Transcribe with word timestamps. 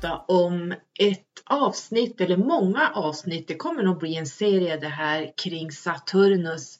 Prata 0.00 0.24
om 0.28 0.74
ett 0.98 1.42
avsnitt, 1.44 2.20
eller 2.20 2.36
många 2.36 2.90
avsnitt, 2.94 3.48
det 3.48 3.54
kommer 3.54 3.82
nog 3.82 3.98
bli 3.98 4.16
en 4.16 4.26
serie 4.26 4.76
det 4.76 4.88
här 4.88 5.32
kring 5.36 5.72
Saturnus. 5.72 6.78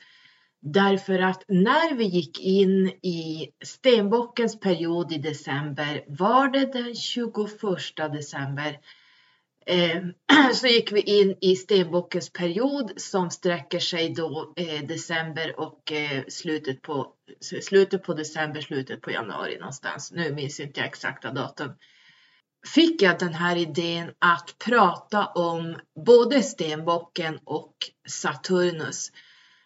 Därför 0.61 1.19
att 1.19 1.45
när 1.49 1.95
vi 1.95 2.05
gick 2.05 2.41
in 2.41 2.89
i 2.89 3.51
stenbockens 3.65 4.61
period 4.61 5.13
i 5.13 5.19
december, 5.19 6.05
var 6.09 6.49
det 6.49 6.73
den 6.73 6.95
21 6.95 8.13
december, 8.13 8.79
eh, 9.67 10.03
så 10.55 10.67
gick 10.67 10.93
vi 10.93 11.01
in 11.01 11.37
i 11.41 11.57
stenbockens 11.57 12.33
period 12.33 12.93
som 12.97 13.31
sträcker 13.31 13.81
sig 13.81 14.15
då 14.15 14.53
eh, 14.57 14.87
december 14.87 15.61
och 15.61 15.93
eh, 15.93 16.25
slutet 16.29 16.83
på 16.83 17.13
slutet 17.41 18.03
på 18.03 18.15
december, 18.15 18.61
slutet 18.61 19.01
på 19.01 19.11
januari 19.11 19.59
någonstans. 19.59 20.13
Nu 20.13 20.35
minns 20.35 20.61
inte 20.61 20.81
jag 20.81 20.87
exakta 20.87 21.33
datum. 21.33 21.71
Fick 22.67 23.03
jag 23.03 23.19
den 23.19 23.35
här 23.35 23.57
idén 23.57 24.13
att 24.19 24.57
prata 24.65 25.27
om 25.27 25.77
både 26.07 26.43
stenbocken 26.43 27.39
och 27.45 27.75
Saturnus. 28.09 29.13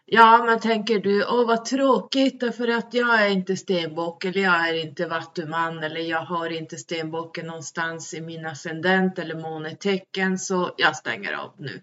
Ja, 0.05 0.45
men 0.45 0.61
tänker 0.61 0.99
du, 0.99 1.25
åh 1.25 1.47
vad 1.47 1.65
tråkigt 1.65 2.41
därför 2.41 2.69
att 2.69 2.95
jag 2.95 3.23
är 3.23 3.29
inte 3.29 3.57
stenbock 3.57 4.25
eller 4.25 4.41
jag 4.41 4.69
är 4.69 4.75
inte 4.75 5.07
vattuman 5.07 5.83
eller 5.83 6.01
jag 6.01 6.25
har 6.25 6.51
inte 6.51 6.77
stenbocken 6.77 7.47
någonstans 7.47 8.15
i 8.15 8.21
min 8.21 8.47
ascendent 8.47 9.19
eller 9.19 9.35
månetecken 9.35 10.39
så 10.39 10.75
jag 10.77 10.97
stänger 10.97 11.33
av 11.33 11.55
nu. 11.59 11.83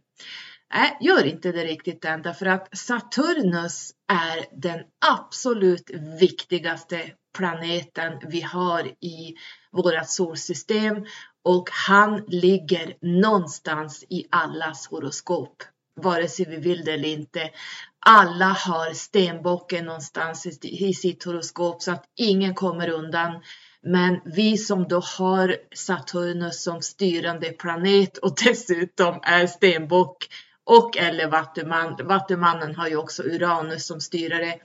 Nej, 0.74 0.98
gör 1.02 1.26
inte 1.26 1.52
det 1.52 1.64
riktigt 1.64 2.06
än 2.06 2.22
därför 2.22 2.46
att 2.46 2.78
Saturnus 2.78 3.92
är 4.12 4.62
den 4.62 4.80
absolut 5.06 5.90
viktigaste 6.20 7.12
planeten 7.38 8.14
vi 8.28 8.42
har 8.42 8.88
i 8.88 9.36
vårt 9.72 10.10
solsystem 10.10 11.06
och 11.44 11.70
han 11.72 12.24
ligger 12.28 12.94
någonstans 13.02 14.06
i 14.10 14.26
allas 14.30 14.88
horoskop, 14.88 15.64
vare 15.96 16.28
sig 16.28 16.46
vi 16.50 16.58
vill 16.58 16.86
det 16.86 16.92
eller 16.92 17.10
inte. 17.10 17.50
Alla 18.06 18.46
har 18.46 18.94
stenbocken 18.94 19.86
någonstans 19.86 20.46
i 20.62 20.94
sitt 20.94 21.24
horoskop 21.24 21.82
så 21.82 21.92
att 21.92 22.04
ingen 22.16 22.56
kommer 22.56 22.90
undan. 22.90 23.42
Men 23.82 24.20
vi 24.26 24.58
som 24.58 24.88
då 24.88 25.00
har 25.00 25.56
Saturnus 25.76 26.64
som 26.64 26.82
styrande 26.82 27.50
planet 27.50 28.18
och 28.18 28.36
dessutom 28.44 29.20
är 29.24 29.48
stenbock 29.48 30.28
och 30.64 30.98
eller 30.98 31.28
Vattuman. 31.28 31.96
Vattumannen 32.04 32.76
har 32.76 32.88
ju 32.88 32.96
också 32.96 33.24
Uranus 33.24 33.88
som 33.88 34.02
styrare. 34.02 34.56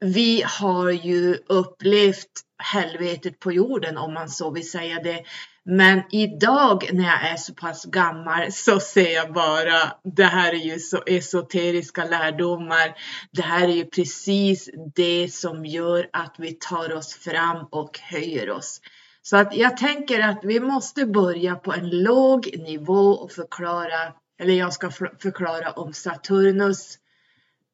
Vi 0.00 0.42
har 0.46 0.90
ju 0.90 1.38
upplevt 1.48 2.30
helvetet 2.58 3.38
på 3.38 3.52
jorden 3.52 3.96
om 3.96 4.14
man 4.14 4.28
så 4.28 4.50
vill 4.50 4.70
säga 4.70 5.02
det. 5.02 5.24
Men 5.64 6.02
idag 6.10 6.90
när 6.92 7.04
jag 7.04 7.30
är 7.30 7.36
så 7.36 7.54
pass 7.54 7.84
gammal 7.84 8.52
så 8.52 8.80
ser 8.80 9.14
jag 9.14 9.32
bara, 9.32 9.92
det 10.16 10.24
här 10.24 10.52
är 10.52 10.58
ju 10.58 10.78
så 10.78 11.02
esoteriska 11.06 12.04
lärdomar. 12.04 12.94
Det 13.32 13.42
här 13.42 13.68
är 13.68 13.72
ju 13.72 13.84
precis 13.84 14.70
det 14.94 15.32
som 15.32 15.64
gör 15.64 16.08
att 16.12 16.34
vi 16.38 16.52
tar 16.52 16.92
oss 16.92 17.14
fram 17.14 17.66
och 17.70 17.98
höjer 17.98 18.50
oss. 18.50 18.80
Så 19.22 19.36
att 19.36 19.56
jag 19.56 19.76
tänker 19.76 20.20
att 20.20 20.40
vi 20.42 20.60
måste 20.60 21.06
börja 21.06 21.54
på 21.54 21.72
en 21.72 22.02
låg 22.02 22.58
nivå 22.58 23.10
och 23.10 23.32
förklara 23.32 24.12
eller 24.40 24.54
jag 24.54 24.72
ska 24.72 24.90
förklara 24.90 25.70
om 25.70 25.92
Saturnus 25.92 26.98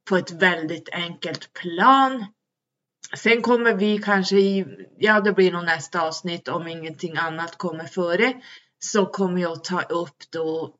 på 0.09 0.17
ett 0.17 0.31
väldigt 0.31 0.89
enkelt 0.93 1.53
plan. 1.53 2.27
Sen 3.17 3.43
kommer 3.43 3.75
vi 3.75 3.99
kanske 3.99 4.37
i, 4.37 4.67
ja 4.99 5.21
det 5.21 5.33
blir 5.33 5.53
nog 5.53 5.65
nästa 5.65 6.01
avsnitt 6.01 6.49
om 6.49 6.69
ingenting 6.69 7.17
annat 7.17 7.59
kommer 7.59 7.85
före, 7.85 8.35
så 8.79 9.07
kommer 9.07 9.43
jag 9.43 9.53
att 9.53 9.65
ta 9.65 9.83
upp 9.83 10.17
då 10.33 10.75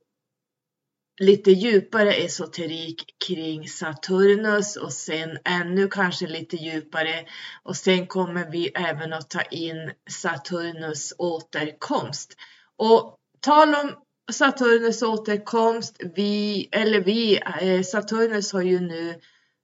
lite 1.21 1.51
djupare 1.51 2.13
esoterik 2.13 3.15
kring 3.27 3.69
Saturnus 3.69 4.77
och 4.77 4.93
sen 4.93 5.39
ännu 5.45 5.89
kanske 5.89 6.27
lite 6.27 6.57
djupare 6.57 7.27
och 7.63 7.77
sen 7.77 8.07
kommer 8.07 8.51
vi 8.51 8.69
även 8.69 9.13
att 9.13 9.31
ta 9.31 9.43
in 9.43 9.93
Saturnus 10.11 11.15
återkomst. 11.19 12.37
Och 12.77 13.17
tal 13.41 13.75
om 13.75 13.95
Saturnus 14.33 15.03
återkomst, 15.03 16.01
vi, 16.15 16.69
eller 16.73 17.01
vi, 17.01 17.41
eh, 17.61 17.83
Saturnus 17.83 18.53
har 18.53 18.63
ju 18.63 18.81
nu 18.81 19.15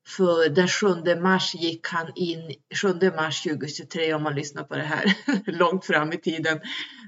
för 0.09 0.49
den 0.49 0.69
7 0.69 1.21
mars 1.21 1.55
gick 1.55 1.87
han 1.87 2.13
in, 2.15 2.55
7 2.83 3.11
mars 3.17 3.43
2023 3.43 4.15
om 4.15 4.23
man 4.23 4.35
lyssnar 4.35 4.65
på 4.65 4.77
det 4.77 4.83
här 4.83 5.15
långt 5.47 5.85
fram 5.85 6.13
i 6.13 6.17
tiden. 6.17 6.61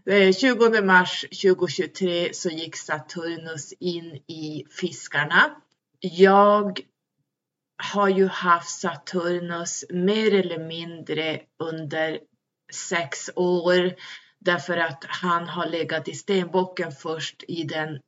Eh, 0.07 0.33
20 0.33 0.83
mars 0.83 1.21
2023 1.21 2.35
så 2.35 2.49
gick 2.49 2.77
Saturnus 2.77 3.73
in 3.73 4.15
i 4.15 4.65
fiskarna. 4.71 5.57
Jag 6.01 6.81
har 7.83 8.09
ju 8.09 8.27
haft 8.27 8.81
Saturnus 8.81 9.85
mer 9.91 10.35
eller 10.35 10.59
mindre 10.59 11.41
under 11.59 12.19
sex 12.73 13.31
år 13.37 13.93
Därför 14.41 14.77
att 14.77 15.05
han 15.09 15.49
har 15.49 15.67
legat 15.67 16.09
i 16.09 16.15
stenbocken 16.15 16.93
först 16.93 17.45
i, 17.49 17.65
den, 17.65 18.01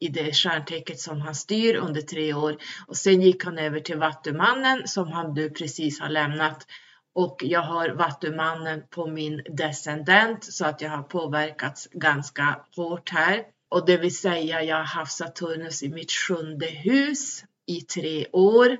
i 0.00 0.08
det 0.08 0.32
stjärntecket 0.32 1.00
som 1.00 1.20
han 1.20 1.34
styr 1.34 1.74
under 1.74 2.00
tre 2.00 2.34
år. 2.34 2.56
Och 2.86 2.96
sen 2.96 3.22
gick 3.22 3.44
han 3.44 3.58
över 3.58 3.80
till 3.80 3.98
Vattumannen 3.98 4.88
som 4.88 5.12
han 5.12 5.34
nu 5.34 5.50
precis 5.50 6.00
har 6.00 6.08
lämnat. 6.08 6.66
Och 7.14 7.42
jag 7.44 7.62
har 7.62 7.88
Vattumannen 7.88 8.82
på 8.90 9.06
min 9.06 9.42
descendent 9.48 10.44
så 10.44 10.66
att 10.66 10.80
jag 10.80 10.90
har 10.90 11.02
påverkats 11.02 11.88
ganska 11.92 12.64
hårt 12.76 13.10
här. 13.10 13.44
Och 13.68 13.86
det 13.86 13.96
vill 13.96 14.16
säga 14.16 14.62
jag 14.62 14.76
har 14.76 14.84
haft 14.84 15.12
Saturnus 15.12 15.82
i 15.82 15.88
mitt 15.88 16.12
sjunde 16.12 16.66
hus 16.66 17.44
i 17.66 17.80
tre 17.80 18.26
år. 18.32 18.78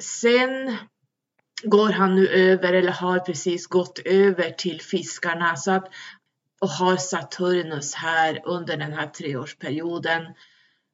Sen 0.00 0.76
går 1.62 1.92
han 1.92 2.14
nu 2.14 2.28
över 2.28 2.72
eller 2.72 2.92
har 2.92 3.18
precis 3.18 3.66
gått 3.66 3.98
över 3.98 4.50
till 4.50 4.80
fiskarna 4.80 5.56
så 5.56 5.70
att, 5.70 5.88
och 6.60 6.68
har 6.68 6.96
Saturnus 6.96 7.94
här 7.94 8.40
under 8.44 8.76
den 8.76 8.92
här 8.92 9.06
treårsperioden. 9.06 10.22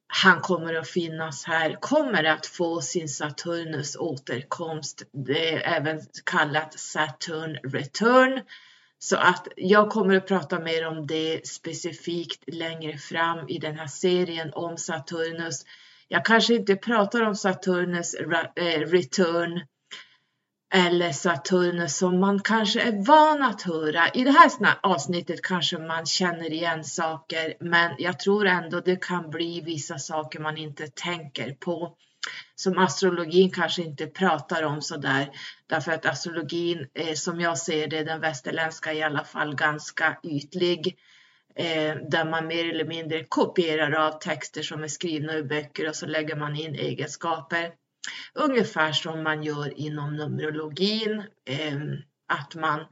Han 0.06 0.40
kommer 0.40 0.74
att 0.74 0.88
finnas 0.88 1.44
här, 1.44 1.80
kommer 1.80 2.24
att 2.24 2.46
få 2.46 2.80
sin 2.80 3.08
Saturnus 3.08 3.96
återkomst. 3.96 5.02
Det 5.12 5.54
är 5.54 5.76
även 5.76 6.00
kallat 6.24 6.78
Saturn 6.78 7.56
return. 7.56 8.40
Så 8.98 9.16
att 9.16 9.48
jag 9.56 9.90
kommer 9.90 10.16
att 10.16 10.26
prata 10.26 10.58
mer 10.58 10.86
om 10.86 11.06
det 11.06 11.46
specifikt 11.46 12.44
längre 12.46 12.98
fram 12.98 13.48
i 13.48 13.58
den 13.58 13.78
här 13.78 13.86
serien 13.86 14.52
om 14.52 14.76
Saturnus. 14.76 15.64
Jag 16.08 16.24
kanske 16.24 16.54
inte 16.54 16.76
pratar 16.76 17.22
om 17.22 17.34
Saturnus 17.34 18.14
eh, 18.14 18.80
return 18.80 19.60
eller 20.70 21.12
Saturnus 21.12 21.96
som 21.96 22.20
man 22.20 22.40
kanske 22.40 22.80
är 22.80 23.04
van 23.06 23.42
att 23.42 23.62
höra. 23.62 24.08
I 24.08 24.24
det 24.24 24.30
här 24.30 24.50
avsnittet 24.82 25.42
kanske 25.42 25.78
man 25.78 26.06
känner 26.06 26.52
igen 26.52 26.84
saker 26.84 27.54
men 27.60 27.94
jag 27.98 28.18
tror 28.18 28.46
ändå 28.46 28.80
det 28.80 29.02
kan 29.04 29.30
bli 29.30 29.60
vissa 29.60 29.98
saker 29.98 30.40
man 30.40 30.56
inte 30.56 30.86
tänker 30.86 31.52
på. 31.52 31.96
Som 32.54 32.78
astrologin 32.78 33.50
kanske 33.50 33.82
inte 33.82 34.06
pratar 34.06 34.62
om 34.62 34.82
sådär 34.82 35.30
därför 35.66 35.92
att 35.92 36.06
astrologin 36.06 36.86
eh, 36.94 37.14
som 37.14 37.40
jag 37.40 37.58
ser 37.58 37.86
det, 37.86 38.04
den 38.04 38.20
västerländska 38.20 38.92
i 38.92 39.02
alla 39.02 39.24
fall 39.24 39.54
ganska 39.54 40.16
ytlig. 40.22 40.96
Eh, 41.56 41.96
där 42.10 42.30
man 42.30 42.46
mer 42.46 42.70
eller 42.70 42.84
mindre 42.84 43.24
kopierar 43.24 43.92
av 43.92 44.18
texter 44.18 44.62
som 44.62 44.82
är 44.82 44.88
skrivna 44.88 45.36
i 45.36 45.42
böcker 45.42 45.88
och 45.88 45.96
så 45.96 46.06
lägger 46.06 46.36
man 46.36 46.56
in 46.56 46.74
egenskaper. 46.74 47.72
Ungefär 48.34 48.92
som 48.92 49.22
man 49.22 49.42
gör 49.42 49.78
inom 49.78 50.16
Numerologin, 50.16 51.22
ehm, 51.46 51.96
att 52.28 52.54
man 52.54 52.84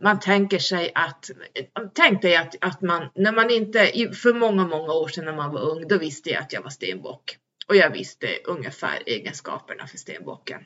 man 0.00 0.20
tänker 0.20 0.58
sig 0.58 0.92
att, 0.94 1.30
tänk 1.94 2.22
dig 2.22 2.36
att, 2.36 2.54
att 2.60 2.82
man, 2.82 3.10
när 3.14 3.32
man 3.32 3.50
inte, 3.50 3.92
för 4.14 4.34
många, 4.34 4.66
många 4.66 4.92
år 4.92 5.08
sedan 5.08 5.24
när 5.24 5.36
man 5.36 5.52
var 5.52 5.60
ung, 5.60 5.88
då 5.88 5.98
visste 5.98 6.30
jag 6.30 6.42
att 6.42 6.52
jag 6.52 6.62
var 6.62 6.70
stenbock. 6.70 7.36
Och 7.68 7.76
jag 7.76 7.90
visste 7.90 8.26
ungefär 8.44 9.02
egenskaperna 9.06 9.86
för 9.86 9.98
stenbocken. 9.98 10.64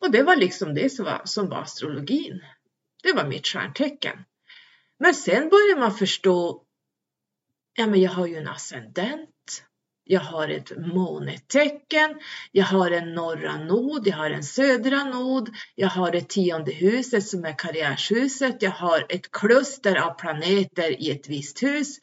Och 0.00 0.10
det 0.10 0.22
var 0.22 0.36
liksom 0.36 0.74
det 0.74 0.90
som 0.90 1.04
var, 1.04 1.22
som 1.24 1.48
var 1.48 1.58
astrologin. 1.58 2.44
Det 3.02 3.12
var 3.12 3.24
mitt 3.24 3.46
stjärntecken. 3.46 4.24
Men 4.98 5.14
sen 5.14 5.48
börjar 5.48 5.80
man 5.80 5.94
förstå, 5.94 6.62
ja 7.76 7.86
men 7.86 8.00
jag 8.00 8.10
har 8.10 8.26
ju 8.26 8.36
en 8.36 8.48
ascendent 8.48 9.64
jag 10.04 10.20
har 10.20 10.48
ett 10.48 10.72
månetecken, 10.76 12.14
jag 12.52 12.64
har 12.64 12.90
en 12.90 13.14
norra 13.14 13.56
nod, 13.56 14.06
jag 14.06 14.16
har 14.16 14.30
en 14.30 14.42
södra 14.42 15.04
nod, 15.04 15.48
jag 15.74 15.88
har 15.88 16.10
det 16.10 16.28
tionde 16.28 16.72
huset 16.72 17.26
som 17.26 17.44
är 17.44 17.58
karriärshuset, 17.58 18.62
jag 18.62 18.70
har 18.70 19.06
ett 19.08 19.30
kluster 19.30 19.96
av 19.96 20.14
planeter 20.14 21.02
i 21.02 21.10
ett 21.10 21.28
visst 21.28 21.62
hus. 21.62 21.98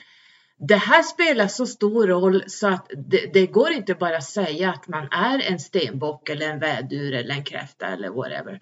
Det 0.68 0.76
här 0.76 1.04
spelar 1.04 1.48
så 1.48 1.66
stor 1.66 2.08
roll 2.08 2.44
så 2.48 2.68
att 2.68 2.92
det, 3.10 3.34
det 3.34 3.46
går 3.46 3.72
inte 3.72 3.94
bara 3.94 4.18
att 4.18 4.30
säga 4.30 4.70
att 4.70 4.88
man 4.88 5.08
är 5.12 5.42
en 5.52 5.60
stenbock 5.60 6.30
eller 6.30 6.50
en 6.50 6.60
vädur 6.60 7.14
eller 7.14 7.36
en 7.36 7.44
kräfta 7.44 7.88
eller 7.88 8.10
whatever. 8.10 8.60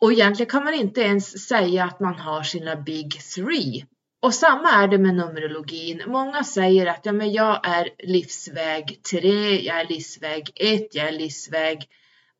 Och 0.00 0.12
egentligen 0.12 0.50
kan 0.50 0.64
man 0.64 0.74
inte 0.74 1.00
ens 1.00 1.46
säga 1.46 1.84
att 1.84 2.00
man 2.00 2.14
har 2.14 2.42
sina 2.42 2.76
big 2.76 3.20
three 3.34 3.84
och 4.20 4.34
samma 4.34 4.70
är 4.70 4.88
det 4.88 4.98
med 4.98 5.14
numerologin. 5.14 6.02
Många 6.06 6.44
säger 6.44 6.86
att 6.86 7.06
ja, 7.06 7.12
men 7.12 7.32
jag 7.32 7.68
är 7.68 7.90
livsväg 7.98 9.00
3, 9.10 9.60
jag 9.60 9.80
är 9.80 9.88
livsväg 9.88 10.50
1, 10.54 10.94
jag 10.94 11.08
är 11.08 11.12
livsväg 11.12 11.88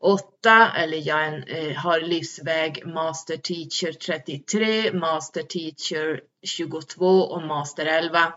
8 0.00 0.72
eller 0.76 1.08
jag 1.08 1.26
en, 1.26 1.42
eh, 1.42 1.76
har 1.76 2.00
livsväg 2.00 2.86
Master 2.86 3.36
Teacher 3.36 3.92
33, 3.92 4.92
Master 4.92 5.42
Teacher 5.42 6.20
22 6.42 7.06
och 7.06 7.42
Master 7.42 7.86
11. 7.86 8.32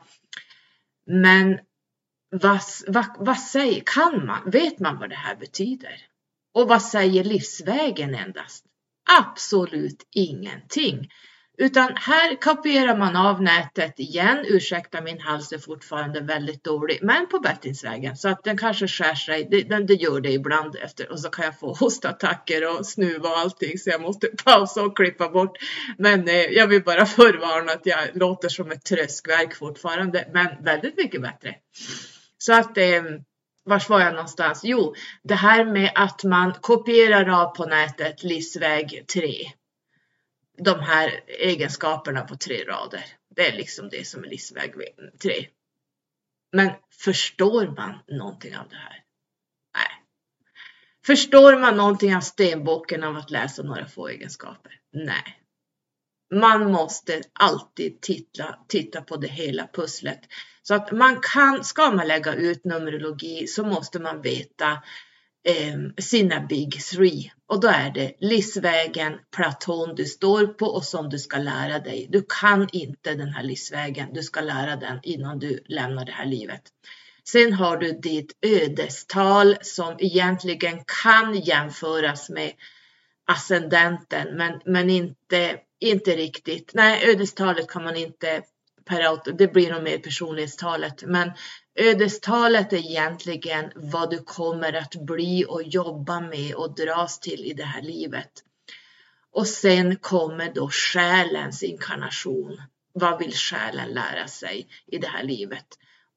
Men 1.06 1.60
vad, 2.32 2.62
vad, 2.88 3.06
vad 3.20 3.40
säger, 3.40 3.82
kan 3.86 4.26
man, 4.26 4.50
vet 4.52 4.80
man 4.80 5.00
vad 5.00 5.10
det 5.10 5.16
här 5.16 5.36
betyder? 5.36 6.02
Och 6.54 6.68
vad 6.68 6.82
säger 6.82 7.24
livsvägen 7.24 8.16
endast? 8.16 8.66
Absolut 9.20 10.08
ingenting. 10.12 11.10
Utan 11.58 11.96
här 11.96 12.42
kopierar 12.42 12.98
man 12.98 13.16
av 13.16 13.42
nätet 13.42 14.00
igen. 14.00 14.46
Ursäkta 14.48 15.02
min 15.02 15.20
hals 15.20 15.52
är 15.52 15.58
fortfarande 15.58 16.22
väldigt 16.22 16.64
dålig, 16.64 17.00
men 17.02 17.28
på 17.28 17.40
bättringsvägen 17.40 18.18
så 18.18 18.30
att 18.30 18.44
den 18.44 18.58
kanske 18.58 18.88
skär 18.88 19.16
sig. 19.16 19.48
Det, 19.52 19.64
det 19.88 19.94
gör 19.94 20.22
det 20.22 20.32
ibland 20.32 20.76
efter 20.76 21.12
och 21.12 21.20
så 21.20 21.30
kan 21.30 21.46
jag 21.46 21.60
få 21.60 21.74
hostattacker 21.74 22.80
och 22.80 22.86
snuva 22.86 23.30
och 23.30 23.38
allting 23.38 23.78
så 23.78 23.90
jag 23.90 24.02
måste 24.02 24.28
pausa 24.46 24.84
och 24.84 24.98
klippa 24.98 25.30
bort. 25.30 25.58
Men 25.98 26.28
eh, 26.28 26.36
jag 26.36 26.68
vill 26.68 26.84
bara 26.84 27.06
förvarna 27.18 27.72
att 27.72 27.86
jag 27.86 28.10
låter 28.14 28.50
som 28.50 28.72
ett 28.72 28.86
tröskverk 28.86 29.56
fortfarande, 29.56 30.28
men 30.34 30.64
väldigt 30.64 30.98
mycket 30.98 31.22
bättre. 31.22 31.56
Så 32.38 32.54
att 32.54 32.78
eh, 32.78 33.04
vars 33.66 33.90
var 33.90 34.00
jag 34.00 34.14
någonstans? 34.14 34.62
Jo, 34.64 34.94
det 35.24 35.36
här 35.36 35.66
med 35.66 35.92
att 35.96 36.24
man 36.24 36.54
kopierar 36.62 37.42
av 37.42 37.56
på 37.56 37.66
nätet 37.66 38.24
livsväg 38.24 39.06
3 39.14 39.52
de 40.64 40.80
här 40.80 41.24
egenskaperna 41.28 42.22
på 42.22 42.36
tre 42.36 42.64
rader. 42.64 43.06
Det 43.36 43.48
är 43.48 43.58
liksom 43.58 43.90
det 43.90 44.08
som 44.08 44.24
är 44.24 44.28
livsväg 44.28 44.74
tre. 45.22 45.48
Men 46.52 46.72
förstår 47.04 47.68
man 47.68 48.00
någonting 48.08 48.58
av 48.58 48.70
det 48.70 48.76
här? 48.76 49.04
Nej. 49.76 50.04
Förstår 51.06 51.60
man 51.60 51.78
någonting 51.78 52.16
av 52.16 52.22
stenboken 52.22 53.04
av 53.04 53.18
att 53.18 53.32
läsa 53.32 53.64
några 53.64 53.88
få 53.88 54.08
egenskaper? 54.08 54.80
Nej. 54.94 55.38
Man 56.34 56.72
måste 56.72 57.22
alltid 57.34 58.02
titta, 58.02 58.56
titta 58.68 59.02
på 59.02 59.18
det 59.18 59.28
hela 59.28 59.68
pusslet. 59.74 60.20
Så 60.62 60.76
att 60.76 60.92
man 60.92 61.20
kan, 61.22 61.64
ska 61.64 61.92
man 61.92 62.08
lägga 62.08 62.34
ut 62.34 62.66
numerologi 62.66 63.48
så 63.48 63.66
måste 63.66 64.00
man 64.00 64.22
veta 64.22 64.84
eh, 65.44 66.04
sina 66.04 66.40
Big 66.40 66.82
Three. 66.82 67.32
Och 67.48 67.60
då 67.60 67.68
är 67.68 67.92
det 67.92 68.14
livsvägen, 68.20 69.14
platon 69.36 69.96
du 69.96 70.06
står 70.06 70.48
på 70.48 70.66
och 70.66 70.84
som 70.84 71.10
du 71.10 71.20
ska 71.20 71.38
lära 71.38 71.80
dig. 71.80 72.08
Du 72.10 72.26
kan 72.42 72.68
inte 72.72 73.14
den 73.14 73.30
här 73.30 73.44
livsvägen, 73.44 74.14
du 74.14 74.24
ska 74.24 74.42
lära 74.42 74.76
den 74.76 75.00
innan 75.04 75.40
du 75.40 75.64
lämnar 75.66 76.06
det 76.06 76.12
här 76.12 76.26
livet. 76.26 76.62
Sen 77.24 77.54
har 77.54 77.78
du 77.78 77.92
ditt 77.92 78.38
ödestal 78.42 79.58
som 79.62 79.96
egentligen 80.00 80.84
kan 81.04 81.36
jämföras 81.36 82.30
med 82.30 82.52
ascendenten, 83.26 84.38
men, 84.38 84.62
men 84.66 84.90
inte, 84.90 85.58
inte 85.80 86.16
riktigt. 86.16 86.72
Nej, 86.74 87.10
ödestalet 87.10 87.68
kan 87.68 87.84
man 87.84 87.96
inte 87.96 88.42
per 88.86 89.02
auto, 89.02 89.32
det 89.32 89.48
blir 89.48 89.72
nog 89.72 89.84
mer 89.84 89.98
personlighetstalet, 89.98 91.04
men 91.04 91.32
Ödestalet 91.76 92.74
är 92.74 92.78
egentligen 92.78 93.72
vad 93.76 94.10
du 94.10 94.18
kommer 94.18 94.74
att 94.74 94.96
bli 94.96 95.46
och 95.48 95.64
jobba 95.64 96.20
med 96.20 96.56
och 96.56 96.76
dras 96.76 97.20
till 97.20 97.46
i 97.46 97.54
det 97.54 97.64
här 97.64 97.82
livet. 97.82 98.32
Och 99.32 99.48
sen 99.48 99.96
kommer 99.96 100.54
då 100.54 100.70
själens 100.70 101.64
inkarnation. 101.64 102.62
Vad 102.94 103.20
vill 103.20 103.34
själen 103.34 103.90
lära 103.90 104.28
sig 104.28 104.68
i 104.88 104.98
det 104.98 105.08
här 105.08 105.24
livet? 105.24 105.66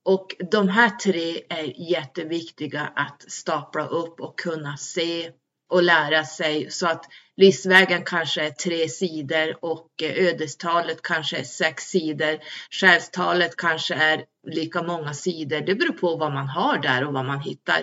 Och 0.05 0.37
de 0.51 0.69
här 0.69 0.91
tre 0.91 1.43
är 1.49 1.91
jätteviktiga 1.91 2.93
att 2.97 3.25
stapla 3.29 3.87
upp 3.87 4.21
och 4.21 4.39
kunna 4.39 4.77
se 4.77 5.33
och 5.69 5.83
lära 5.83 6.25
sig 6.25 6.71
så 6.71 6.87
att 6.87 7.05
livsvägen 7.37 8.05
kanske 8.05 8.47
är 8.47 8.51
tre 8.51 8.89
sidor 8.89 9.57
och 9.65 9.89
eh, 10.03 10.27
ödestalet 10.27 11.03
kanske 11.03 11.37
är 11.37 11.45
sex 11.45 11.85
sidor. 11.85 12.39
Själstalet 12.71 13.57
kanske 13.57 13.95
är 13.95 14.25
lika 14.47 14.83
många 14.83 15.15
sidor. 15.15 15.61
Det 15.61 15.75
beror 15.75 15.93
på 15.93 16.17
vad 16.17 16.33
man 16.33 16.49
har 16.49 16.79
där 16.79 17.05
och 17.05 17.13
vad 17.13 17.25
man 17.25 17.41
hittar. 17.41 17.83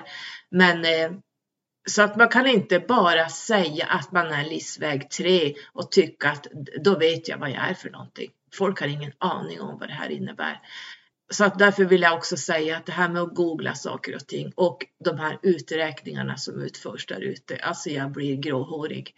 Men 0.51 0.85
eh, 0.85 1.11
så 1.89 2.01
att 2.01 2.15
man 2.15 2.29
kan 2.29 2.47
inte 2.47 2.79
bara 2.79 3.29
säga 3.29 3.85
att 3.85 4.11
man 4.11 4.27
är 4.27 4.45
livsväg 4.45 5.09
3 5.09 5.53
och 5.73 5.91
tycka 5.91 6.29
att 6.29 6.47
då 6.83 6.97
vet 6.97 7.27
jag 7.27 7.37
vad 7.37 7.49
jag 7.49 7.69
är 7.69 7.73
för 7.73 7.89
någonting. 7.89 8.31
Folk 8.53 8.79
har 8.79 8.87
ingen 8.87 9.11
aning 9.17 9.61
om 9.61 9.79
vad 9.79 9.89
det 9.89 9.93
här 9.93 10.09
innebär. 10.09 10.61
Så 11.31 11.45
att 11.45 11.59
därför 11.59 11.85
vill 11.85 12.01
jag 12.01 12.13
också 12.13 12.37
säga 12.37 12.77
att 12.77 12.85
det 12.85 12.91
här 12.91 13.09
med 13.09 13.21
att 13.21 13.35
googla 13.35 13.75
saker 13.75 14.15
och 14.15 14.27
ting 14.27 14.51
och 14.55 14.85
de 15.05 15.17
här 15.19 15.39
uträkningarna 15.41 16.37
som 16.37 16.61
utförs 16.61 17.05
där 17.05 17.21
ute, 17.21 17.57
alltså 17.57 17.89
jag 17.89 18.11
blir 18.11 18.35
gråhårig. 18.35 19.15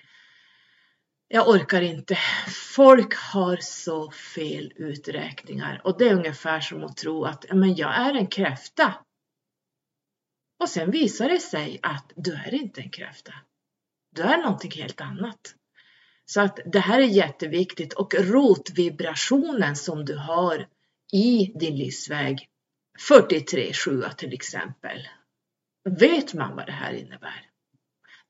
Jag 1.35 1.49
orkar 1.49 1.81
inte. 1.81 2.17
Folk 2.75 3.15
har 3.15 3.57
så 3.61 4.11
fel 4.11 4.73
uträkningar 4.75 5.81
och 5.83 5.97
det 5.97 6.09
är 6.09 6.15
ungefär 6.15 6.59
som 6.59 6.83
att 6.83 6.97
tro 6.97 7.25
att 7.25 7.45
men 7.49 7.75
jag 7.75 7.95
är 7.95 8.13
en 8.13 8.27
kräfta. 8.27 8.93
Och 10.59 10.69
sen 10.69 10.91
visar 10.91 11.29
det 11.29 11.39
sig 11.39 11.79
att 11.83 12.11
du 12.15 12.33
är 12.33 12.53
inte 12.53 12.81
en 12.81 12.89
kräfta. 12.89 13.33
Du 14.15 14.21
är 14.21 14.37
någonting 14.37 14.71
helt 14.71 15.01
annat. 15.01 15.55
Så 16.25 16.41
att 16.41 16.59
det 16.65 16.79
här 16.79 16.99
är 16.99 17.07
jätteviktigt 17.07 17.93
och 17.93 18.13
rotvibrationen 18.13 19.75
som 19.75 20.05
du 20.05 20.17
har 20.17 20.67
i 21.13 21.51
din 21.55 21.75
livsväg 21.75 22.47
43 23.07 23.73
7 23.73 24.03
till 24.17 24.33
exempel. 24.33 25.07
Vet 25.99 26.33
man 26.33 26.55
vad 26.55 26.65
det 26.65 26.71
här 26.71 26.93
innebär? 26.93 27.52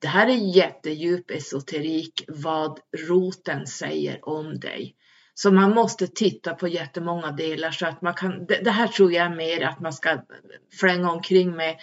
Det 0.03 0.09
här 0.09 0.27
är 0.27 0.55
jättedjup 0.55 1.31
esoterik 1.31 2.23
vad 2.28 2.80
roten 3.07 3.68
säger 3.68 4.30
om 4.30 4.59
dig. 4.59 4.95
Så 5.33 5.51
man 5.51 5.73
måste 5.73 6.07
titta 6.07 6.54
på 6.54 6.68
jättemånga 6.68 7.31
delar 7.31 7.71
så 7.71 7.85
att 7.85 8.01
man 8.01 8.13
kan, 8.13 8.45
det, 8.45 8.63
det 8.63 8.71
här 8.71 8.87
tror 8.87 9.13
jag 9.13 9.25
är 9.25 9.35
mer 9.35 9.61
att 9.61 9.80
man 9.80 9.94
ska 9.94 10.21
flänga 10.80 11.11
omkring 11.11 11.56
med 11.56 11.78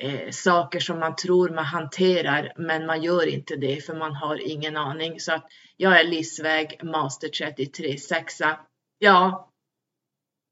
eh, 0.00 0.30
saker 0.30 0.80
som 0.80 0.98
man 0.98 1.16
tror 1.16 1.48
man 1.48 1.64
hanterar 1.64 2.52
men 2.56 2.86
man 2.86 3.02
gör 3.02 3.26
inte 3.26 3.56
det 3.56 3.84
för 3.84 3.94
man 3.94 4.14
har 4.14 4.50
ingen 4.50 4.76
aning. 4.76 5.20
Så 5.20 5.32
att 5.32 5.46
jag 5.76 6.00
är 6.00 6.04
livsväg 6.04 6.80
master 6.84 7.28
33 7.28 7.98
sexa. 7.98 8.60
Ja, 8.98 9.50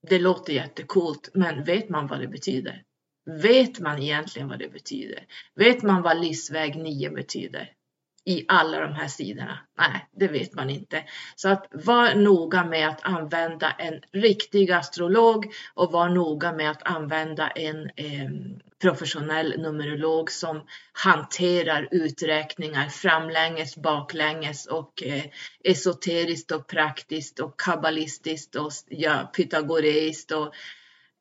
det 0.09 0.19
låter 0.19 0.53
jättekult, 0.53 1.31
men 1.35 1.65
vet 1.65 1.89
man 1.89 2.07
vad 2.07 2.21
det 2.21 2.29
betyder? 2.29 2.83
Vet 3.27 3.81
man 3.81 4.03
egentligen 4.03 4.49
vad 4.49 4.59
det 4.59 4.69
betyder? 4.69 5.27
Vet 5.55 5.83
man 5.83 6.03
vad 6.03 6.21
livsväg 6.21 6.77
9 6.77 7.11
betyder? 7.11 7.73
i 8.27 8.45
alla 8.49 8.81
de 8.81 8.93
här 8.93 9.09
sidorna? 9.09 9.59
Nej, 9.79 10.07
det 10.13 10.29
vet 10.29 10.55
man 10.55 10.71
inte. 10.71 11.05
Så 11.37 11.49
att 11.49 11.67
var 11.71 12.15
noga 12.15 12.65
med 12.65 12.89
att 12.89 13.01
använda 13.03 13.71
en 13.71 14.01
riktig 14.13 14.71
astrolog 14.71 15.53
och 15.75 15.93
var 15.93 16.09
noga 16.09 16.53
med 16.53 16.71
att 16.71 16.83
använda 16.83 17.49
en 17.49 17.91
eh, 17.97 18.31
professionell 18.83 19.55
numerolog 19.59 20.31
som 20.31 20.67
hanterar 20.93 21.89
uträkningar 21.91 22.89
framlänges, 22.89 23.77
baklänges 23.77 24.67
och 24.67 25.03
eh, 25.03 25.25
esoteriskt 25.65 26.53
och 26.53 26.67
praktiskt 26.67 27.41
och 27.41 27.61
kabbalistiskt 27.61 28.57
och 28.57 28.73
ja, 28.89 29.31
pythagoreiskt 29.37 30.33
och 30.33 30.55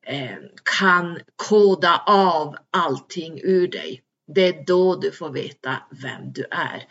Eh, 0.07 0.37
kan 0.79 1.19
koda 1.35 2.03
av 2.07 2.55
allting 2.71 3.39
ur 3.43 3.67
dig. 3.67 4.01
Det 4.35 4.47
är 4.47 4.65
då 4.65 4.95
du 4.95 5.11
får 5.11 5.29
veta 5.29 5.77
vem 5.91 6.33
du 6.33 6.45
är. 6.51 6.83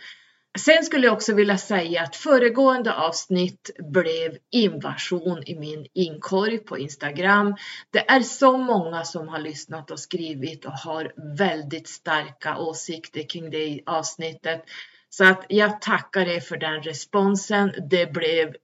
Sen 0.59 0.85
skulle 0.85 1.06
jag 1.06 1.14
också 1.14 1.35
vilja 1.35 1.59
säga 1.59 2.02
att 2.02 2.16
föregående 2.16 2.94
avsnitt 2.94 3.71
blev 3.78 4.37
invasion 4.50 5.42
i 5.47 5.59
min 5.59 5.87
inkorg 5.94 6.59
på 6.59 6.78
Instagram. 6.78 7.56
Det 7.90 8.11
är 8.11 8.21
så 8.21 8.56
många 8.56 9.04
som 9.04 9.28
har 9.28 9.38
lyssnat 9.38 9.90
och 9.90 10.00
skrivit 10.00 10.64
och 10.64 10.73
har 10.73 11.12
väldigt 11.38 11.88
starka 11.88 12.59
åsikter 12.59 13.28
kring 13.28 13.50
det 13.50 13.80
avsnittet. 13.87 14.64
Så 15.11 15.25
att 15.25 15.47
jag 15.49 15.80
tackar 15.80 16.28
er 16.28 16.40
för 16.40 16.56
den 16.56 16.83
responsen. 16.83 17.73
Det 17.90 18.12
blev 18.12 18.54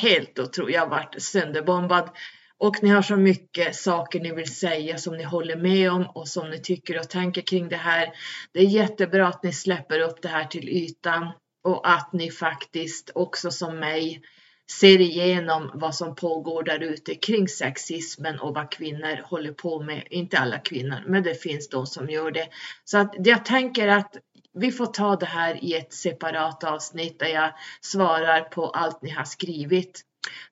helt 0.00 0.38
otroligt. 0.38 0.74
Jag 0.74 0.86
varit 0.86 1.22
sönderbombad. 1.22 2.10
Och 2.58 2.82
ni 2.82 2.88
har 2.88 3.02
så 3.02 3.16
mycket 3.16 3.76
saker 3.76 4.20
ni 4.20 4.32
vill 4.32 4.54
säga 4.54 4.98
som 4.98 5.16
ni 5.16 5.24
håller 5.24 5.56
med 5.56 5.92
om 5.92 6.06
och 6.06 6.28
som 6.28 6.50
ni 6.50 6.58
tycker 6.58 6.98
och 6.98 7.08
tänker 7.08 7.40
kring 7.40 7.68
det 7.68 7.76
här. 7.76 8.12
Det 8.52 8.60
är 8.60 8.64
jättebra 8.64 9.28
att 9.28 9.42
ni 9.42 9.52
släpper 9.52 10.00
upp 10.00 10.22
det 10.22 10.28
här 10.28 10.44
till 10.44 10.68
ytan 10.68 11.30
och 11.64 11.90
att 11.90 12.12
ni 12.12 12.30
faktiskt 12.30 13.10
också 13.14 13.50
som 13.50 13.78
mig 13.78 14.22
ser 14.70 15.00
igenom 15.00 15.70
vad 15.74 15.94
som 15.94 16.14
pågår 16.14 16.62
där 16.62 16.82
ute 16.82 17.14
kring 17.14 17.48
sexismen 17.48 18.40
och 18.40 18.54
vad 18.54 18.70
kvinnor 18.70 19.22
håller 19.24 19.52
på 19.52 19.82
med. 19.82 20.02
Inte 20.10 20.38
alla 20.38 20.58
kvinnor, 20.58 21.04
men 21.06 21.22
det 21.22 21.42
finns 21.42 21.68
de 21.68 21.86
som 21.86 22.10
gör 22.10 22.30
det. 22.30 22.48
Så 22.84 22.98
att 22.98 23.14
jag 23.18 23.44
tänker 23.44 23.88
att 23.88 24.16
vi 24.54 24.72
får 24.72 24.86
ta 24.86 25.16
det 25.16 25.26
här 25.26 25.64
i 25.64 25.74
ett 25.74 25.92
separat 25.92 26.64
avsnitt 26.64 27.18
där 27.18 27.26
jag 27.26 27.52
svarar 27.80 28.40
på 28.40 28.66
allt 28.66 29.02
ni 29.02 29.10
har 29.10 29.24
skrivit. 29.24 30.04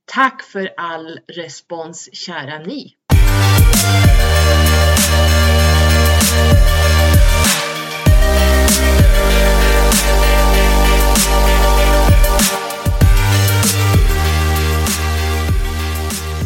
Tack 0.04 0.42
för 0.42 0.75
all 0.76 1.21
respons 1.28 2.09
kära 2.12 2.59
ni! 2.59 2.95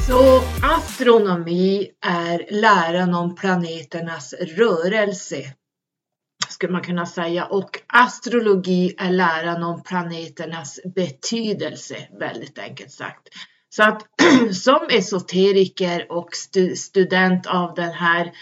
Så 0.06 0.42
astronomi 0.62 1.88
är 2.06 2.46
läran 2.60 3.14
om 3.14 3.34
planeternas 3.34 4.32
rörelse 4.32 5.52
skulle 6.60 6.72
man 6.72 6.82
kunna 6.82 7.06
säga 7.06 7.44
och 7.44 7.80
astrologi 7.86 8.94
är 8.98 9.10
läran 9.10 9.62
om 9.62 9.82
planeternas 9.82 10.80
betydelse 10.94 11.96
väldigt 12.18 12.58
enkelt 12.58 12.90
sagt. 12.90 13.28
Så 13.70 13.82
att 13.82 14.02
som 14.54 14.86
esoteriker 14.90 16.12
och 16.12 16.28
stu 16.32 16.76
student 16.76 17.46
av 17.46 17.74
den 17.74 17.92
här, 17.92 18.32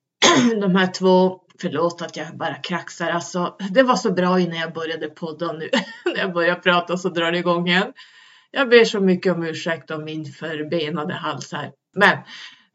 de 0.60 0.76
här 0.76 0.86
två, 0.86 1.40
förlåt 1.60 2.02
att 2.02 2.16
jag 2.16 2.36
bara 2.36 2.54
kraxar, 2.54 3.10
alltså 3.10 3.56
det 3.70 3.82
var 3.82 3.96
så 3.96 4.12
bra 4.12 4.40
innan 4.40 4.58
jag 4.58 4.72
började 4.72 5.08
podda 5.08 5.52
nu, 5.52 5.70
när 6.04 6.18
jag 6.18 6.32
börjar 6.32 6.54
prata 6.54 6.96
så 6.96 7.08
drar 7.08 7.32
det 7.32 7.38
igång 7.38 7.68
igen. 7.68 7.92
Jag 8.50 8.68
ber 8.68 8.84
så 8.84 9.00
mycket 9.00 9.32
om 9.32 9.42
ursäkt 9.42 9.90
om 9.90 10.04
min 10.04 10.24
förbenade 10.24 11.14
hals 11.14 11.52
här. 11.52 11.72
Men 11.96 12.18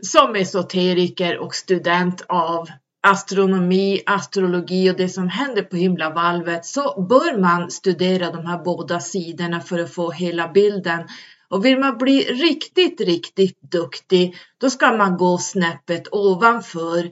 som 0.03 0.35
esoteriker 0.35 1.37
och 1.37 1.55
student 1.55 2.25
av 2.27 2.69
astronomi, 3.01 4.01
astrologi 4.05 4.91
och 4.91 4.97
det 4.97 5.09
som 5.09 5.29
händer 5.29 5.61
på 5.61 5.75
himlavalvet 5.75 6.65
så 6.65 7.01
bör 7.01 7.37
man 7.37 7.71
studera 7.71 8.31
de 8.31 8.45
här 8.45 8.63
båda 8.63 8.99
sidorna 8.99 9.61
för 9.61 9.79
att 9.79 9.93
få 9.93 10.11
hela 10.11 10.47
bilden. 10.47 11.07
Och 11.49 11.65
vill 11.65 11.79
man 11.79 11.97
bli 11.97 12.21
riktigt, 12.21 13.01
riktigt 13.01 13.61
duktig, 13.61 14.35
då 14.57 14.69
ska 14.69 14.97
man 14.97 15.17
gå 15.17 15.37
snäppet 15.37 16.07
ovanför 16.11 17.09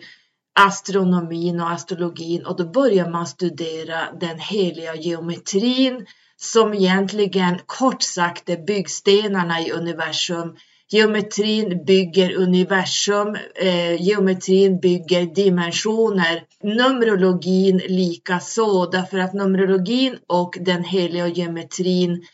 astronomin 0.60 1.62
och 1.62 1.72
astrologin 1.72 2.46
och 2.46 2.58
då 2.58 2.66
börjar 2.66 3.10
man 3.10 3.28
studera 3.28 4.12
den 4.20 4.40
heliga 4.40 4.96
geometrin 4.96 6.06
som 6.38 6.74
egentligen 6.74 7.60
kort 7.66 8.02
sagt 8.02 8.50
är 8.50 8.66
byggstenarna 8.66 9.62
i 9.62 9.72
universum. 9.72 10.56
Geometrin 10.90 11.86
bygger 11.86 12.36
universum, 12.36 13.36
eh, 13.56 14.02
geometrin 14.02 14.80
bygger 14.80 15.26
dimensioner, 15.26 16.44
Numerologin 16.64 17.78
likaså, 17.78 18.86
därför 18.86 19.18
att 19.18 19.34
numerologin 19.34 20.18
och 20.28 20.58
den 20.62 20.84
heliga 20.84 21.28
geometrin 21.28 22.26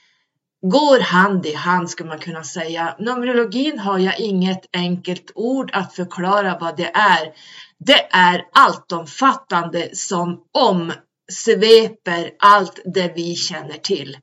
går 0.61 0.99
hand 0.99 1.45
i 1.45 1.53
hand 1.53 1.89
skulle 1.89 2.09
man 2.09 2.19
kunna 2.19 2.43
säga. 2.43 2.95
Numerologin 2.99 3.79
har 3.79 3.99
jag 3.99 4.19
inget 4.19 4.65
enkelt 4.73 5.31
ord 5.35 5.69
att 5.73 5.93
förklara 5.93 6.57
vad 6.61 6.77
det 6.77 6.91
är. 6.93 7.33
Det 7.79 8.07
är 8.11 8.45
alltomfattande 8.53 9.89
som 9.93 10.43
omsveper 10.51 12.31
allt 12.39 12.81
det 12.85 13.11
vi 13.15 13.35
känner 13.35 13.77
till. 13.77 14.17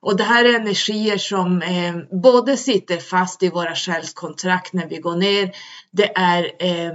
Och 0.00 0.16
det 0.16 0.24
här 0.24 0.44
är 0.44 0.54
energier 0.54 1.18
som 1.18 1.62
eh, 1.62 2.18
både 2.22 2.56
sitter 2.56 2.96
fast 2.96 3.42
i 3.42 3.48
våra 3.48 3.74
själskontrakt 3.74 4.72
när 4.72 4.88
vi 4.88 4.96
går 4.96 5.16
ner. 5.16 5.52
Det 5.90 6.16
är 6.16 6.44
eh, 6.58 6.92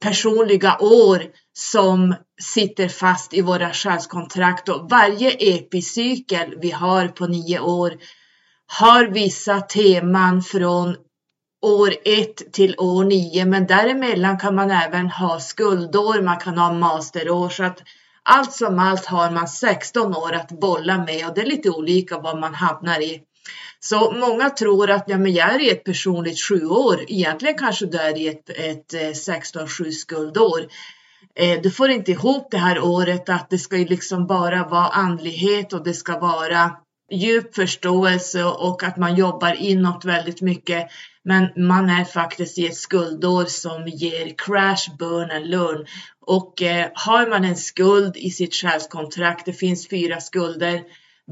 personliga 0.00 0.78
år 0.80 1.22
som 1.52 2.14
sitter 2.42 2.88
fast 2.88 3.34
i 3.34 3.42
våra 3.42 3.72
själskontrakt. 3.72 4.68
Och 4.68 4.90
varje 4.90 5.30
epicykel 5.30 6.54
vi 6.60 6.70
har 6.70 7.08
på 7.08 7.26
nio 7.26 7.60
år 7.60 7.92
har 8.66 9.06
vissa 9.06 9.60
teman 9.60 10.42
från 10.42 10.96
år 11.62 11.94
1 12.04 12.52
till 12.52 12.74
år 12.78 13.04
9 13.04 13.44
men 13.44 13.66
däremellan 13.66 14.38
kan 14.38 14.54
man 14.54 14.70
även 14.70 15.10
ha 15.10 15.40
skuldår, 15.40 16.22
man 16.22 16.36
kan 16.36 16.58
ha 16.58 16.72
masterår. 16.72 17.48
Så 17.48 17.64
att 17.64 17.82
allt 18.22 18.52
som 18.52 18.78
allt 18.78 19.06
har 19.06 19.30
man 19.30 19.48
16 19.48 20.16
år 20.16 20.32
att 20.32 20.60
bolla 20.60 20.98
med 21.04 21.26
och 21.28 21.34
det 21.34 21.40
är 21.40 21.46
lite 21.46 21.70
olika 21.70 22.18
vad 22.18 22.40
man 22.40 22.54
hamnar 22.54 23.02
i. 23.02 23.22
Så 23.80 24.12
många 24.12 24.50
tror 24.50 24.90
att 24.90 25.04
ja, 25.06 25.18
men 25.18 25.32
jag 25.32 25.54
är 25.54 25.60
i 25.60 25.70
ett 25.70 25.84
personligt 25.84 26.40
sjuår. 26.40 27.04
Egentligen 27.08 27.58
kanske 27.58 27.86
du 27.86 27.98
är 27.98 28.18
i 28.18 28.28
ett, 28.28 28.50
ett 28.50 28.94
eh, 28.94 29.34
16-7 29.34 29.90
skuldår. 29.90 30.60
Eh, 31.34 31.60
du 31.62 31.70
får 31.70 31.90
inte 31.90 32.10
ihop 32.10 32.48
det 32.50 32.58
här 32.58 32.80
året 32.80 33.28
att 33.28 33.50
det 33.50 33.58
ska 33.58 33.76
liksom 33.76 34.26
bara 34.26 34.64
vara 34.64 34.88
andlighet 34.88 35.72
och 35.72 35.84
det 35.84 35.94
ska 35.94 36.18
vara 36.18 36.70
djup 37.12 37.54
förståelse 37.54 38.44
och 38.44 38.82
att 38.82 38.96
man 38.96 39.14
jobbar 39.14 39.54
inåt 39.62 40.04
väldigt 40.04 40.40
mycket. 40.40 40.88
Men 41.24 41.48
man 41.56 41.90
är 41.90 42.04
faktiskt 42.04 42.58
i 42.58 42.66
ett 42.66 42.76
skuldår 42.76 43.44
som 43.44 43.88
ger 43.88 44.34
crash, 44.36 44.96
burn 44.98 45.30
and 45.30 45.46
learn. 45.46 45.86
Och 46.30 46.62
eh, 46.62 46.90
har 46.94 47.26
man 47.26 47.44
en 47.44 47.56
skuld 47.56 48.16
i 48.16 48.30
sitt 48.30 48.54
själskontrakt, 48.54 49.46
det 49.46 49.52
finns 49.52 49.88
fyra 49.88 50.20
skulder. 50.20 50.82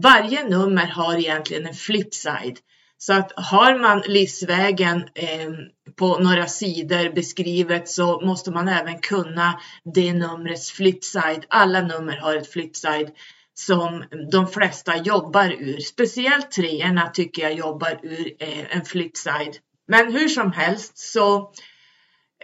Varje 0.03 0.49
nummer 0.49 0.87
har 0.87 1.19
egentligen 1.19 1.67
en 1.67 1.75
flipside. 1.75 2.59
Så 2.97 3.13
att 3.13 3.33
har 3.37 3.79
man 3.79 4.03
livsvägen 4.07 5.09
eh, 5.15 5.51
på 5.97 6.19
några 6.19 6.47
sidor 6.47 7.15
beskrivet 7.15 7.89
så 7.89 8.21
måste 8.21 8.51
man 8.51 8.69
även 8.69 8.99
kunna 8.99 9.61
det 9.95 10.13
numrets 10.13 10.71
flipside. 10.71 11.45
Alla 11.49 11.81
nummer 11.81 12.17
har 12.17 12.37
ett 12.37 12.53
flipside 12.53 13.11
som 13.55 14.05
de 14.31 14.47
flesta 14.47 14.97
jobbar 14.97 15.57
ur. 15.59 15.79
Speciellt 15.79 16.51
treorna 16.51 17.09
tycker 17.09 17.43
jag 17.43 17.53
jobbar 17.53 18.01
ur 18.03 18.35
eh, 18.39 18.77
en 18.77 18.85
flipside. 18.85 19.57
Men 19.89 20.13
hur 20.13 20.29
som 20.29 20.53
helst 20.53 20.99
så 20.99 21.53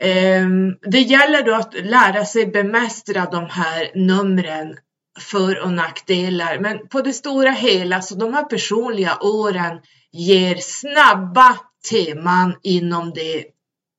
Ehm, 0.01 0.77
det 0.83 1.01
gäller 1.01 1.43
då 1.43 1.55
att 1.55 1.75
lära 1.75 2.25
sig 2.25 2.47
bemästra 2.47 3.27
de 3.31 3.47
här 3.51 3.91
numren 3.95 4.77
för 5.21 5.61
och 5.61 5.73
nackdelar. 5.73 6.59
Men 6.59 6.89
på 6.89 7.01
det 7.01 7.13
stora 7.13 7.51
hela 7.51 8.03
så 8.03 8.15
de 8.15 8.35
här 8.35 8.45
personliga 8.45 9.19
åren 9.21 9.81
ger 10.13 10.57
snabba 10.57 11.59
teman 11.91 12.57
inom 12.63 13.13
det 13.15 13.45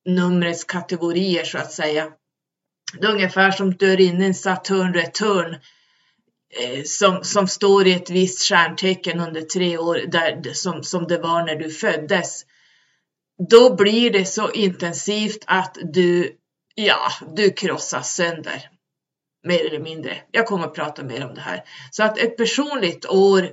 numrets 0.06 0.64
kategorier 0.64 1.44
så 1.44 1.58
att 1.58 1.72
säga. 1.72 2.08
Det 3.00 3.06
är 3.06 3.12
ungefär 3.12 3.50
som 3.50 3.74
du 3.74 3.92
är 3.92 4.00
inne 4.00 4.24
i 4.24 4.26
en 4.26 4.34
Saturn 4.34 4.94
return 4.94 5.56
eh, 6.60 6.82
som, 6.84 7.24
som 7.24 7.48
står 7.48 7.86
i 7.86 7.92
ett 7.92 8.10
visst 8.10 8.42
stjärntecken 8.42 9.20
under 9.20 9.40
tre 9.40 9.78
år 9.78 10.00
där, 10.08 10.52
som, 10.52 10.82
som 10.82 11.06
det 11.06 11.18
var 11.18 11.42
när 11.42 11.56
du 11.56 11.70
föddes 11.70 12.44
då 13.38 13.74
blir 13.74 14.10
det 14.10 14.24
så 14.24 14.50
intensivt 14.50 15.44
att 15.46 15.78
du, 15.82 16.36
ja, 16.74 17.12
du 17.36 17.50
krossas 17.50 18.14
sönder. 18.14 18.70
Mer 19.46 19.66
eller 19.66 19.80
mindre. 19.80 20.18
Jag 20.30 20.46
kommer 20.46 20.64
att 20.64 20.74
prata 20.74 21.04
mer 21.04 21.26
om 21.26 21.34
det 21.34 21.40
här. 21.40 21.64
Så 21.90 22.02
att 22.02 22.18
ett 22.18 22.36
personligt 22.36 23.06
år 23.06 23.52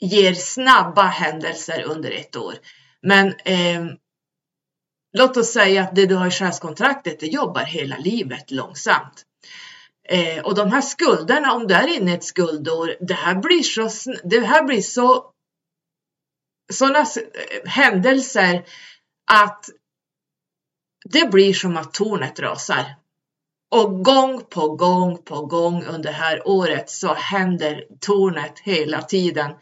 ger 0.00 0.34
snabba 0.34 1.02
händelser 1.02 1.82
under 1.82 2.10
ett 2.10 2.36
år. 2.36 2.54
Men 3.02 3.26
eh, 3.44 3.86
låt 5.12 5.36
oss 5.36 5.52
säga 5.52 5.82
att 5.82 5.94
det 5.94 6.06
du 6.06 6.14
har 6.14 6.26
i 6.26 6.30
själskontraktet, 6.30 7.20
det 7.20 7.26
jobbar 7.26 7.64
hela 7.64 7.96
livet 7.98 8.50
långsamt. 8.50 9.24
Eh, 10.08 10.44
och 10.44 10.54
de 10.54 10.72
här 10.72 10.80
skulderna, 10.80 11.52
om 11.52 11.66
du 11.66 11.74
är 11.74 11.96
inne 11.96 12.10
i 12.10 12.14
ett 12.14 12.24
skuldår, 12.24 12.96
det 13.00 13.14
här 13.14 13.34
blir 13.34 13.62
så, 13.62 14.12
det 14.24 14.40
här 14.40 14.64
blir 14.64 14.82
så 14.82 15.32
sådana 16.72 17.06
händelser 17.66 18.64
att 19.30 19.64
det 21.04 21.30
blir 21.30 21.54
som 21.54 21.76
att 21.76 21.94
tornet 21.94 22.40
rasar. 22.40 22.84
Och 23.70 24.04
gång 24.04 24.44
på 24.50 24.68
gång 24.68 25.22
på 25.22 25.46
gång 25.46 25.84
under 25.84 26.10
det 26.10 26.16
här 26.16 26.48
året 26.48 26.90
så 26.90 27.14
händer 27.14 27.84
tornet 28.00 28.58
hela 28.58 29.02
tiden. 29.02 29.52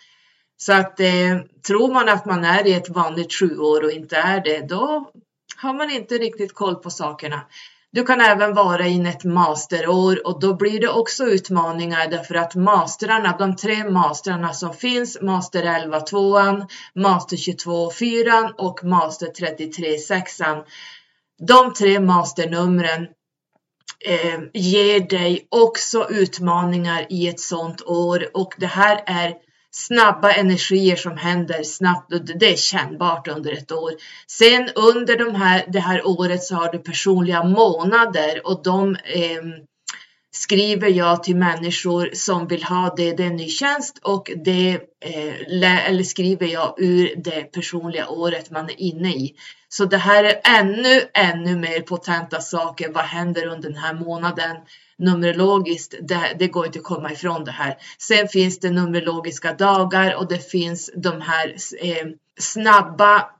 Så 0.56 0.72
att 0.72 1.00
eh, 1.00 1.38
tror 1.66 1.92
man 1.92 2.08
att 2.08 2.24
man 2.24 2.44
är 2.44 2.66
i 2.66 2.72
ett 2.72 2.88
vanligt 2.88 3.32
sjuår 3.32 3.84
och 3.84 3.90
inte 3.90 4.16
är 4.16 4.40
det, 4.44 4.68
då 4.68 5.10
har 5.56 5.74
man 5.74 5.90
inte 5.90 6.14
riktigt 6.14 6.54
koll 6.54 6.74
på 6.74 6.90
sakerna. 6.90 7.46
Du 7.96 8.04
kan 8.04 8.20
även 8.20 8.54
vara 8.54 8.86
in 8.86 9.06
ett 9.06 9.24
masterår 9.24 10.26
och 10.26 10.40
då 10.40 10.54
blir 10.54 10.80
det 10.80 10.88
också 10.88 11.24
utmaningar 11.24 12.10
därför 12.10 12.34
att 12.34 12.54
masterarna, 12.54 13.36
de 13.38 13.56
tre 13.56 13.90
masterna 13.90 14.52
som 14.52 14.74
finns, 14.74 15.20
master 15.22 15.62
11 15.62 15.98
2an, 15.98 16.68
master 16.94 17.36
22 17.36 17.90
4 17.90 18.52
och 18.58 18.84
master 18.84 19.26
33 19.26 19.98
6 19.98 20.38
De 21.38 21.72
tre 21.72 22.00
masternumren 22.00 23.06
eh, 24.06 24.40
ger 24.52 25.00
dig 25.00 25.46
också 25.50 26.08
utmaningar 26.10 27.06
i 27.10 27.28
ett 27.28 27.40
sådant 27.40 27.82
år 27.82 28.28
och 28.34 28.54
det 28.58 28.66
här 28.66 29.02
är 29.06 29.34
snabba 29.76 30.32
energier 30.32 30.96
som 30.96 31.16
händer 31.16 31.62
snabbt 31.62 32.12
och 32.12 32.20
det 32.24 32.52
är 32.52 32.56
kännbart 32.56 33.28
under 33.28 33.52
ett 33.52 33.72
år. 33.72 33.92
Sen 34.26 34.70
under 34.74 35.18
de 35.18 35.34
här, 35.34 35.64
det 35.68 35.80
här 35.80 36.06
året 36.06 36.42
så 36.42 36.54
har 36.54 36.72
du 36.72 36.78
personliga 36.78 37.44
månader 37.44 38.46
och 38.46 38.62
de 38.62 38.94
eh, 38.94 39.42
skriver 40.30 40.88
jag 40.88 41.22
till 41.22 41.36
människor 41.36 42.10
som 42.12 42.46
vill 42.46 42.64
ha 42.64 42.94
det, 42.96 43.12
det 43.12 43.22
är 43.22 43.26
en 43.26 43.36
ny 43.36 43.48
tjänst 43.48 43.98
och 44.02 44.30
det 44.44 44.70
eh, 45.04 45.88
eller 45.88 46.02
skriver 46.02 46.46
jag 46.46 46.74
ur 46.78 47.14
det 47.16 47.52
personliga 47.52 48.08
året 48.08 48.50
man 48.50 48.64
är 48.64 48.80
inne 48.80 49.10
i. 49.10 49.34
Så 49.68 49.84
det 49.84 49.98
här 49.98 50.24
är 50.24 50.40
ännu, 50.58 51.02
ännu 51.14 51.56
mer 51.56 51.80
potenta 51.80 52.40
saker. 52.40 52.92
Vad 52.92 53.04
händer 53.04 53.46
under 53.46 53.68
den 53.68 53.78
här 53.78 53.94
månaden? 53.94 54.56
Numerologiskt, 54.98 55.94
det, 56.02 56.36
det 56.38 56.48
går 56.48 56.66
inte 56.66 56.78
att 56.78 56.84
komma 56.84 57.12
ifrån 57.12 57.44
det 57.44 57.50
här. 57.50 57.76
Sen 57.98 58.28
finns 58.28 58.60
det 58.60 58.70
numerologiska 58.70 59.52
dagar 59.52 60.14
och 60.14 60.28
det 60.28 60.50
finns 60.50 60.90
de 60.94 61.20
här 61.20 61.56
eh, 61.82 62.06
snabba 62.40 63.30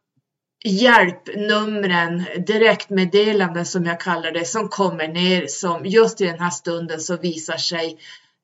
hjälpnumren, 0.64 2.24
direktmeddelanden 2.46 3.66
som 3.66 3.84
jag 3.86 4.00
kallar 4.00 4.32
det, 4.32 4.44
som 4.44 4.68
kommer 4.68 5.08
ner 5.08 5.46
som 5.46 5.86
just 5.86 6.20
i 6.20 6.24
den 6.26 6.40
här 6.40 6.50
stunden 6.50 7.00
så 7.00 7.16
visar 7.16 7.56
sig 7.56 7.98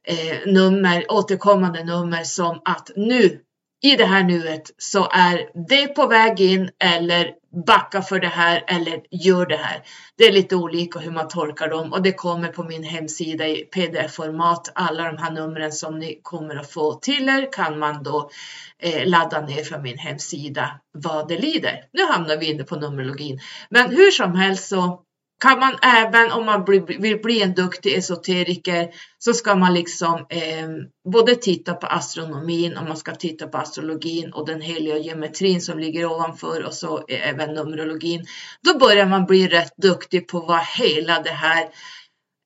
eh, 0.07 0.53
nummer, 0.53 1.13
återkommande 1.13 1.85
nummer 1.85 2.25
som 2.25 2.61
att 2.65 2.91
nu, 2.97 3.41
i 3.83 3.97
det 3.97 4.07
här 4.07 4.23
nuet, 4.23 4.71
så 4.79 5.09
är 5.11 5.67
det 5.69 5.87
på 5.87 6.07
väg 6.07 6.41
in 6.41 6.71
eller 6.79 7.42
backa 7.67 8.03
för 8.03 8.21
det 8.21 8.29
här 8.29 8.65
eller 8.67 9.01
gör 9.11 9.47
det 9.47 9.57
här. 9.57 9.83
Det 10.17 10.25
är 10.25 10.33
lite 10.33 10.57
olika 10.57 10.99
hur 10.99 11.11
man 11.11 11.29
tolkar 11.29 11.69
dem 11.69 11.93
och 11.93 12.03
det 12.03 12.13
kommer 12.13 12.49
på 12.49 12.63
min 12.63 12.83
hemsida 12.83 13.49
i 13.49 13.65
pdf-format. 13.65 14.73
Alla 14.75 15.13
de 15.13 15.19
här 15.19 15.31
numren 15.31 15.73
som 15.73 15.99
ni 15.99 16.21
kommer 16.23 16.57
att 16.57 16.71
få 16.71 16.95
till 16.95 17.29
er 17.29 17.53
kan 17.53 17.79
man 17.79 18.03
då 18.03 18.31
eh, 18.79 19.07
ladda 19.09 19.41
ner 19.41 19.65
från 19.65 19.83
min 19.83 19.99
hemsida 19.99 20.81
vad 20.93 21.29
det 21.29 21.39
lider. 21.39 21.85
Nu 21.93 22.07
hamnar 22.07 22.37
vi 22.37 22.51
inne 22.51 22.65
på 22.65 22.77
numerologin, 22.77 23.41
men 23.71 23.91
hur 23.91 24.11
som 24.11 24.35
helst 24.35 24.69
så 24.69 25.01
kan 25.43 25.59
man 25.59 25.79
även 25.83 26.33
om 26.33 26.47
man 26.47 26.65
vill 26.99 27.21
bli 27.23 27.43
en 27.43 27.55
duktig 27.55 27.95
esoteriker 27.95 28.89
så 29.19 29.33
ska 29.33 29.55
man 29.55 29.75
liksom 29.75 30.27
eh, 30.29 30.69
både 31.13 31.37
titta 31.37 31.75
på 31.75 31.87
astronomin 31.87 32.77
och 32.77 32.85
man 32.85 32.97
ska 32.97 33.15
titta 33.15 33.47
på 33.47 33.59
astrologin 33.59 34.33
och 34.33 34.47
den 34.47 34.61
heliga 34.61 34.99
geometrin 34.99 35.61
som 35.61 35.79
ligger 35.79 36.07
ovanför 36.07 36.65
och 36.65 36.75
så 36.75 37.05
eh, 37.09 37.29
även 37.29 37.55
numerologin. 37.55 38.27
Då 38.61 38.79
börjar 38.79 39.07
man 39.07 39.27
bli 39.27 39.49
rätt 39.49 39.77
duktig 39.77 40.29
på 40.29 40.41
vad 40.41 40.61
hela 40.79 41.23
det 41.23 41.31
här 41.31 41.63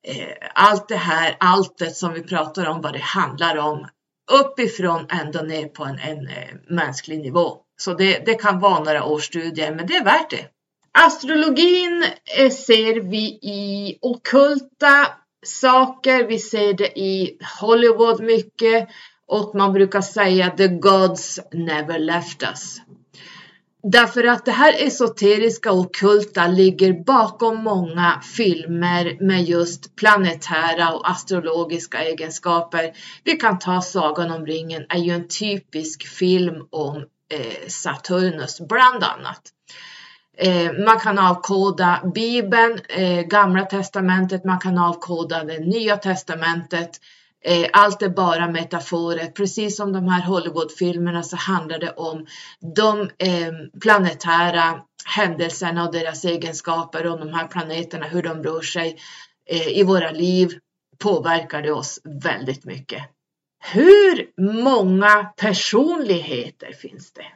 eh, 0.08 0.48
allt 0.54 0.88
det 0.88 0.96
här 0.96 1.36
alltet 1.40 1.96
som 1.96 2.12
vi 2.12 2.22
pratar 2.22 2.66
om 2.66 2.80
vad 2.80 2.92
det 2.92 3.02
handlar 3.02 3.56
om 3.56 3.86
uppifrån 4.32 5.06
ända 5.08 5.42
ner 5.42 5.68
på 5.68 5.84
en, 5.84 5.98
en, 5.98 6.18
en 6.18 6.28
eh, 6.28 6.54
mänsklig 6.68 7.18
nivå. 7.18 7.56
Så 7.80 7.94
det, 7.94 8.26
det 8.26 8.34
kan 8.34 8.60
vara 8.60 8.84
några 8.84 9.04
års 9.04 9.24
studier 9.24 9.74
men 9.74 9.86
det 9.86 9.96
är 9.96 10.04
värt 10.04 10.30
det. 10.30 10.55
Astrologin 10.98 12.04
eh, 12.38 12.50
ser 12.50 13.00
vi 13.00 13.24
i 13.42 13.98
okulta 14.02 15.06
saker, 15.46 16.26
vi 16.26 16.38
ser 16.38 16.72
det 16.72 16.98
i 16.98 17.38
Hollywood 17.60 18.20
mycket 18.20 18.88
och 19.26 19.54
man 19.54 19.72
brukar 19.72 20.00
säga 20.00 20.50
the 20.50 20.68
gods 20.68 21.40
never 21.52 21.98
left 21.98 22.42
us. 22.42 22.80
Därför 23.82 24.24
att 24.24 24.44
det 24.44 24.52
här 24.52 24.86
esoteriska 24.86 25.72
och 25.72 25.78
okulta 25.78 26.46
ligger 26.46 27.04
bakom 27.04 27.64
många 27.64 28.20
filmer 28.36 29.16
med 29.20 29.44
just 29.44 29.96
planetära 29.96 30.92
och 30.92 31.10
astrologiska 31.10 32.04
egenskaper. 32.04 32.92
Vi 33.24 33.32
kan 33.32 33.58
ta 33.58 33.80
Sagan 33.82 34.30
om 34.30 34.46
ringen, 34.46 34.86
är 34.88 34.98
ju 34.98 35.12
en 35.12 35.28
typisk 35.28 36.06
film 36.06 36.66
om 36.70 36.96
eh, 37.34 37.68
Saturnus 37.68 38.60
bland 38.60 39.04
annat. 39.04 39.52
Eh, 40.38 40.72
man 40.72 41.00
kan 41.00 41.18
avkoda 41.18 42.00
Bibeln, 42.14 42.78
eh, 42.88 43.22
Gamla 43.22 43.64
Testamentet, 43.64 44.44
man 44.44 44.60
kan 44.60 44.78
avkoda 44.78 45.44
det 45.44 45.58
Nya 45.58 45.96
Testamentet. 45.96 46.90
Eh, 47.44 47.66
allt 47.72 48.02
är 48.02 48.08
bara 48.08 48.50
metaforer. 48.50 49.26
Precis 49.26 49.76
som 49.76 49.92
de 49.92 50.08
här 50.08 50.22
Hollywoodfilmerna 50.22 51.22
så 51.22 51.36
handlar 51.36 51.78
det 51.78 51.90
om 51.90 52.26
de 52.76 53.10
planetära 53.82 54.80
händelserna 55.16 55.86
och 55.86 55.92
deras 55.92 56.24
egenskaper 56.24 57.06
och 57.06 57.18
de 57.18 57.34
här 57.34 57.46
planeterna, 57.46 58.06
hur 58.06 58.22
de 58.22 58.42
rör 58.42 58.60
sig 58.60 58.96
i 59.74 59.82
våra 59.82 60.10
liv 60.10 60.58
påverkar 60.98 61.62
det 61.62 61.72
oss 61.72 62.00
väldigt 62.04 62.64
mycket. 62.64 63.02
Hur 63.72 64.40
många 64.62 65.24
personligheter 65.24 66.72
finns 66.72 67.12
det? 67.12 67.26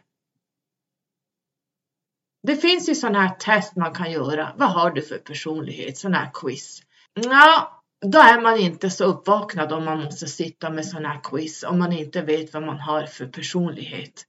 Det 2.42 2.56
finns 2.56 2.88
ju 2.88 2.94
sådana 2.94 3.20
här 3.20 3.34
test 3.34 3.76
man 3.76 3.94
kan 3.94 4.12
göra. 4.12 4.54
Vad 4.56 4.70
har 4.70 4.90
du 4.90 5.02
för 5.02 5.18
personlighet? 5.18 5.98
Sådana 5.98 6.18
här 6.18 6.30
quiz. 6.34 6.82
Ja, 7.14 7.82
då 8.06 8.18
är 8.18 8.40
man 8.40 8.58
inte 8.58 8.90
så 8.90 9.04
uppvaknad 9.04 9.72
om 9.72 9.84
man 9.84 10.00
måste 10.04 10.26
sitta 10.26 10.70
med 10.70 10.86
sådana 10.86 11.08
här 11.08 11.20
quiz 11.22 11.64
om 11.64 11.78
man 11.78 11.92
inte 11.92 12.22
vet 12.22 12.52
vad 12.54 12.62
man 12.62 12.80
har 12.80 13.06
för 13.06 13.26
personlighet. 13.26 14.26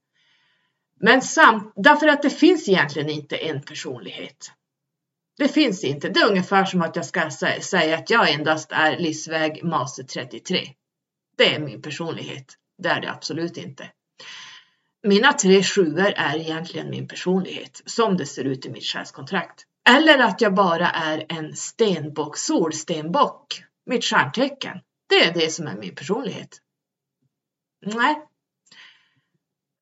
Men 1.00 1.21
samt, 1.21 1.74
därför 1.76 2.08
att 2.08 2.21
det 2.21 2.30
finns 2.30 2.69
egentligen 2.69 3.10
inte 3.10 3.36
en 3.36 3.62
personlighet. 3.62 4.52
Det 5.38 5.47
finns 5.47 5.84
inte. 5.84 6.10
Det 6.10 6.19
är 6.19 6.30
ungefär 6.30 6.65
som 6.65 6.82
att 6.82 6.95
jag 6.95 7.06
ska 7.06 7.30
säga 7.62 7.97
att 7.97 8.10
jag 8.10 8.32
endast 8.32 8.71
är 8.71 8.97
livsväg 8.97 9.63
master 9.63 10.04
33. 10.04 10.67
Det 11.38 11.56
är 11.56 11.60
min 11.60 11.82
personlighet. 11.82 12.45
Det 12.78 12.89
är 12.89 13.02
det 13.02 13.12
absolut 13.12 13.58
inte. 13.58 13.89
Mina 15.04 15.34
tre 15.34 15.64
sjuor 15.64 16.14
är 16.16 16.38
egentligen 16.38 16.90
min 16.90 17.08
personlighet 17.08 17.82
som 17.86 18.18
det 18.18 18.26
ser 18.26 18.44
ut 18.44 18.66
i 18.66 18.70
mitt 18.70 18.84
själskontrakt. 18.84 19.66
Eller 19.90 20.20
att 20.20 20.42
jag 20.42 20.54
bara 20.54 20.90
är 20.90 21.26
en 21.30 21.56
stenbock, 21.56 22.38
solstenbock, 22.38 23.64
mitt 23.86 24.04
stjärntecken. 24.04 24.78
Det 25.10 25.16
är 25.16 25.34
det 25.34 25.52
som 25.52 25.68
är 25.68 25.76
min 25.76 25.96
personlighet. 25.96 26.58
Nej. 27.86 28.28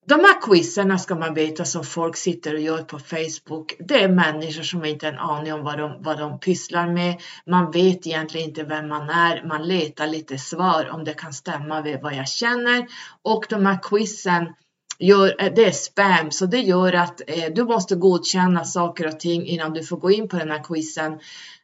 De 0.05 0.15
här 0.15 0.41
quizerna 0.41 0.97
ska 0.97 1.15
man 1.15 1.34
veta 1.34 1.65
som 1.65 1.84
folk 1.84 2.17
sitter 2.17 2.53
och 2.53 2.60
gör 2.60 2.84
på 2.84 2.99
Facebook. 2.99 3.73
Det 3.79 4.03
är 4.03 4.10
människor 4.10 4.63
som 4.63 4.86
inte 4.86 5.05
har 5.05 5.13
en 5.13 5.19
aning 5.19 5.53
om 5.53 5.63
vad 5.63 5.77
de, 5.77 6.03
vad 6.03 6.19
de 6.19 6.39
pysslar 6.39 6.88
med. 6.88 7.21
Man 7.45 7.71
vet 7.71 8.08
egentligen 8.08 8.47
inte 8.47 8.63
vem 8.63 8.88
man 8.88 9.10
är. 9.10 9.43
Man 9.43 9.67
letar 9.67 10.08
lite 10.08 10.38
svar 10.38 10.89
om 10.89 11.03
det 11.03 11.13
kan 11.13 11.34
stämma 11.34 11.82
med 11.82 12.01
vad 12.01 12.15
jag 12.15 12.27
känner. 12.27 12.88
Och 13.21 13.45
de 13.49 13.65
här 13.65 13.79
quizen 13.82 14.53
gör, 14.99 15.35
eh, 15.39 15.53
det 15.53 15.65
är 15.65 15.71
spam, 15.71 16.31
så 16.31 16.45
det 16.45 16.59
gör 16.59 16.93
att 16.93 17.21
eh, 17.27 17.53
du 17.53 17.63
måste 17.63 17.95
godkänna 17.95 18.65
saker 18.65 19.07
och 19.07 19.19
ting 19.19 19.45
innan 19.45 19.73
du 19.73 19.83
får 19.83 19.97
gå 19.97 20.12
in 20.12 20.27
på 20.27 20.38
den 20.38 20.51
här 20.51 20.63
quizen. 20.63 21.19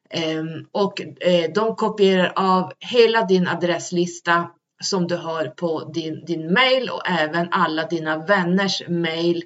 Eh, 0.09 0.43
och 0.71 1.01
eh, 1.01 1.51
de 1.55 1.75
kopierar 1.75 2.33
av 2.35 2.73
hela 2.79 3.25
din 3.25 3.47
adresslista 3.47 4.47
som 4.83 5.07
du 5.07 5.15
har 5.15 5.45
på 5.45 5.91
din, 5.93 6.25
din 6.25 6.53
mail 6.53 6.89
och 6.89 7.01
även 7.09 7.47
alla 7.51 7.85
dina 7.85 8.17
vänners 8.17 8.81
mail 8.87 9.43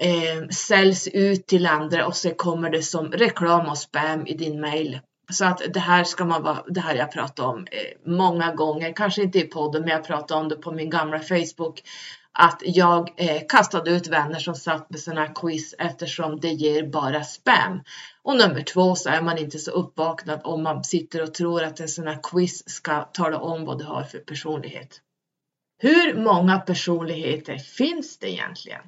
eh, 0.00 0.48
säljs 0.48 1.08
ut 1.08 1.46
till 1.46 1.66
andra 1.66 2.06
och 2.06 2.16
så 2.16 2.30
kommer 2.30 2.70
det 2.70 2.82
som 2.82 3.12
reklam 3.12 3.66
och 3.66 3.78
spam 3.78 4.26
i 4.26 4.34
din 4.34 4.60
mail. 4.60 5.00
Så 5.32 5.44
att 5.44 5.62
det 5.74 5.80
här 5.80 6.04
ska 6.04 6.24
man 6.24 6.42
vara, 6.42 6.64
det 6.68 6.80
här 6.80 6.94
jag 6.94 7.12
pratat 7.12 7.38
om 7.46 7.66
eh, 7.70 8.12
många 8.12 8.54
gånger, 8.54 8.92
kanske 8.92 9.22
inte 9.22 9.38
i 9.38 9.44
podden, 9.44 9.82
men 9.82 9.90
jag 9.90 10.04
pratade 10.04 10.40
om 10.40 10.48
det 10.48 10.56
på 10.56 10.72
min 10.72 10.90
gamla 10.90 11.18
Facebook 11.18 11.82
att 12.40 12.62
jag 12.64 13.14
eh, 13.16 13.42
kastade 13.48 13.90
ut 13.90 14.08
vänner 14.08 14.38
som 14.38 14.54
satt 14.54 14.90
med 14.90 15.00
sådana 15.00 15.20
här 15.20 15.34
quiz 15.34 15.74
eftersom 15.78 16.40
det 16.40 16.48
ger 16.48 16.86
bara 16.86 17.24
spam. 17.24 17.80
Och 18.22 18.36
nummer 18.36 18.62
två 18.62 18.94
så 18.94 19.08
är 19.08 19.22
man 19.22 19.38
inte 19.38 19.58
så 19.58 19.70
uppvaknad 19.70 20.40
om 20.44 20.62
man 20.62 20.84
sitter 20.84 21.22
och 21.22 21.34
tror 21.34 21.62
att 21.62 21.80
en 21.80 21.88
sån 21.88 22.06
här 22.06 22.18
quiz 22.22 22.70
ska 22.70 23.02
tala 23.02 23.38
om 23.38 23.64
vad 23.64 23.78
du 23.78 23.84
har 23.84 24.02
för 24.02 24.18
personlighet. 24.18 25.00
Hur 25.78 26.14
många 26.14 26.58
personligheter 26.58 27.58
finns 27.58 28.18
det 28.18 28.30
egentligen? 28.30 28.82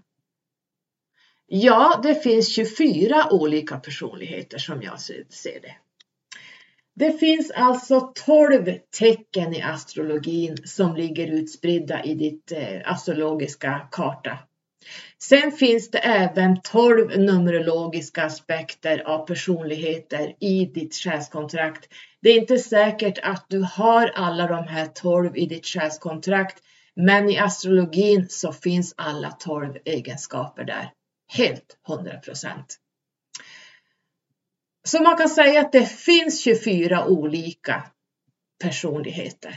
Ja, 1.46 2.00
det 2.02 2.14
finns 2.14 2.54
24 2.54 3.28
olika 3.30 3.76
personligheter 3.76 4.58
som 4.58 4.82
jag 4.82 5.00
ser 5.00 5.60
det. 5.60 5.76
Det 6.94 7.12
finns 7.12 7.50
alltså 7.50 8.12
12 8.14 8.78
tecken 8.98 9.54
i 9.54 9.62
astrologin 9.62 10.56
som 10.64 10.96
ligger 10.96 11.26
utspridda 11.26 12.04
i 12.04 12.14
ditt 12.14 12.52
eh, 12.52 12.92
astrologiska 12.92 13.88
karta. 13.90 14.38
Sen 15.18 15.52
finns 15.52 15.90
det 15.90 15.98
även 15.98 16.60
12 16.62 17.18
numerologiska 17.18 18.24
aspekter 18.24 19.02
av 19.08 19.26
personligheter 19.26 20.34
i 20.40 20.64
ditt 20.64 20.94
själskontrakt. 20.94 21.88
Det 22.22 22.30
är 22.30 22.40
inte 22.40 22.58
säkert 22.58 23.18
att 23.22 23.46
du 23.48 23.66
har 23.72 24.12
alla 24.14 24.46
de 24.46 24.64
här 24.64 24.86
12 24.86 25.36
i 25.36 25.46
ditt 25.46 25.66
själskontrakt, 25.66 26.62
men 26.94 27.30
i 27.30 27.38
astrologin 27.38 28.26
så 28.28 28.52
finns 28.52 28.94
alla 28.96 29.30
12 29.30 29.74
egenskaper 29.84 30.64
där. 30.64 30.90
Helt 31.32 31.76
100 31.88 32.16
procent. 32.18 32.78
Så 34.84 35.02
man 35.02 35.16
kan 35.16 35.28
säga 35.28 35.60
att 35.60 35.72
det 35.72 35.86
finns 35.86 36.40
24 36.40 37.06
olika 37.06 37.82
personligheter. 38.62 39.56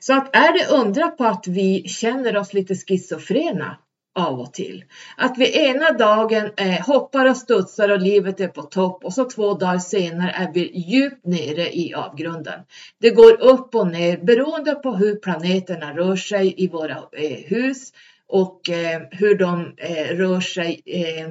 Så 0.00 0.12
att 0.16 0.36
är 0.36 0.52
det 0.52 0.74
undra 0.74 1.08
på 1.08 1.24
att 1.24 1.46
vi 1.46 1.88
känner 1.88 2.36
oss 2.36 2.52
lite 2.52 2.74
schizofrena? 2.74 3.76
av 4.14 4.40
och 4.40 4.52
till. 4.52 4.84
Att 5.16 5.38
vi 5.38 5.68
ena 5.68 5.92
dagen 5.92 6.50
eh, 6.56 6.86
hoppar 6.86 7.30
och 7.30 7.36
studsar 7.36 7.88
och 7.88 8.00
livet 8.00 8.40
är 8.40 8.48
på 8.48 8.62
topp 8.62 9.04
och 9.04 9.12
så 9.12 9.24
två 9.24 9.54
dagar 9.54 9.78
senare 9.78 10.30
är 10.30 10.52
vi 10.52 10.70
djupt 10.74 11.26
nere 11.26 11.76
i 11.76 11.94
avgrunden. 11.94 12.60
Det 13.00 13.10
går 13.10 13.40
upp 13.40 13.74
och 13.74 13.86
ner 13.86 14.18
beroende 14.18 14.74
på 14.74 14.94
hur 14.96 15.16
planeterna 15.16 15.96
rör 15.96 16.16
sig 16.16 16.54
i 16.56 16.68
våra 16.68 16.96
eh, 17.12 17.38
hus 17.46 17.92
och 18.26 18.70
eh, 18.70 19.02
hur 19.10 19.38
de 19.38 19.74
eh, 19.76 20.16
rör 20.16 20.40
sig 20.40 20.82
eh, 20.86 21.28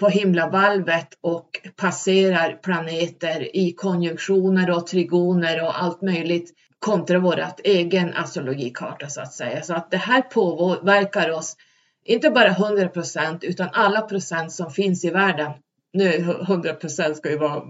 på 0.00 0.08
himlavalvet 0.08 1.08
och 1.20 1.50
passerar 1.76 2.52
planeter 2.62 3.56
i 3.56 3.72
konjunktioner 3.72 4.70
och 4.70 4.86
trigoner 4.86 5.62
och 5.62 5.82
allt 5.82 6.02
möjligt 6.02 6.54
kontra 6.78 7.18
vårat 7.18 7.60
egen 7.64 8.14
astrologikarta 8.14 9.08
så 9.08 9.20
att 9.20 9.32
säga. 9.32 9.62
Så 9.62 9.74
att 9.74 9.90
det 9.90 9.96
här 9.96 10.22
påverkar 10.22 11.30
oss 11.30 11.56
inte 12.04 12.30
bara 12.30 12.48
100 12.48 12.88
procent 12.88 13.44
utan 13.44 13.68
alla 13.72 14.00
procent 14.00 14.52
som 14.52 14.70
finns 14.70 15.04
i 15.04 15.10
världen. 15.10 15.50
Nu 15.92 16.14
100 16.42 16.74
procent 16.74 17.16
ska 17.16 17.30
ju 17.30 17.38
vara 17.38 17.62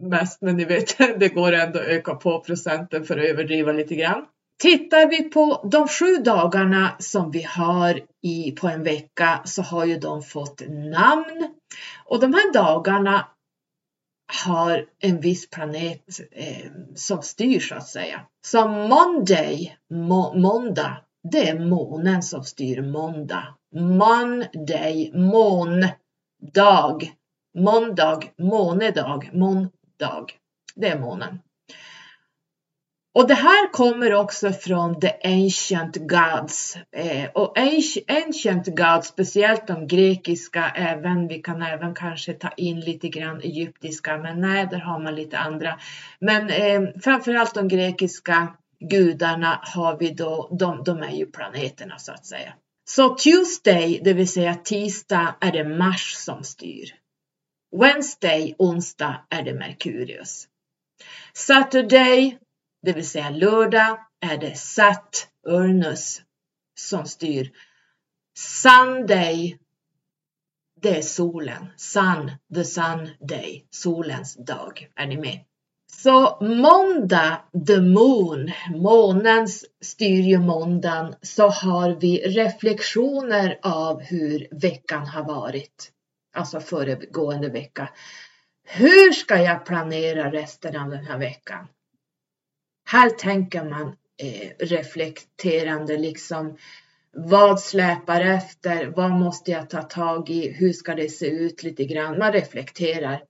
mest, 0.00 0.42
men 0.42 0.56
ni 0.56 0.64
vet, 0.64 0.98
det 1.18 1.28
går 1.28 1.52
ändå 1.52 1.78
att 1.78 1.84
öka 1.84 2.14
på 2.14 2.40
procenten 2.40 3.04
för 3.04 3.18
att 3.18 3.24
överdriva 3.24 3.72
lite 3.72 3.94
grann. 3.94 4.24
Tittar 4.58 5.10
vi 5.10 5.22
på 5.22 5.68
de 5.70 5.88
sju 5.88 6.16
dagarna 6.16 6.96
som 6.98 7.30
vi 7.30 7.42
har 7.42 8.00
i, 8.22 8.52
på 8.52 8.68
en 8.68 8.82
vecka 8.82 9.40
så 9.44 9.62
har 9.62 9.84
ju 9.84 9.98
de 9.98 10.22
fått 10.22 10.62
namn 10.68 11.54
och 12.04 12.20
de 12.20 12.34
här 12.34 12.52
dagarna 12.52 13.28
har 14.44 14.86
en 14.98 15.20
viss 15.20 15.50
planet 15.50 16.20
eh, 16.32 16.70
som 16.94 17.22
styr 17.22 17.60
så 17.60 17.74
att 17.74 17.88
säga. 17.88 18.20
Så 18.46 18.68
Monday, 18.68 19.76
må, 19.90 20.34
måndag, 20.34 20.96
det 21.32 21.48
är 21.48 21.58
månen 21.58 22.22
som 22.22 22.44
styr 22.44 22.82
måndag. 22.82 23.54
Monday, 23.74 25.12
måndag. 25.14 27.00
Måndag, 27.58 28.22
månedag, 28.38 29.30
måndag. 29.32 30.26
Det 30.74 30.88
är 30.88 30.98
månen. 30.98 31.38
Och 33.16 33.28
det 33.28 33.34
här 33.34 33.72
kommer 33.72 34.14
också 34.14 34.52
från 34.52 35.00
the 35.00 35.10
ancient 35.24 35.96
gods. 35.96 36.76
Eh, 36.92 37.30
och 37.34 37.58
ancient 38.08 38.66
gods, 38.66 39.08
speciellt 39.08 39.66
de 39.66 39.86
grekiska, 39.86 40.72
även, 40.74 41.28
vi 41.28 41.38
kan 41.38 41.62
även 41.62 41.94
kanske 41.94 42.32
ta 42.32 42.48
in 42.56 42.80
lite 42.80 43.08
grann 43.08 43.40
egyptiska, 43.40 44.18
men 44.18 44.40
nej, 44.40 44.68
där 44.70 44.78
har 44.78 44.98
man 44.98 45.14
lite 45.14 45.38
andra. 45.38 45.80
Men 46.18 46.50
eh, 46.50 46.82
framförallt 47.02 47.54
de 47.54 47.68
grekiska 47.68 48.48
gudarna 48.80 49.60
har 49.62 49.98
vi 49.98 50.10
då, 50.10 50.56
de, 50.58 50.84
de 50.84 51.02
är 51.02 51.12
ju 51.12 51.26
planeterna 51.26 51.98
så 51.98 52.12
att 52.12 52.26
säga. 52.26 52.52
Så 52.88 53.14
Tuesday, 53.14 54.00
det 54.04 54.12
vill 54.12 54.28
säga 54.28 54.54
tisdag, 54.54 55.34
är 55.40 55.52
det 55.52 55.64
Mars 55.64 56.14
som 56.14 56.42
styr. 56.44 56.90
Wednesday, 57.76 58.54
onsdag, 58.58 59.16
är 59.30 59.42
det 59.42 59.54
Merkurius. 59.54 60.48
Saturday, 61.32 62.38
det 62.86 62.92
vill 62.92 63.08
säga 63.08 63.30
lördag, 63.30 63.98
är 64.20 64.36
det 64.38 64.56
Saturnus 64.56 66.22
som 66.78 67.06
styr. 67.06 67.52
Sunday, 68.38 69.58
det 70.80 70.98
är 70.98 71.02
solen. 71.02 71.66
Sun, 71.76 72.30
the 72.54 72.64
sun 72.64 73.08
day, 73.20 73.66
solens 73.70 74.36
dag. 74.36 74.88
Är 74.94 75.06
ni 75.06 75.16
med? 75.16 75.40
Så 75.92 76.38
måndag, 76.40 77.42
the 77.66 77.80
moon, 77.80 78.52
månens 78.74 79.64
styr 79.80 80.22
ju 80.22 80.38
måndagen, 80.38 81.14
så 81.22 81.48
har 81.48 81.90
vi 82.00 82.18
reflektioner 82.18 83.58
av 83.62 84.00
hur 84.00 84.48
veckan 84.50 85.06
har 85.06 85.24
varit. 85.24 85.92
Alltså 86.36 86.60
föregående 86.60 87.48
vecka. 87.48 87.88
Hur 88.64 89.12
ska 89.12 89.42
jag 89.42 89.66
planera 89.66 90.32
resten 90.32 90.76
av 90.76 90.90
den 90.90 91.06
här 91.06 91.18
veckan? 91.18 91.68
Här 92.88 93.10
tänker 93.10 93.64
man 93.64 93.86
eh, 94.22 94.66
reflekterande 94.66 95.98
liksom 95.98 96.56
vad 97.16 97.60
släpar 97.60 98.20
efter? 98.20 98.86
Vad 98.96 99.10
måste 99.10 99.50
jag 99.50 99.70
ta 99.70 99.82
tag 99.82 100.30
i? 100.30 100.52
Hur 100.52 100.72
ska 100.72 100.94
det 100.94 101.08
se 101.08 101.26
ut 101.26 101.62
lite 101.62 101.84
grann? 101.84 102.18
Man 102.18 102.32
reflekterar. 102.32 103.22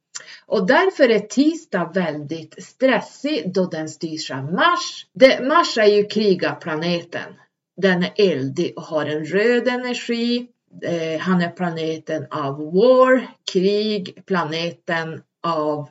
Och 0.46 0.66
därför 0.66 1.08
är 1.08 1.18
tisdag 1.18 1.90
väldigt 1.94 2.64
stressig 2.64 3.52
då 3.54 3.66
den 3.66 3.88
styrs 3.88 4.30
av 4.30 4.52
Mars. 4.52 5.06
Det, 5.12 5.48
Mars 5.48 5.78
är 5.78 5.86
ju 5.86 6.04
krigarplaneten. 6.04 7.34
Den 7.76 8.02
är 8.02 8.12
eldig 8.16 8.72
och 8.76 8.82
har 8.82 9.06
en 9.06 9.24
röd 9.24 9.68
energi. 9.68 10.46
Eh, 10.82 11.20
han 11.20 11.42
är 11.42 11.50
planeten 11.50 12.26
av 12.30 12.58
war, 12.58 13.26
krig, 13.52 14.22
planeten 14.26 15.22
av 15.42 15.88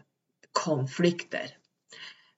konflikter 0.51 1.51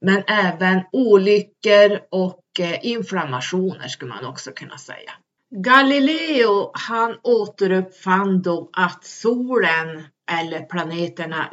men 0.05 0.23
även 0.27 0.81
olyckor 0.91 1.99
och 2.11 2.43
eh, 2.59 2.85
inflammationer 2.85 3.87
skulle 3.87 4.13
man 4.13 4.25
också 4.25 4.51
kunna 4.51 4.77
säga. 4.77 5.11
Galileo 5.55 6.71
han 6.73 7.15
återuppfann 7.23 8.41
då 8.41 8.69
att 8.73 9.05
solen 9.05 10.03
eller 10.31 10.65
planeterna, 10.65 11.51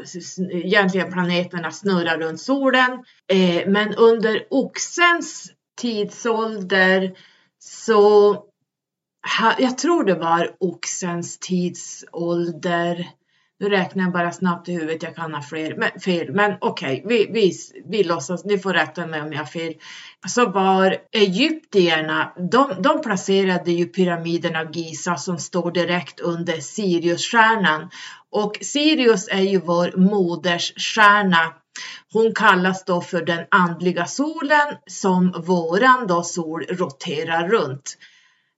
egentligen 0.51 1.13
planeterna 1.13 1.71
snurrar 1.71 2.19
runt 2.19 2.41
solen. 2.41 3.05
Eh, 3.33 3.69
men 3.69 3.95
under 3.95 4.47
oxens 4.51 5.53
tidsålder 5.81 7.19
så, 7.59 8.37
jag 9.59 9.79
tror 9.79 10.05
det 10.05 10.15
var 10.15 10.57
oxens 10.61 11.39
tidsålder 11.39 13.09
nu 13.61 13.69
räknar 13.69 14.05
jag 14.05 14.13
bara 14.13 14.33
snabbt 14.33 14.69
i 14.69 14.73
huvudet, 14.73 15.03
jag 15.03 15.17
kan 15.17 15.35
ha 15.35 15.43
fler, 15.43 15.75
men, 15.77 16.01
fel, 16.01 16.33
men 16.33 16.57
okej, 16.61 17.03
okay, 17.05 17.09
vi, 17.09 17.33
vi, 17.33 17.53
vi 17.91 18.05
låtsas, 18.05 18.45
ni 18.45 18.59
får 18.59 18.73
rätta 18.73 19.07
mig 19.07 19.23
om 19.23 19.33
jag 19.33 19.39
har 19.39 19.47
fel. 19.47 19.75
Så 20.29 20.47
var 20.51 20.97
egyptierna, 21.13 22.33
de, 22.51 22.83
de 22.83 23.03
placerade 23.03 23.73
ju 23.73 23.87
pyramiden 23.87 24.57
av 24.57 24.77
Giza 24.77 25.17
som 25.17 25.39
står 25.39 25.71
direkt 25.71 26.21
under 26.21 26.61
Siriusstjärnan. 26.61 27.91
Och 28.31 28.59
Sirius 28.61 29.29
är 29.29 29.43
ju 29.43 29.61
vår 29.61 29.97
modersstjärna. 29.97 31.55
Hon 32.13 32.35
kallas 32.35 32.85
då 32.85 33.01
för 33.01 33.25
den 33.25 33.47
andliga 33.51 34.07
solen 34.07 34.77
som 34.87 35.33
våran 35.47 36.07
då 36.07 36.23
sol 36.23 36.65
roterar 36.69 37.49
runt. 37.49 37.97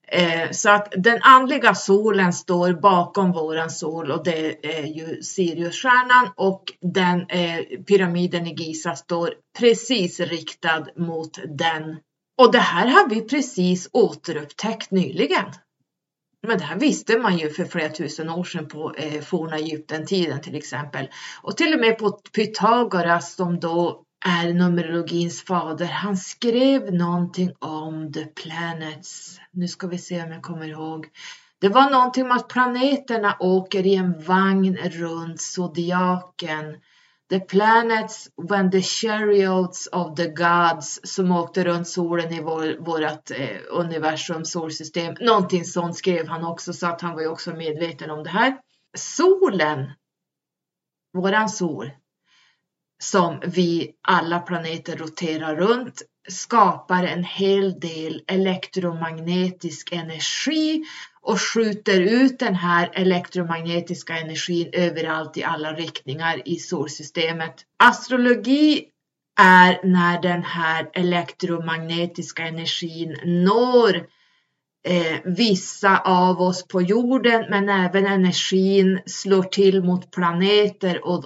Eh, 0.09 0.51
så 0.51 0.71
att 0.71 0.93
den 0.97 1.19
andliga 1.23 1.75
solen 1.75 2.33
står 2.33 2.73
bakom 2.73 3.33
våran 3.33 3.71
sol 3.71 4.11
och 4.11 4.25
det 4.25 4.67
är 4.79 4.87
ju 4.87 5.23
Siriusstjärnan 5.23 6.31
och 6.37 6.63
den 6.81 7.21
eh, 7.21 7.61
pyramiden 7.87 8.47
i 8.47 8.55
Giza 8.55 8.97
står 8.97 9.35
precis 9.59 10.21
riktad 10.21 10.87
mot 10.97 11.39
den. 11.59 11.97
Och 12.39 12.53
det 12.53 12.59
här 12.59 12.87
har 12.87 13.09
vi 13.09 13.21
precis 13.21 13.89
återupptäckt 13.93 14.91
nyligen. 14.91 15.45
Men 16.47 16.59
det 16.59 16.65
här 16.65 16.79
visste 16.79 17.19
man 17.19 17.39
ju 17.39 17.51
för 17.51 17.65
flera 17.65 17.89
tusen 17.89 18.31
år 18.31 18.45
sedan 18.45 18.69
på 18.69 18.95
eh, 18.95 19.21
forna 19.21 19.57
Egypten-tiden 19.57 20.41
till 20.41 20.55
exempel. 20.55 21.09
Och 21.43 21.57
till 21.57 21.75
och 21.75 21.81
med 21.81 21.99
på 21.99 22.11
Pythagoras 22.11 23.35
som 23.35 23.61
då 23.61 24.06
är 24.27 24.53
numerologins 24.53 25.45
fader. 25.45 25.87
Han 25.87 26.17
skrev 26.17 26.95
någonting 26.95 27.53
om 27.59 28.13
the 28.13 28.25
planets. 28.25 29.41
Nu 29.53 29.69
ska 29.69 29.87
vi 29.87 29.99
se 29.99 30.23
om 30.23 30.33
jag 30.33 30.43
kommer 30.43 30.69
ihåg. 30.69 31.09
Det 31.61 31.69
var 31.69 31.91
någonting 31.91 32.25
om 32.25 32.31
att 32.31 32.49
planeterna 32.49 33.37
åker 33.41 33.87
i 33.87 33.95
en 33.95 34.23
vagn 34.23 34.77
runt 34.77 35.41
zodiaken. 35.41 36.77
The 37.31 37.41
planets 37.41 38.29
when 38.51 38.71
the 38.71 38.83
chariots 38.83 39.89
of 39.93 40.17
the 40.17 40.29
gods 40.29 41.01
som 41.03 41.33
åkte 41.33 41.65
runt 41.65 41.89
solen 41.89 42.33
i 42.33 42.41
vår, 42.41 42.77
vårt 42.81 43.31
eh, 43.31 43.59
universum, 43.71 44.45
solsystem. 44.45 45.15
Någonting 45.21 45.65
sånt 45.65 45.97
skrev 45.97 46.29
han 46.29 46.45
också 46.45 46.73
så 46.73 46.87
att 46.87 47.01
han 47.01 47.15
var 47.15 47.21
ju 47.21 47.29
också 47.29 47.51
medveten 47.51 48.11
om 48.11 48.23
det 48.23 48.31
här. 48.31 48.57
Solen, 48.97 49.91
våran 51.13 51.49
sol, 51.49 51.91
som 53.03 53.41
vi 53.47 53.93
alla 54.09 54.39
planeter 54.39 54.97
roterar 54.97 55.57
runt 55.57 56.03
skapar 56.29 57.05
en 57.05 57.25
hel 57.25 57.81
del 57.81 58.23
elektromagnetisk 58.27 59.93
energi 59.93 60.85
och 61.23 61.41
skjuter 61.41 62.01
ut 62.01 62.39
den 62.39 62.55
här 62.55 62.91
elektromagnetiska 62.95 64.17
energin 64.17 64.71
överallt 64.73 65.37
i 65.37 65.45
alla 65.45 65.73
riktningar 65.73 66.43
i 66.49 66.57
solsystemet. 66.57 67.55
Astrologi 67.85 68.85
är 69.41 69.81
när 69.83 70.23
den 70.23 70.43
här 70.43 70.91
elektromagnetiska 70.95 72.47
energin 72.47 73.17
når 73.25 74.07
eh, 74.87 75.19
vissa 75.25 75.99
av 75.99 76.41
oss 76.41 76.69
på 76.69 76.83
jorden 76.83 77.45
men 77.51 77.69
även 77.69 78.07
energin 78.07 79.01
slår 79.07 79.43
till 79.43 79.85
mot 79.85 80.11
planeter 80.11 81.07
och 81.07 81.25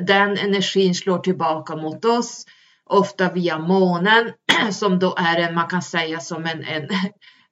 den 0.00 0.38
energin 0.38 0.94
slår 0.94 1.18
tillbaka 1.18 1.76
mot 1.76 2.04
oss. 2.04 2.44
Ofta 2.86 3.32
via 3.32 3.58
månen 3.58 4.32
som 4.72 4.98
då 4.98 5.14
är 5.18 5.36
en, 5.36 5.54
man 5.54 5.68
kan 5.68 5.82
säga 5.82 6.20
som 6.20 6.46
en, 6.46 6.64
en 6.64 6.88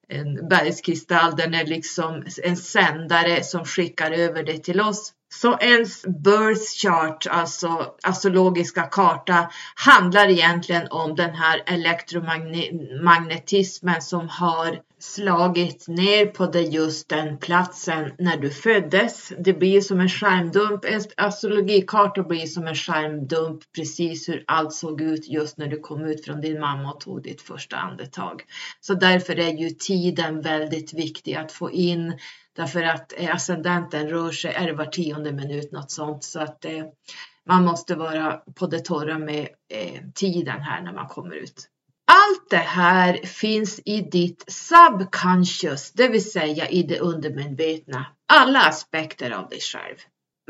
en 0.09 0.49
bergskristall, 0.49 1.37
den 1.37 1.55
är 1.55 1.67
liksom 1.67 2.25
en 2.43 2.57
sändare 2.57 3.45
som 3.45 3.65
skickar 3.65 4.11
över 4.11 4.43
det 4.43 4.59
till 4.59 4.81
oss. 4.81 5.13
Så 5.35 5.59
ens 5.59 6.03
birth 6.03 6.63
chart, 6.83 7.27
alltså 7.31 7.95
astrologiska 8.03 8.83
karta, 8.83 9.51
handlar 9.75 10.29
egentligen 10.29 10.89
om 10.91 11.15
den 11.15 11.35
här 11.35 11.63
elektromagnetismen 11.67 14.03
som 14.03 14.29
har 14.29 14.81
slagit 14.99 15.89
ner 15.89 16.27
på 16.27 16.47
dig 16.47 16.69
just 16.69 17.09
den 17.09 17.39
platsen 17.39 18.13
när 18.19 18.37
du 18.37 18.51
föddes. 18.51 19.33
Det 19.39 19.53
blir 19.53 19.81
som 19.81 20.01
en 20.01 20.09
skärmdump. 20.09 20.85
En 20.85 21.01
astrologikarta 21.17 22.23
blir 22.23 22.47
som 22.47 22.67
en 22.67 22.75
skärmdump 22.75 23.63
precis 23.77 24.29
hur 24.29 24.45
allt 24.47 24.73
såg 24.73 25.01
ut 25.01 25.29
just 25.29 25.59
när 25.59 25.67
du 25.67 25.81
kom 25.81 26.05
ut 26.05 26.25
från 26.25 26.41
din 26.41 26.61
mamma 26.61 26.93
och 26.93 27.01
tog 27.01 27.23
ditt 27.23 27.43
första 27.43 27.77
andetag. 27.77 28.43
Så 28.81 28.95
därför 28.95 29.39
är 29.39 29.53
ju 29.53 29.71
tiden 29.71 30.41
väldigt 30.41 30.95
viktig 30.95 31.35
att 31.35 31.53
få 31.53 31.71
in 31.71 32.19
Därför 32.59 32.83
att 32.83 33.13
eh, 33.17 33.35
ascendenten 33.35 34.09
rör 34.09 34.31
sig, 34.31 34.55
är 34.55 34.67
det 34.67 34.73
var 34.73 34.87
tionde 34.87 35.33
minut 35.33 35.73
något 35.73 35.91
sånt. 35.91 36.25
Så 36.25 36.41
att 36.41 36.65
eh, 36.65 36.85
man 37.47 37.65
måste 37.65 37.95
vara 37.95 38.43
på 38.55 38.67
det 38.67 38.81
torra 38.81 39.19
med 39.19 39.49
eh, 39.69 40.03
tiden 40.15 40.61
här 40.61 40.83
när 40.83 40.93
man 40.93 41.09
kommer 41.09 41.35
ut. 41.35 41.69
Allt 42.11 42.51
det 42.51 42.57
här 42.57 43.27
finns 43.27 43.81
i 43.85 44.01
ditt 44.01 44.45
subconscious, 44.49 45.93
det 45.93 46.09
vill 46.09 46.31
säga 46.31 46.69
i 46.69 46.83
det 46.83 46.99
undermedvetna. 46.99 48.07
Alla 48.33 48.61
aspekter 48.61 49.31
av 49.31 49.49
dig 49.49 49.61
själv. 49.61 49.97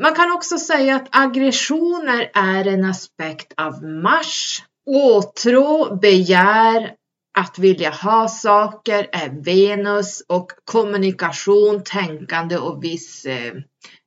Man 0.01 0.15
kan 0.15 0.31
också 0.31 0.57
säga 0.57 0.95
att 0.95 1.07
aggressioner 1.11 2.31
är 2.33 2.67
en 2.67 2.85
aspekt 2.85 3.53
av 3.57 3.83
Mars. 3.83 4.63
Åtrå, 4.85 5.95
begär, 5.95 6.95
att 7.37 7.59
vilja 7.59 7.89
ha 7.89 8.27
saker 8.27 9.09
är 9.11 9.29
Venus 9.43 10.21
och 10.27 10.51
kommunikation, 10.65 11.83
tänkande 11.83 12.57
och 12.57 12.83
viss, 12.83 13.25
eh, 13.25 13.53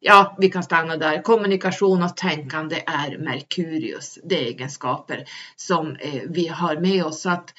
ja 0.01 0.37
vi 0.39 0.51
kan 0.51 0.63
stanna 0.63 0.97
där, 0.97 1.23
kommunikation 1.23 2.03
och 2.03 2.17
tänkande 2.17 2.83
är 2.87 3.19
Merkurius, 3.19 4.19
det 4.25 4.35
är 4.35 4.45
egenskaper 4.45 5.25
som 5.57 5.97
eh, 5.97 6.23
vi 6.29 6.49
har 6.49 6.77
med 6.77 7.05
oss. 7.05 7.23
Så 7.23 7.31
att, 7.31 7.55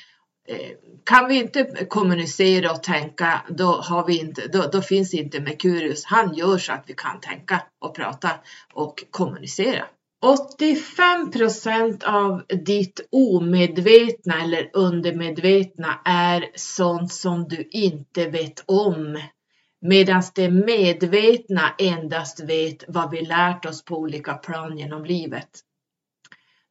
eh, 0.48 0.72
kan 1.04 1.28
vi 1.28 1.36
inte 1.36 1.86
kommunicera 1.90 2.72
och 2.72 2.84
tänka, 2.84 3.42
då, 3.50 3.66
har 3.66 4.08
vi 4.08 4.20
inte, 4.20 4.48
då, 4.48 4.70
då 4.72 4.82
finns 4.82 5.14
inte 5.14 5.42
Merkurius. 5.42 6.06
Han 6.06 6.34
gör 6.34 6.58
så 6.58 6.74
att 6.74 6.84
vi 6.88 6.94
kan 6.94 7.20
tänka 7.20 7.64
och 7.82 7.96
prata 7.96 8.30
och 8.74 9.04
kommunicera. 9.12 9.86
85 10.24 11.32
procent 11.32 12.04
av 12.04 12.44
ditt 12.66 13.08
omedvetna 13.12 14.44
eller 14.44 14.70
undermedvetna 14.74 16.00
är 16.06 16.46
sånt 16.56 17.14
som 17.14 17.48
du 17.48 17.68
inte 17.72 18.30
vet 18.30 18.64
om. 18.66 19.20
Medan 19.82 20.24
det 20.36 20.50
medvetna 20.50 21.76
endast 21.78 22.40
vet 22.40 22.84
vad 22.88 23.12
vi 23.12 23.26
lärt 23.26 23.66
oss 23.66 23.86
på 23.86 23.98
olika 23.98 24.34
plan 24.34 24.78
genom 24.78 25.06
livet. 25.06 25.50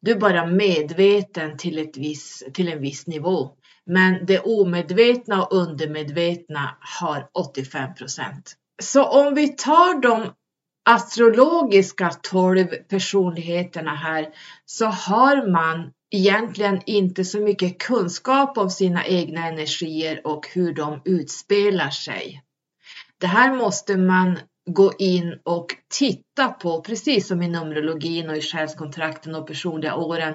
Du 0.00 0.10
är 0.10 0.18
bara 0.18 0.46
medveten 0.46 1.56
till, 1.56 1.78
ett 1.78 1.96
vis, 1.96 2.44
till 2.54 2.68
en 2.68 2.80
viss 2.80 3.06
nivå. 3.06 3.50
Men 3.86 4.26
det 4.26 4.40
omedvetna 4.40 5.42
och 5.44 5.56
undermedvetna 5.56 6.76
har 7.00 7.28
85 7.34 7.94
procent. 7.94 8.56
Så 8.82 9.04
om 9.04 9.34
vi 9.34 9.48
tar 9.48 10.00
de 10.00 10.32
astrologiska 10.84 12.10
tolv 12.10 12.66
personligheterna 12.66 13.94
här 13.94 14.28
så 14.66 14.86
har 14.86 15.50
man 15.50 15.90
egentligen 16.10 16.80
inte 16.86 17.24
så 17.24 17.40
mycket 17.40 17.78
kunskap 17.78 18.58
om 18.58 18.70
sina 18.70 19.06
egna 19.06 19.46
energier 19.46 20.26
och 20.26 20.48
hur 20.54 20.74
de 20.74 21.02
utspelar 21.04 21.90
sig. 21.90 22.42
Det 23.18 23.26
här 23.26 23.54
måste 23.54 23.96
man 23.96 24.38
gå 24.70 24.92
in 24.98 25.38
och 25.44 25.66
titta 25.98 26.48
på, 26.48 26.80
precis 26.80 27.26
som 27.28 27.42
i 27.42 27.48
Numerologin 27.48 28.30
och 28.30 28.36
i 28.36 28.40
själskontrakten 28.40 29.34
och 29.34 29.46
personliga 29.46 29.94
åren 29.94 30.34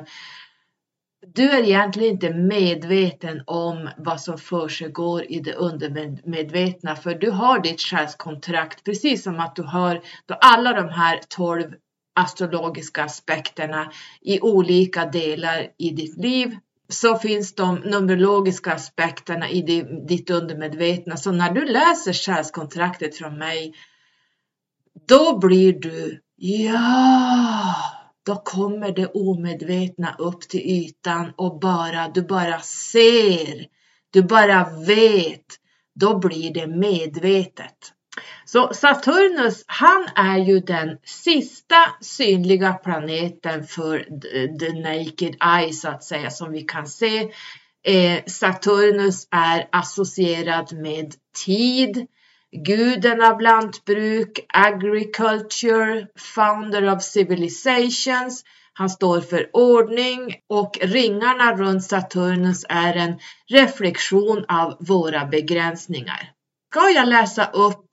du 1.25 1.49
är 1.51 1.63
egentligen 1.63 2.13
inte 2.13 2.33
medveten 2.33 3.43
om 3.47 3.89
vad 3.97 4.21
som 4.21 4.37
försiggår 4.37 5.31
i 5.31 5.39
det 5.39 5.53
undermedvetna 5.53 6.95
för 6.95 7.15
du 7.15 7.31
har 7.31 7.59
ditt 7.59 7.81
själskontrakt 7.81 8.83
precis 8.83 9.23
som 9.23 9.39
att 9.39 9.55
du 9.55 9.63
har 9.63 10.01
alla 10.41 10.73
de 10.73 10.89
här 10.89 11.19
12 11.27 11.73
astrologiska 12.15 13.03
aspekterna 13.03 13.91
i 14.21 14.39
olika 14.41 15.05
delar 15.05 15.67
i 15.77 15.89
ditt 15.89 16.17
liv 16.17 16.57
så 16.89 17.17
finns 17.17 17.55
de 17.55 17.75
numerologiska 17.75 18.73
aspekterna 18.73 19.49
i 19.49 19.61
ditt 20.07 20.29
undermedvetna. 20.29 21.17
Så 21.17 21.31
när 21.31 21.51
du 21.51 21.65
läser 21.65 22.13
själskontraktet 22.13 23.17
från 23.17 23.37
mig, 23.37 23.73
då 25.07 25.37
blir 25.37 25.73
du 25.73 26.21
ja, 26.35 27.75
då 28.27 28.35
kommer 28.35 28.91
det 28.91 29.07
omedvetna 29.07 30.15
upp 30.19 30.41
till 30.41 30.59
ytan 30.59 31.33
och 31.35 31.59
bara, 31.59 32.07
du 32.07 32.21
bara 32.21 32.59
ser, 32.59 33.65
du 34.13 34.21
bara 34.21 34.69
vet, 34.87 35.45
då 35.95 36.19
blir 36.19 36.53
det 36.53 36.67
medvetet. 36.67 37.93
Så 38.45 38.73
Saturnus, 38.73 39.63
han 39.67 40.07
är 40.15 40.37
ju 40.37 40.59
den 40.59 40.97
sista 41.03 41.75
synliga 42.01 42.73
planeten 42.73 43.67
för 43.67 43.99
the 44.59 44.73
naked 44.73 45.35
eye 45.59 45.73
så 45.73 45.89
att 45.89 46.03
säga 46.03 46.29
som 46.29 46.51
vi 46.51 46.61
kan 46.61 46.87
se. 46.87 47.31
Eh, 47.83 48.23
Saturnus 48.25 49.27
är 49.31 49.69
associerad 49.71 50.73
med 50.73 51.13
tid, 51.45 52.07
guden 52.51 53.21
av 53.21 53.41
lantbruk, 53.41 54.39
agriculture, 54.53 56.07
founder 56.35 56.95
of 56.95 57.03
civilizations. 57.03 58.43
Han 58.73 58.89
står 58.89 59.21
för 59.21 59.49
ordning 59.53 60.35
och 60.49 60.77
ringarna 60.81 61.55
runt 61.55 61.83
Saturnus 61.83 62.65
är 62.69 62.93
en 62.93 63.19
reflektion 63.51 64.45
av 64.47 64.77
våra 64.79 65.25
begränsningar. 65.25 66.31
Ska 66.71 66.89
jag 66.89 67.07
läsa 67.07 67.45
upp 67.45 67.85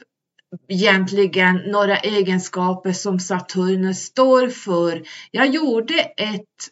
egentligen 0.69 1.57
några 1.57 1.97
egenskaper 1.97 2.93
som 2.93 3.21
Saturnus 3.21 3.99
står 3.99 4.49
för? 4.49 5.03
Jag 5.31 5.47
gjorde 5.47 5.95
ett 6.01 6.71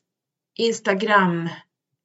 Instagram 0.58 1.48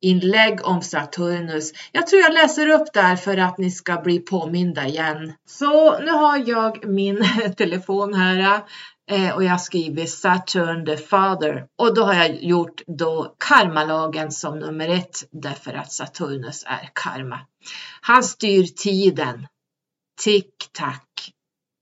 inlägg 0.01 0.65
om 0.65 0.81
Saturnus. 0.81 1.71
Jag 1.91 2.07
tror 2.07 2.21
jag 2.21 2.33
läser 2.33 2.67
upp 2.67 2.93
där 2.93 3.15
för 3.15 3.37
att 3.37 3.57
ni 3.57 3.71
ska 3.71 4.01
bli 4.01 4.19
påminda 4.19 4.87
igen. 4.87 5.33
Så 5.45 5.99
nu 5.99 6.11
har 6.11 6.49
jag 6.49 6.87
min 6.87 7.25
telefon 7.57 8.13
här 8.13 8.61
eh, 9.11 9.35
och 9.35 9.43
jag 9.43 9.61
skriver 9.61 10.05
Saturn 10.05 10.85
the 10.85 10.97
Father 10.97 11.65
och 11.77 11.95
då 11.95 12.03
har 12.03 12.13
jag 12.13 12.43
gjort 12.43 12.81
då 12.87 13.35
karmalagen 13.37 14.31
som 14.31 14.59
nummer 14.59 14.89
ett 14.89 15.23
därför 15.31 15.73
att 15.73 15.91
Saturnus 15.91 16.63
är 16.67 16.89
karma. 16.93 17.39
Han 18.01 18.23
styr 18.23 18.63
tiden. 18.63 19.47
Tick-tack, 20.21 21.31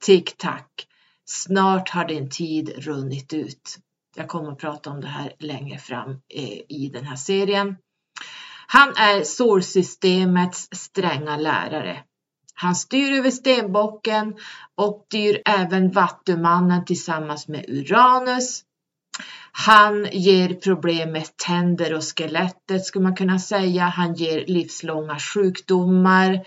tick-tack. 0.05 0.87
Snart 1.25 1.89
har 1.89 2.05
din 2.05 2.29
tid 2.29 2.73
runnit 2.77 3.33
ut. 3.33 3.77
Jag 4.15 4.27
kommer 4.27 4.51
att 4.51 4.57
prata 4.57 4.89
om 4.89 5.01
det 5.01 5.07
här 5.07 5.33
längre 5.39 5.77
fram 5.77 6.09
eh, 6.11 6.61
i 6.69 6.89
den 6.93 7.05
här 7.05 7.15
serien. 7.15 7.75
Han 8.67 8.89
är 8.89 9.23
solsystemets 9.23 10.67
stränga 10.71 11.37
lärare. 11.37 12.03
Han 12.53 12.75
styr 12.75 13.11
över 13.11 13.31
stenbocken 13.31 14.35
och 14.75 15.05
styr 15.07 15.41
även 15.45 15.91
vattumannen 15.91 16.85
tillsammans 16.85 17.47
med 17.47 17.65
Uranus. 17.67 18.61
Han 19.51 20.07
ger 20.11 20.53
problem 20.53 21.11
med 21.11 21.37
tänder 21.37 21.93
och 21.93 22.03
skelettet 22.03 22.85
skulle 22.85 23.03
man 23.03 23.15
kunna 23.15 23.39
säga. 23.39 23.83
Han 23.83 24.13
ger 24.13 24.45
livslånga 24.47 25.19
sjukdomar. 25.19 26.45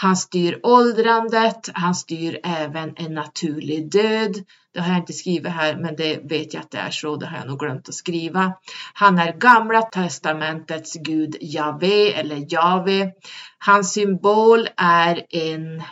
Han 0.00 0.16
styr 0.16 0.60
åldrandet, 0.62 1.70
han 1.74 1.94
styr 1.94 2.40
även 2.44 2.92
en 2.96 3.14
naturlig 3.14 3.90
död. 3.90 4.44
Det 4.74 4.80
har 4.80 4.88
jag 4.88 4.98
inte 4.98 5.12
skrivit 5.12 5.52
här, 5.52 5.76
men 5.76 5.96
det 5.96 6.20
vet 6.30 6.54
jag 6.54 6.60
att 6.60 6.70
det 6.70 6.78
är 6.78 6.90
så, 6.90 7.16
det 7.16 7.26
har 7.26 7.38
jag 7.38 7.46
nog 7.46 7.58
glömt 7.58 7.88
att 7.88 7.94
skriva. 7.94 8.52
Han 8.94 9.18
är 9.18 9.32
gamla 9.32 9.82
testamentets 9.82 10.94
gud 10.94 11.36
Jave 11.40 12.12
eller 12.12 12.46
Jave. 12.52 13.12
Hans 13.58 13.92
symbol 13.92 14.68
är 14.76 15.26
en 15.30 15.82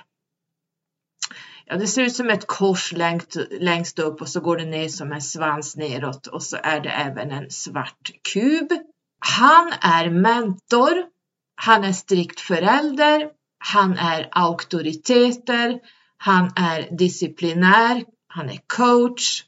Ja, 1.67 1.77
det 1.77 1.87
ser 1.87 2.03
ut 2.03 2.17
som 2.17 2.31
ett 2.31 2.47
kors 2.47 2.93
längst, 2.93 3.37
längst 3.61 3.99
upp 3.99 4.21
och 4.21 4.29
så 4.29 4.41
går 4.41 4.57
det 4.57 4.65
ner 4.65 4.89
som 4.89 5.13
en 5.13 5.23
svans 5.23 5.77
neråt 5.77 6.27
och 6.27 6.43
så 6.43 6.57
är 6.63 6.81
det 6.81 6.91
även 6.91 7.31
en 7.31 7.51
svart 7.51 8.11
kub. 8.33 8.73
Han 9.19 9.73
är 9.81 10.11
mentor. 10.11 11.05
Han 11.57 11.85
är 11.85 11.93
strikt 11.93 12.41
förälder 12.41 13.36
han 13.59 13.99
är 13.99 14.29
auktoriteter, 14.31 15.81
han 16.17 16.51
är 16.57 16.97
disciplinär, 16.97 18.05
han 18.29 18.49
är 18.49 18.61
coach, 18.67 19.43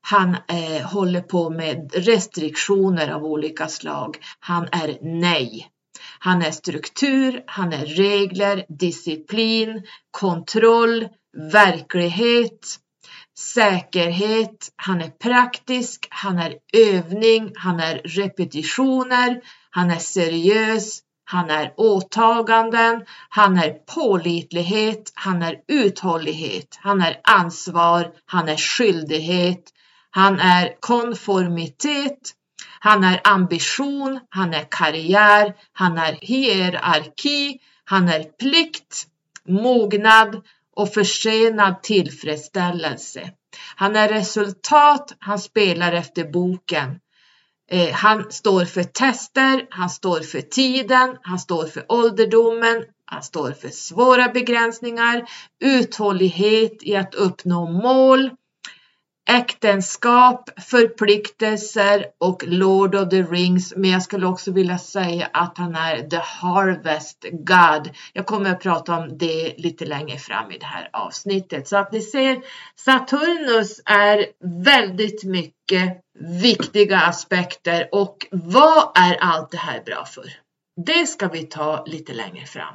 han 0.00 0.36
eh, 0.48 0.86
håller 0.86 1.20
på 1.20 1.50
med 1.50 1.90
restriktioner 1.94 3.08
av 3.08 3.24
olika 3.24 3.68
slag. 3.68 4.16
Han 4.40 4.68
är 4.72 4.98
nej. 5.02 5.70
Han 6.18 6.42
är 6.42 6.50
struktur, 6.50 7.42
han 7.46 7.72
är 7.72 7.86
regler, 7.86 8.64
disciplin, 8.68 9.82
kontroll, 10.10 11.08
verklighet, 11.52 12.78
säkerhet, 13.38 14.72
han 14.76 15.00
är 15.00 15.10
praktisk, 15.10 16.06
han 16.10 16.38
är 16.38 16.54
övning, 16.72 17.52
han 17.56 17.80
är 17.80 18.00
repetitioner, 18.04 19.40
han 19.70 19.90
är 19.90 19.98
seriös, 19.98 21.00
han 21.30 21.50
är 21.50 21.74
åtaganden, 21.76 23.04
han 23.28 23.58
är 23.58 23.70
pålitlighet, 23.70 25.12
han 25.14 25.42
är 25.42 25.56
uthållighet, 25.68 26.78
han 26.80 27.00
är 27.00 27.20
ansvar, 27.24 28.12
han 28.26 28.48
är 28.48 28.56
skyldighet, 28.56 29.62
han 30.10 30.40
är 30.40 30.80
konformitet, 30.80 32.32
han 32.80 33.04
är 33.04 33.20
ambition, 33.24 34.20
han 34.28 34.54
är 34.54 34.66
karriär, 34.70 35.54
han 35.72 35.98
är 35.98 36.18
hierarki, 36.20 37.58
han 37.84 38.08
är 38.08 38.22
plikt, 38.22 39.06
mognad 39.48 40.42
och 40.76 40.94
försenad 40.94 41.82
tillfredsställelse. 41.82 43.30
Han 43.76 43.96
är 43.96 44.08
resultat, 44.08 45.14
han 45.18 45.38
spelar 45.38 45.92
efter 45.92 46.24
boken. 46.24 47.00
Eh, 47.70 47.92
han 47.92 48.30
står 48.30 48.64
för 48.64 48.82
tester, 48.82 49.66
han 49.70 49.90
står 49.90 50.20
för 50.20 50.40
tiden, 50.40 51.16
han 51.22 51.38
står 51.38 51.66
för 51.66 51.84
ålderdomen, 51.88 52.84
han 53.04 53.22
står 53.22 53.52
för 53.52 53.68
svåra 53.68 54.28
begränsningar, 54.28 55.28
uthållighet 55.60 56.82
i 56.82 56.96
att 56.96 57.14
uppnå 57.14 57.70
mål, 57.70 58.30
äktenskap, 59.28 60.50
förpliktelser 60.60 62.06
och 62.18 62.44
Lord 62.46 62.94
of 62.94 63.08
the 63.08 63.22
Rings. 63.22 63.72
Men 63.76 63.90
jag 63.90 64.02
skulle 64.02 64.26
också 64.26 64.52
vilja 64.52 64.78
säga 64.78 65.28
att 65.32 65.58
han 65.58 65.74
är 65.74 66.08
the 66.08 66.20
harvest 66.22 67.24
God. 67.32 67.90
Jag 68.12 68.26
kommer 68.26 68.50
att 68.50 68.60
prata 68.60 68.96
om 68.96 69.18
det 69.18 69.54
lite 69.58 69.84
längre 69.84 70.18
fram 70.18 70.52
i 70.52 70.58
det 70.58 70.66
här 70.66 70.88
avsnittet. 70.92 71.68
Så 71.68 71.76
att 71.76 71.92
ni 71.92 72.00
ser, 72.00 72.38
Saturnus 72.76 73.80
är 73.84 74.26
väldigt 74.64 75.24
mycket 75.24 76.00
viktiga 76.42 77.00
aspekter 77.00 77.88
och 77.92 78.26
vad 78.30 78.98
är 78.98 79.16
allt 79.20 79.50
det 79.50 79.58
här 79.58 79.82
bra 79.86 80.04
för? 80.04 80.24
Det 80.86 81.06
ska 81.06 81.28
vi 81.28 81.42
ta 81.42 81.84
lite 81.86 82.12
längre 82.12 82.46
fram. 82.46 82.74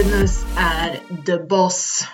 Saturnus 0.00 0.44
är 0.56 1.00
the 1.26 1.38
boss. 1.38 2.04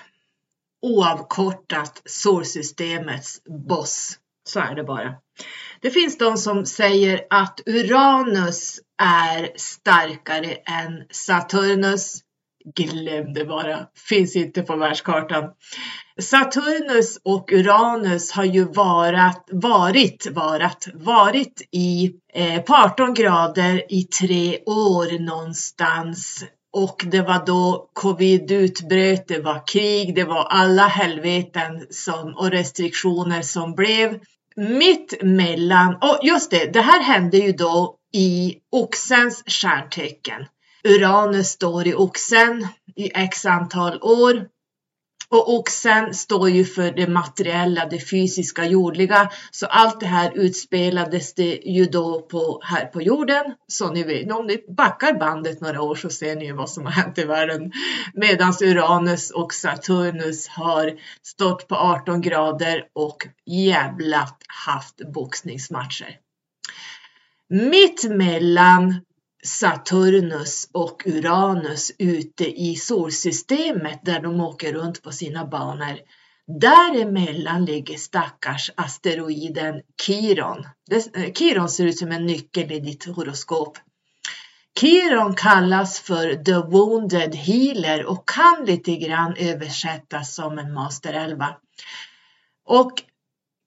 Oavkortat 0.81 2.01
solsystemets 2.05 3.41
boss. 3.67 4.17
Så 4.49 4.59
är 4.59 4.75
det 4.75 4.83
bara. 4.83 5.15
Det 5.81 5.91
finns 5.91 6.17
de 6.17 6.37
som 6.37 6.65
säger 6.65 7.21
att 7.29 7.61
Uranus 7.65 8.79
är 9.01 9.49
starkare 9.55 10.53
än 10.53 11.03
Saturnus. 11.11 12.21
Glöm 12.75 13.33
det 13.33 13.45
bara, 13.45 13.87
finns 14.09 14.35
inte 14.35 14.61
på 14.61 14.75
världskartan. 14.75 15.43
Saturnus 16.21 17.19
och 17.23 17.51
Uranus 17.51 18.31
har 18.31 18.45
ju 18.45 18.63
varit, 18.63 19.49
varit, 19.51 20.27
varat, 20.31 20.87
varit 20.93 21.61
i, 21.71 22.11
eh, 22.33 22.61
på 22.61 22.75
18 22.75 23.13
grader 23.13 23.93
i 23.93 24.03
tre 24.03 24.59
år 24.65 25.19
någonstans 25.19 26.45
och 26.73 27.05
det 27.07 27.21
var 27.21 27.45
då 27.45 27.89
covid 27.93 28.51
utbröt, 28.51 29.27
det 29.27 29.39
var 29.39 29.67
krig, 29.67 30.15
det 30.15 30.23
var 30.23 30.43
alla 30.43 30.87
helveten 30.87 31.87
som, 31.89 32.35
och 32.37 32.51
restriktioner 32.51 33.41
som 33.41 33.75
blev 33.75 34.19
mitt 34.55 35.13
mellan, 35.21 35.95
och 35.95 36.19
just 36.23 36.51
det, 36.51 36.73
det 36.73 36.81
här 36.81 37.03
hände 37.03 37.37
ju 37.37 37.51
då 37.51 37.95
i 38.13 38.55
oxens 38.71 39.43
stjärntecken. 39.47 40.45
Uranus 40.83 41.47
står 41.47 41.87
i 41.87 41.93
oxen 41.93 42.67
i 42.95 43.11
x 43.15 43.45
antal 43.45 43.99
år 44.01 44.47
och 45.29 45.55
oxen 45.55 46.13
står 46.13 46.49
ju 46.49 46.65
för 46.65 46.91
det 46.91 47.07
materiella, 47.07 47.85
det 47.85 48.09
fysiska, 48.09 48.65
jordliga. 48.65 49.29
Så 49.51 49.65
allt 49.65 49.99
det 49.99 50.05
här 50.05 50.31
utspelades 50.35 51.33
det 51.33 51.59
ju 51.65 51.85
då 51.85 52.21
på, 52.21 52.61
här 52.63 52.85
på 52.85 53.01
jorden. 53.01 53.43
Så 53.67 53.91
ni 53.91 54.03
vet, 54.03 54.31
om 54.31 54.47
ni 54.47 54.65
backar 54.77 55.13
bandet 55.13 55.61
några 55.61 55.81
år 55.81 55.95
så 55.95 56.09
ser 56.09 56.35
ni 56.35 56.51
vad 56.51 56.69
som 56.69 56.85
har 56.85 56.91
hänt 56.91 57.17
i 57.17 57.23
världen. 57.23 57.71
Medan 58.13 58.53
Uranus 58.61 59.31
och 59.31 59.53
Saturnus 59.53 60.47
har 60.47 60.93
stått 61.23 61.67
på 61.67 61.75
18 61.75 62.21
grader 62.21 62.83
och 62.93 63.27
jävlat 63.45 64.37
haft 64.47 65.13
boxningsmatcher. 65.13 66.17
Mitt 67.49 68.03
mellan 68.09 69.01
Saturnus 69.47 70.69
och 70.71 71.03
Uranus 71.05 71.91
ute 71.99 72.61
i 72.61 72.75
solsystemet 72.75 73.99
där 74.05 74.19
de 74.19 74.41
åker 74.41 74.73
runt 74.73 75.03
på 75.03 75.11
sina 75.11 75.45
banor. 75.45 75.97
Däremellan 76.61 77.65
ligger 77.65 77.97
stackars 77.97 78.71
asteroiden 78.75 79.81
Kiron. 80.01 80.67
Kiron 81.35 81.63
eh, 81.63 81.67
ser 81.67 81.85
ut 81.85 81.97
som 81.97 82.11
en 82.11 82.25
nyckel 82.25 82.71
i 82.71 82.79
ditt 82.79 83.05
horoskop. 83.05 83.77
Kiron 84.79 85.35
kallas 85.35 85.99
för 85.99 86.35
The 86.35 86.53
Wounded 86.53 87.35
Healer 87.35 88.05
och 88.05 88.29
kan 88.29 88.65
lite 88.65 88.95
grann 88.95 89.35
översättas 89.37 90.35
som 90.35 90.59
en 90.59 90.73
masterelva. 90.73 91.55
Och 92.65 93.03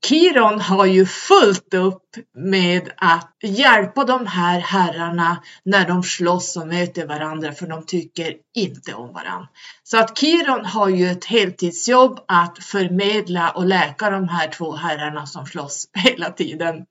Kiron 0.06 0.60
har 0.60 0.86
ju 0.86 1.06
fullt 1.06 1.74
upp 1.74 2.02
med 2.34 2.90
att 2.96 3.36
hjälpa 3.42 4.04
de 4.04 4.26
här 4.26 4.60
herrarna 4.60 5.42
när 5.64 5.88
de 5.88 6.02
slåss 6.02 6.56
och 6.56 6.66
möter 6.66 7.06
varandra 7.06 7.52
för 7.52 7.66
de 7.66 7.86
tycker 7.86 8.34
inte 8.54 8.94
om 8.94 9.12
varandra. 9.12 9.48
Så 9.82 9.98
att 9.98 10.18
Kiron 10.18 10.64
har 10.64 10.88
ju 10.88 11.10
ett 11.10 11.24
heltidsjobb 11.24 12.20
att 12.28 12.64
förmedla 12.64 13.50
och 13.50 13.66
läka 13.66 14.10
de 14.10 14.28
här 14.28 14.48
två 14.48 14.76
herrarna 14.76 15.26
som 15.26 15.46
slåss 15.46 15.88
hela 15.94 16.30
tiden. 16.30 16.84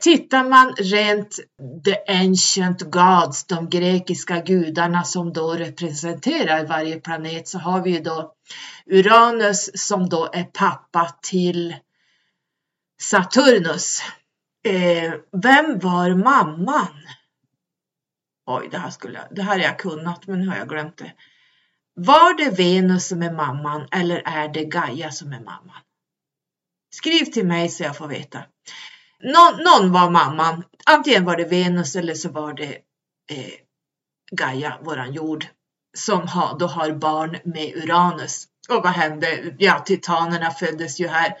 Tittar 0.00 0.44
man 0.44 0.74
rent 0.78 1.36
the 1.84 2.12
ancient 2.12 2.82
gods, 2.82 3.46
de 3.46 3.70
grekiska 3.70 4.40
gudarna 4.40 5.04
som 5.04 5.32
då 5.32 5.52
representerar 5.52 6.66
varje 6.66 7.00
planet 7.00 7.48
så 7.48 7.58
har 7.58 7.82
vi 7.82 7.90
ju 7.90 8.00
då 8.00 8.32
Uranus 8.90 9.70
som 9.74 10.08
då 10.08 10.30
är 10.32 10.44
pappa 10.44 11.14
till 11.22 11.74
Saturnus. 13.02 14.02
Eh, 14.68 15.14
vem 15.42 15.78
var 15.78 16.14
mamman? 16.14 16.96
Oj, 18.46 18.68
det 18.70 18.78
här, 18.78 18.90
skulle, 18.90 19.28
det 19.30 19.42
här 19.42 19.58
har 19.58 19.64
jag 19.64 19.78
kunnat, 19.78 20.26
men 20.26 20.40
nu 20.40 20.48
har 20.48 20.56
jag 20.56 20.68
glömt 20.68 20.96
det. 20.96 21.12
Var 21.94 22.34
det 22.34 22.50
Venus 22.50 23.08
som 23.08 23.22
är 23.22 23.32
mamman 23.32 23.88
eller 23.90 24.22
är 24.24 24.48
det 24.48 24.64
Gaia 24.64 25.10
som 25.10 25.32
är 25.32 25.40
mamman? 25.40 25.82
Skriv 26.90 27.24
till 27.24 27.46
mig 27.46 27.68
så 27.68 27.82
jag 27.82 27.96
får 27.96 28.08
veta. 28.08 28.42
Någon, 29.20 29.64
någon 29.64 29.92
var 29.92 30.10
mamman. 30.10 30.64
Antingen 30.86 31.24
var 31.24 31.36
det 31.36 31.44
Venus 31.44 31.96
eller 31.96 32.14
så 32.14 32.28
var 32.28 32.52
det 32.52 32.72
eh, 33.30 33.52
Gaia, 34.32 34.78
våran 34.82 35.12
jord, 35.12 35.46
som 35.96 36.28
ha, 36.28 36.56
då 36.58 36.66
har 36.66 36.92
barn 36.92 37.36
med 37.44 37.76
Uranus. 37.76 38.46
Och 38.68 38.82
vad 38.82 38.92
hände? 38.92 39.54
Ja, 39.58 39.78
titanerna 39.78 40.50
föddes 40.50 41.00
ju 41.00 41.08
här. 41.08 41.36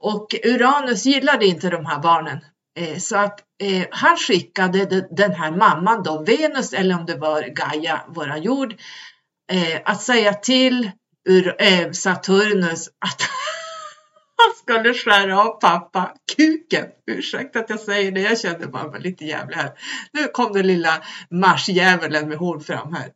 Och 0.00 0.34
Uranus 0.44 1.06
gillade 1.06 1.46
inte 1.46 1.70
de 1.70 1.86
här 1.86 1.98
barnen. 1.98 2.38
Eh, 2.78 2.98
så 2.98 3.16
att 3.16 3.40
eh, 3.62 3.86
han 3.90 4.16
skickade 4.16 5.08
den 5.10 5.32
här 5.32 5.50
mamman 5.50 6.02
då, 6.02 6.24
Venus 6.26 6.72
eller 6.72 6.98
om 6.98 7.06
det 7.06 7.16
var 7.16 7.42
Gaia, 7.42 8.00
våra 8.08 8.38
jord, 8.38 8.74
eh, 9.52 9.80
att 9.84 10.02
säga 10.02 10.34
till 10.34 10.90
eh, 11.58 11.90
Saturnus 11.90 12.88
att 12.88 13.20
han 14.36 14.54
skulle 14.62 14.94
skära 14.94 15.40
av 15.40 15.60
pappa 15.60 16.14
kuken. 16.36 16.86
Ursäkta 17.06 17.58
att 17.58 17.70
jag 17.70 17.80
säger 17.80 18.12
det, 18.12 18.20
jag 18.20 18.40
kände 18.40 18.66
bara 18.66 18.98
lite 18.98 19.24
jävlig 19.24 19.56
här. 19.56 19.72
Nu 20.12 20.28
kom 20.28 20.52
den 20.52 20.66
lilla 20.66 21.02
marsjävulen 21.30 22.28
med 22.28 22.38
horn 22.38 22.60
fram 22.60 22.94
här. 22.94 23.10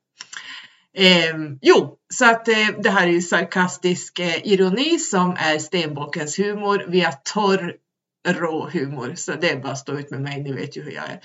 Eh, 0.97 1.35
jo, 1.63 1.97
så 2.15 2.25
att 2.25 2.49
eh, 2.49 2.69
det 2.83 2.91
här 2.91 3.07
är 3.07 3.11
ju 3.11 3.23
sarkastisk 3.23 4.19
eh, 4.19 4.47
ironi 4.47 4.99
som 4.99 5.37
är 5.39 5.59
stenbockens 5.59 6.39
humor 6.39 6.85
via 6.89 7.13
torr 7.13 7.75
rå 8.29 8.69
humor. 8.73 9.13
Så 9.17 9.33
det 9.33 9.51
är 9.51 9.57
bara 9.57 9.73
att 9.73 9.79
stå 9.79 9.99
ut 9.99 10.11
med 10.11 10.21
mig, 10.21 10.43
ni 10.43 10.53
vet 10.53 10.77
ju 10.77 10.83
hur 10.83 10.93
jag 10.93 11.05
är. 11.05 11.21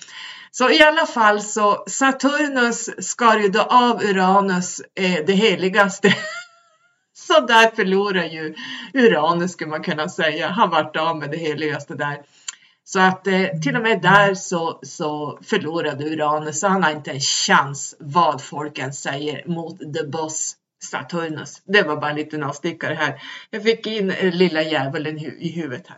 Så 0.52 0.70
i 0.70 0.82
alla 0.82 1.06
fall 1.06 1.42
så 1.42 1.84
Saturnus 1.88 2.90
skar 3.08 3.40
ju 3.40 3.48
då 3.48 3.62
av 3.62 4.04
Uranus 4.04 4.82
eh, 4.96 5.26
det 5.28 5.34
heligaste. 5.34 6.16
så 7.14 7.40
där 7.40 7.76
förlorar 7.76 8.24
ju 8.24 8.56
Uranus 8.94 9.52
skulle 9.52 9.70
man 9.70 9.84
kunna 9.84 10.10
säga. 10.10 10.50
Han 10.50 10.70
vart 10.70 10.96
av 10.96 11.18
med 11.18 11.32
det 11.32 11.38
heligaste 11.38 11.96
där. 11.96 12.18
Så 12.92 13.00
att 13.00 13.28
eh, 13.28 13.48
till 13.64 13.76
och 13.76 13.82
med 13.82 14.02
där 14.02 14.36
så, 14.36 14.80
så 14.84 15.40
förlorade 15.42 16.06
Uranus. 16.06 16.64
Han 16.64 16.84
har 16.84 16.92
inte 16.92 17.12
en 17.12 17.20
chans 17.20 17.96
vad 18.00 18.42
folk 18.42 18.80
än 18.80 18.94
säger 18.94 19.48
mot 19.48 19.80
the 19.80 20.04
boss 20.04 20.56
Saturnus. 20.84 21.62
Det 21.66 21.82
var 21.82 21.98
bara 21.98 22.10
en 22.10 22.16
liten 22.16 22.44
avstickare 22.44 22.94
här. 22.94 23.22
Jag 23.50 23.64
fick 23.64 23.88
in 23.88 24.12
eh, 24.12 24.34
lilla 24.34 24.62
djävulen 24.62 25.18
i 25.20 25.52
huvudet 25.52 25.88
här. 25.88 25.98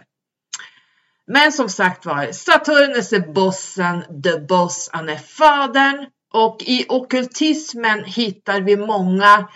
Men 1.28 1.52
som 1.52 1.70
sagt 1.70 2.06
var, 2.06 2.32
Saturnus 2.32 3.14
är 3.14 3.34
bossen, 3.34 4.22
the 4.24 4.40
boss, 4.40 4.90
han 4.94 5.10
är 5.10 5.18
fadern 5.18 6.06
och 6.34 6.62
i 6.62 6.86
okultismen 6.90 8.04
hittar 8.04 8.62
vi 8.62 8.78
många 8.78 9.48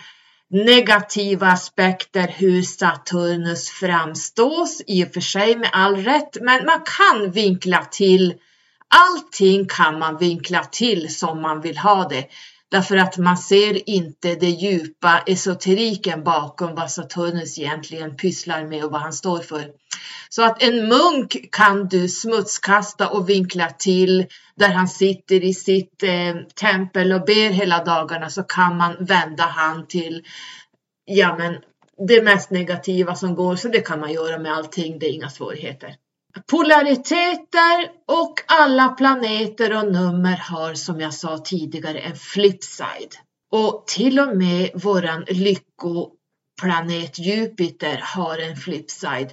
negativa 0.50 1.46
aspekter 1.46 2.28
hur 2.28 2.62
Saturnus 2.62 3.68
framstås, 3.70 4.82
i 4.86 5.04
och 5.04 5.12
för 5.14 5.20
sig 5.20 5.56
med 5.56 5.70
all 5.72 5.96
rätt, 5.96 6.36
men 6.40 6.64
man 6.64 6.80
kan 6.98 7.30
vinkla 7.30 7.84
till 7.84 8.34
Allting 8.88 9.66
kan 9.68 9.98
man 9.98 10.18
vinkla 10.18 10.64
till 10.64 11.14
som 11.14 11.42
man 11.42 11.60
vill 11.60 11.78
ha 11.78 12.08
det. 12.08 12.24
Därför 12.70 12.96
att 12.96 13.18
man 13.18 13.36
ser 13.36 13.90
inte 13.90 14.34
det 14.34 14.50
djupa 14.50 15.22
esoteriken 15.26 16.24
bakom 16.24 16.74
vad 16.74 16.90
Saturnus 16.90 17.58
egentligen 17.58 18.16
pysslar 18.16 18.64
med 18.64 18.84
och 18.84 18.92
vad 18.92 19.00
han 19.00 19.12
står 19.12 19.40
för. 19.40 19.70
Så 20.28 20.44
att 20.44 20.62
en 20.62 20.88
munk 20.88 21.48
kan 21.52 21.88
du 21.88 22.08
smutskasta 22.08 23.08
och 23.08 23.28
vinkla 23.28 23.70
till 23.70 24.26
där 24.56 24.68
han 24.68 24.88
sitter 24.88 25.44
i 25.44 25.54
sitt 25.54 26.02
eh, 26.02 26.36
tempel 26.60 27.12
och 27.12 27.24
ber 27.24 27.50
hela 27.50 27.84
dagarna 27.84 28.30
så 28.30 28.42
kan 28.42 28.76
man 28.76 28.96
vända 29.00 29.44
han 29.44 29.86
till 29.86 30.22
ja, 31.04 31.36
men 31.38 31.56
det 32.08 32.22
mest 32.22 32.50
negativa 32.50 33.14
som 33.14 33.34
går. 33.34 33.56
Så 33.56 33.68
det 33.68 33.80
kan 33.80 34.00
man 34.00 34.12
göra 34.12 34.38
med 34.38 34.52
allting, 34.52 34.98
det 34.98 35.06
är 35.06 35.12
inga 35.12 35.30
svårigheter. 35.30 35.94
Polariteter 36.50 37.90
och 38.06 38.40
alla 38.46 38.88
planeter 38.88 39.76
och 39.76 39.92
nummer 39.92 40.36
har 40.36 40.74
som 40.74 41.00
jag 41.00 41.14
sa 41.14 41.38
tidigare 41.38 41.98
en 41.98 42.16
flipside. 42.16 43.16
Och 43.50 43.84
till 43.86 44.20
och 44.20 44.36
med 44.36 44.70
våran 44.74 45.24
lyckoplanet 45.28 47.18
Jupiter 47.18 48.00
har 48.02 48.38
en 48.38 48.56
flipside. 48.56 49.32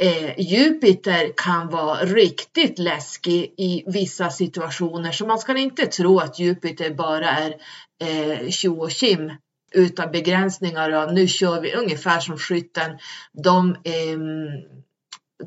Eh, 0.00 0.40
Jupiter 0.40 1.32
kan 1.36 1.68
vara 1.68 2.04
riktigt 2.04 2.78
läskig 2.78 3.54
i 3.56 3.82
vissa 3.86 4.30
situationer 4.30 5.12
så 5.12 5.26
man 5.26 5.38
ska 5.38 5.58
inte 5.58 5.86
tro 5.86 6.18
att 6.18 6.38
Jupiter 6.38 6.90
bara 6.90 7.30
är 7.30 7.54
eh, 8.02 8.48
tjo 8.48 8.82
och 8.82 8.90
kim 8.90 9.32
utan 9.72 10.10
begränsningar 10.10 10.90
av 10.90 11.12
nu 11.12 11.28
kör 11.28 11.60
vi 11.60 11.74
ungefär 11.74 12.20
som 12.20 12.38
skytten. 12.38 12.98
De 13.32 13.70
eh, 13.70 14.18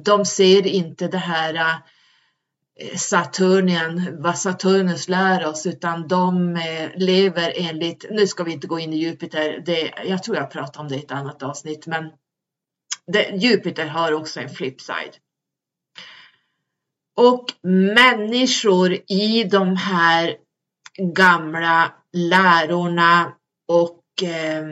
de 0.06 0.26
ser 0.26 0.68
inte 0.68 1.08
det 1.08 1.18
här 1.18 1.54
eh, 2.80 2.98
Saturnien, 2.98 4.22
vad 4.22 4.38
Saturnus 4.38 5.10
lär 5.10 5.46
oss, 5.46 5.66
utan 5.66 6.08
de 6.08 6.56
eh, 6.56 6.90
lever 6.96 7.54
enligt, 7.56 8.06
nu 8.10 8.28
ska 8.28 8.44
vi 8.44 8.52
inte 8.52 8.68
gå 8.68 8.80
in 8.80 8.94
i 8.94 8.98
Jupiter, 8.98 9.64
det, 9.66 9.94
jag 10.06 10.24
tror 10.24 10.38
jag 10.38 10.52
pratar 10.52 10.82
om 10.82 10.88
det 10.88 10.96
i 10.96 11.04
ett 11.04 11.12
annat 11.12 11.44
avsnitt, 11.44 11.88
men 11.88 12.12
det, 13.08 13.30
Jupiter 13.36 13.86
har 13.86 14.12
också 14.14 14.40
en 14.40 14.50
flipside. 14.50 15.18
Och 17.16 17.46
människor 17.96 18.94
i 19.08 19.44
de 19.44 19.76
här 19.76 20.36
gamla 20.98 21.94
lärorna 22.14 23.34
och 23.68 24.24
eh, 24.24 24.64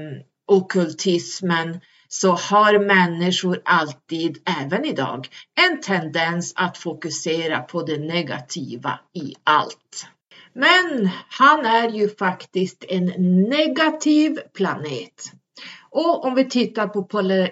okultismen 0.45 1.81
så 2.13 2.31
har 2.31 2.79
människor 2.79 3.61
alltid, 3.65 4.37
även 4.61 4.85
idag, 4.85 5.27
en 5.61 5.81
tendens 5.81 6.53
att 6.55 6.77
fokusera 6.77 7.59
på 7.59 7.83
det 7.83 7.97
negativa 7.97 8.99
i 9.13 9.35
allt. 9.43 10.07
Men 10.53 11.09
han 11.29 11.65
är 11.65 11.89
ju 11.89 12.09
faktiskt 12.15 12.85
en 12.87 13.05
negativ 13.49 14.39
planet. 14.53 15.31
Och 15.93 16.25
om 16.25 16.35
vi 16.35 16.49
tittar 16.49 16.87
på 16.87 17.03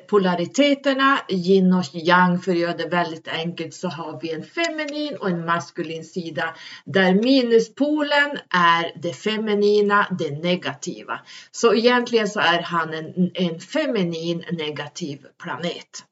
polariteterna, 0.07 1.19
yin 1.29 1.73
och 1.73 1.85
yang, 1.93 2.39
för 2.39 2.51
att 2.51 2.57
göra 2.57 2.73
det 2.73 2.87
väldigt 2.87 3.27
enkelt, 3.27 3.73
så 3.73 3.87
har 3.87 4.19
vi 4.21 4.31
en 4.31 4.43
feminin 4.43 5.17
och 5.19 5.29
en 5.29 5.45
maskulin 5.45 6.03
sida 6.03 6.55
där 6.85 7.13
minuspolen 7.13 8.37
är 8.49 9.01
det 9.01 9.13
feminina, 9.13 10.07
det 10.19 10.31
negativa. 10.43 11.19
Så 11.51 11.73
egentligen 11.73 12.27
så 12.27 12.39
är 12.39 12.61
han 12.61 12.93
en, 12.93 13.31
en 13.33 13.59
feminin 13.59 14.43
negativ 14.51 15.19
planet. 15.43 16.08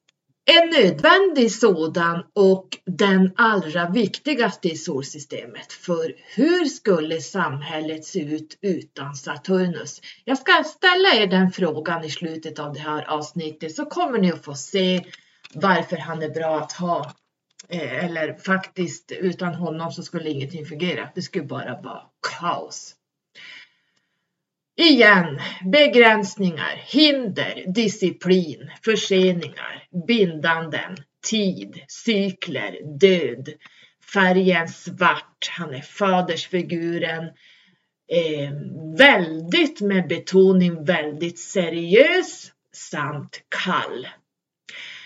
En 0.50 0.70
nödvändig 0.70 1.52
sådan 1.52 2.24
och 2.34 2.68
den 2.84 3.32
allra 3.36 3.88
viktigaste 3.88 4.68
i 4.68 4.76
solsystemet. 4.76 5.72
För 5.72 6.14
hur 6.34 6.64
skulle 6.64 7.20
samhället 7.20 8.04
se 8.04 8.20
ut 8.20 8.58
utan 8.60 9.14
Saturnus? 9.14 10.00
Jag 10.24 10.38
ska 10.38 10.64
ställa 10.66 11.08
er 11.22 11.26
den 11.26 11.52
frågan 11.52 12.04
i 12.04 12.10
slutet 12.10 12.58
av 12.58 12.72
det 12.72 12.80
här 12.80 13.04
avsnittet 13.04 13.74
så 13.74 13.84
kommer 13.84 14.18
ni 14.18 14.32
att 14.32 14.44
få 14.44 14.54
se 14.54 15.04
varför 15.54 15.96
han 15.96 16.22
är 16.22 16.30
bra 16.30 16.58
att 16.58 16.72
ha. 16.72 17.12
Eh, 17.68 18.04
eller 18.04 18.34
faktiskt 18.34 19.12
utan 19.12 19.54
honom 19.54 19.92
så 19.92 20.02
skulle 20.02 20.30
ingenting 20.30 20.66
fungera. 20.66 21.08
Det 21.14 21.22
skulle 21.22 21.44
bara 21.44 21.80
vara 21.82 22.02
kaos. 22.40 22.94
Igen, 24.80 25.40
begränsningar, 25.64 26.82
hinder, 26.86 27.64
disciplin, 27.66 28.70
förseningar, 28.84 29.86
bindanden, 30.06 30.96
tid, 31.30 31.80
cykler, 31.88 32.98
död, 32.98 33.48
färgen 34.12 34.68
svart, 34.68 35.48
han 35.50 35.74
är 35.74 35.80
fadersfiguren, 35.80 37.24
eh, 38.12 38.52
väldigt 38.98 39.80
med 39.80 40.08
betoning 40.08 40.84
väldigt 40.84 41.38
seriös 41.38 42.52
samt 42.72 43.40
kall. 43.48 44.08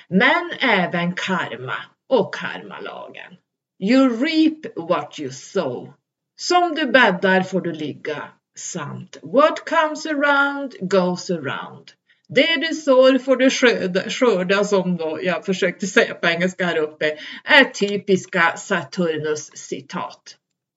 Men 0.09 0.51
även 0.61 1.15
karma 1.15 1.77
och 2.09 2.35
karmalagen. 2.35 3.37
You 3.83 4.25
reap 4.25 4.89
what 4.89 5.21
you 5.21 5.31
sow. 5.31 5.93
Som 6.37 6.75
du 6.75 6.87
bäddar 6.87 7.43
får 7.43 7.61
du 7.61 7.73
ligga 7.73 8.33
samt 8.59 9.17
What 9.23 9.65
comes 9.65 10.07
around 10.07 10.75
goes 10.81 11.31
around. 11.31 11.93
Det 12.29 12.57
du 12.57 12.75
sår 12.75 13.19
får 13.19 13.37
du 13.37 13.51
skörda, 13.51 14.11
skörda 14.11 14.65
som 14.65 14.97
då 14.97 15.19
jag 15.23 15.47
försökte 15.47 15.87
säga 15.87 16.15
på 16.15 16.27
engelska 16.27 16.67
här 16.67 16.79
uppe 16.79 17.19
är 17.45 17.65
typiska 17.65 18.57
Saturnus 18.57 19.57
citat. 19.57 20.37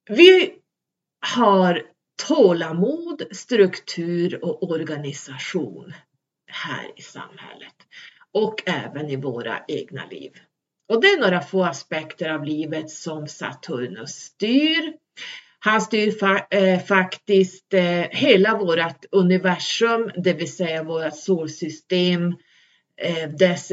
Vi 0.09 0.53
har 1.35 1.81
tålamod, 2.27 3.23
struktur 3.31 4.45
och 4.45 4.63
organisation 4.71 5.93
här 6.51 6.91
i 6.95 7.01
samhället 7.01 7.75
och 8.31 8.63
även 8.65 9.09
i 9.09 9.15
våra 9.15 9.63
egna 9.67 10.05
liv. 10.05 10.31
Och 10.89 11.01
det 11.01 11.07
är 11.07 11.19
några 11.21 11.41
få 11.41 11.63
aspekter 11.63 12.29
av 12.29 12.43
livet 12.43 12.89
som 12.89 13.27
Saturnus 13.27 14.11
styr. 14.11 14.93
Han 15.65 15.81
styr 15.81 16.11
fa 16.11 16.47
eh, 16.51 16.79
faktiskt 16.79 17.73
eh, 17.73 18.01
hela 18.11 18.57
vårt 18.57 19.05
universum, 19.11 20.11
det 20.15 20.33
vill 20.33 20.55
säga 20.55 20.83
vårt 20.83 21.15
solsystem. 21.15 22.35
Eh, 23.01 23.29
dess 23.29 23.71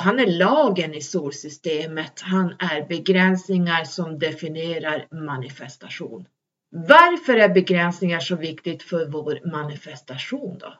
han 0.00 0.20
är 0.20 0.38
lagen 0.38 0.94
i 0.94 1.00
solsystemet. 1.00 2.20
Han 2.20 2.54
är 2.58 2.88
begränsningar 2.88 3.84
som 3.84 4.18
definierar 4.18 5.06
manifestation. 5.10 6.26
Varför 6.70 7.36
är 7.36 7.48
begränsningar 7.48 8.20
så 8.20 8.36
viktigt 8.36 8.82
för 8.82 9.06
vår 9.06 9.50
manifestation 9.50 10.58
då? 10.58 10.74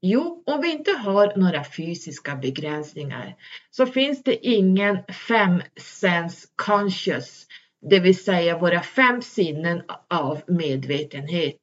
Jo, 0.00 0.42
om 0.46 0.60
vi 0.60 0.72
inte 0.72 0.90
har 0.90 1.32
några 1.36 1.64
fysiska 1.64 2.36
begränsningar 2.36 3.36
så 3.70 3.86
finns 3.86 4.22
det 4.22 4.46
ingen 4.46 4.98
fem 5.28 5.62
sense 5.76 6.46
conscious 6.56 7.46
det 7.90 8.00
vill 8.00 8.24
säga 8.24 8.58
våra 8.58 8.82
fem 8.82 9.22
sinnen 9.22 9.82
av 10.10 10.40
medvetenhet. 10.46 11.58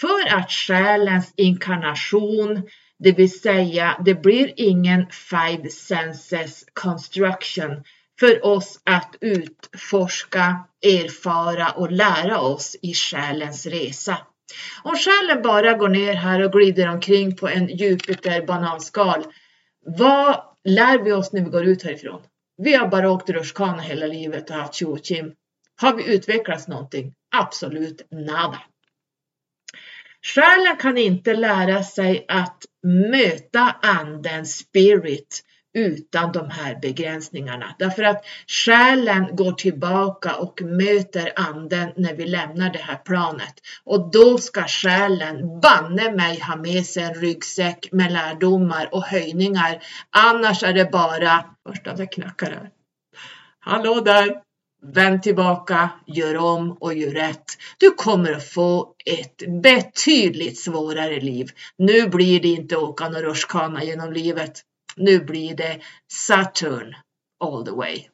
För 0.00 0.36
att 0.36 0.50
själens 0.50 1.34
inkarnation, 1.36 2.62
det 2.98 3.12
vill 3.12 3.40
säga 3.40 4.02
det 4.04 4.14
blir 4.14 4.52
ingen 4.56 5.06
five 5.10 5.68
senses 5.68 6.64
construction 6.72 7.84
för 8.20 8.46
oss 8.46 8.80
att 8.84 9.16
utforska, 9.20 10.64
erfara 10.82 11.70
och 11.70 11.92
lära 11.92 12.40
oss 12.40 12.76
i 12.82 12.94
själens 12.94 13.66
resa. 13.66 14.18
Om 14.82 14.96
själen 14.96 15.42
bara 15.42 15.72
går 15.72 15.88
ner 15.88 16.14
här 16.14 16.42
och 16.42 16.52
glider 16.52 16.88
omkring 16.88 17.36
på 17.36 17.48
en 17.48 17.68
Jupiter 17.68 18.46
bananskal, 18.46 19.24
vad 19.86 20.42
lär 20.64 20.98
vi 20.98 21.12
oss 21.12 21.32
när 21.32 21.44
vi 21.44 21.50
går 21.50 21.64
ut 21.64 21.82
härifrån? 21.82 22.22
Vi 22.56 22.74
har 22.74 22.88
bara 22.88 23.10
åkt 23.10 23.30
rutschkana 23.30 23.82
hela 23.82 24.06
livet 24.06 24.50
och 24.50 24.56
haft 24.56 24.74
tjo 24.74 24.92
och 24.92 25.04
kim. 25.04 25.32
Har 25.80 25.96
vi 25.96 26.14
utvecklats 26.14 26.68
någonting? 26.68 27.14
Absolut 27.36 28.06
nada. 28.10 28.62
Själen 30.22 30.76
kan 30.76 30.98
inte 30.98 31.34
lära 31.34 31.82
sig 31.82 32.24
att 32.28 32.64
möta 32.82 33.76
andens 33.82 34.56
spirit, 34.56 35.44
utan 35.74 36.32
de 36.32 36.50
här 36.50 36.78
begränsningarna. 36.82 37.74
Därför 37.78 38.02
att 38.02 38.24
själen 38.46 39.36
går 39.36 39.52
tillbaka 39.52 40.36
och 40.36 40.62
möter 40.62 41.32
anden 41.36 41.92
när 41.96 42.14
vi 42.14 42.26
lämnar 42.26 42.70
det 42.70 42.78
här 42.78 42.96
planet. 42.96 43.54
Och 43.84 44.10
då 44.10 44.38
ska 44.38 44.62
själen 44.62 45.60
banne 45.60 46.12
mig 46.12 46.40
ha 46.40 46.56
med 46.56 46.86
sig 46.86 47.02
en 47.02 47.14
ryggsäck 47.14 47.88
med 47.92 48.12
lärdomar 48.12 48.88
och 48.94 49.02
höjningar. 49.02 49.82
Annars 50.10 50.62
är 50.62 50.72
det 50.72 50.90
bara, 50.92 51.44
första 51.68 51.94
det 51.94 52.06
knackar 52.06 52.50
här. 52.50 52.70
Hallå 53.60 54.00
där! 54.00 54.40
Vänd 54.92 55.22
tillbaka, 55.22 55.90
gör 56.06 56.36
om 56.36 56.76
och 56.80 56.94
gör 56.94 57.10
rätt. 57.10 57.44
Du 57.78 57.90
kommer 57.90 58.32
att 58.32 58.48
få 58.48 58.94
ett 59.06 59.62
betydligt 59.62 60.58
svårare 60.58 61.20
liv. 61.20 61.50
Nu 61.78 62.08
blir 62.08 62.40
det 62.40 62.48
inte 62.48 62.76
åka 62.76 63.08
någon 63.08 63.22
rutschkana 63.22 63.84
genom 63.84 64.12
livet. 64.12 64.62
Nu 64.96 65.24
blir 65.24 65.56
det 65.56 65.80
Saturn 66.12 66.94
all 67.44 67.64
the 67.64 67.70
way. 67.70 68.08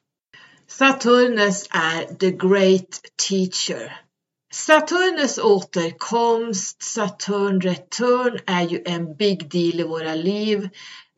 Saturnus 0.67 1.67
är 1.69 2.15
the 2.15 2.31
great 2.31 3.01
teacher. 3.29 4.01
Saturnus 4.53 5.37
återkomst, 5.37 6.83
Saturn 6.83 7.61
return 7.61 8.39
är 8.45 8.61
ju 8.61 8.81
en 8.85 9.15
big 9.15 9.49
deal 9.51 9.79
i 9.79 9.83
våra 9.83 10.15
liv. 10.15 10.69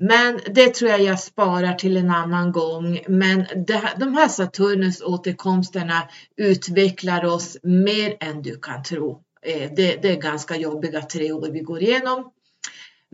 Men 0.03 0.39
det 0.45 0.73
tror 0.73 0.91
jag 0.91 1.01
jag 1.01 1.19
sparar 1.19 1.73
till 1.73 1.97
en 1.97 2.11
annan 2.11 2.51
gång. 2.51 2.99
Men 3.07 3.39
det, 3.39 3.81
de 3.99 4.13
här 4.13 4.27
Saturnus 4.27 5.01
återkomsterna 5.01 6.09
utvecklar 6.37 7.25
oss 7.25 7.57
mer 7.63 8.17
än 8.19 8.41
du 8.41 8.59
kan 8.59 8.83
tro. 8.83 9.21
Eh, 9.45 9.71
det, 9.75 10.01
det 10.01 10.11
är 10.11 10.21
ganska 10.21 10.55
jobbiga 10.55 11.01
tre 11.01 11.31
år 11.31 11.49
vi 11.51 11.59
går 11.59 11.81
igenom. 11.81 12.31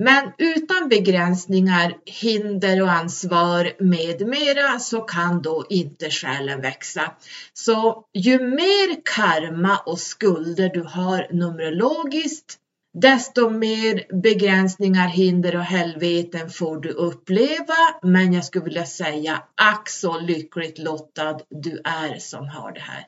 Men 0.01 0.31
utan 0.37 0.89
begränsningar, 0.89 1.97
hinder 2.05 2.81
och 2.81 2.91
ansvar 2.91 3.73
med 3.79 4.27
mera 4.27 4.79
så 4.79 5.01
kan 5.01 5.41
då 5.41 5.65
inte 5.69 6.09
själen 6.09 6.61
växa. 6.61 7.13
Så 7.53 8.03
ju 8.13 8.39
mer 8.39 9.01
karma 9.15 9.77
och 9.77 9.99
skulder 9.99 10.69
du 10.73 10.81
har 10.81 11.27
numerologiskt, 11.31 12.58
desto 12.93 13.49
mer 13.49 14.21
begränsningar, 14.21 15.07
hinder 15.07 15.55
och 15.55 15.63
helveten 15.63 16.49
får 16.49 16.77
du 16.77 16.89
uppleva. 16.89 17.75
Men 18.03 18.33
jag 18.33 18.45
skulle 18.45 18.65
vilja 18.65 18.85
säga 18.85 19.43
ack 19.55 19.89
så 19.89 20.19
lyckligt 20.19 20.79
lottad 20.79 21.39
du 21.49 21.81
är 21.83 22.19
som 22.19 22.47
har 22.47 22.71
det 22.71 22.79
här. 22.79 23.05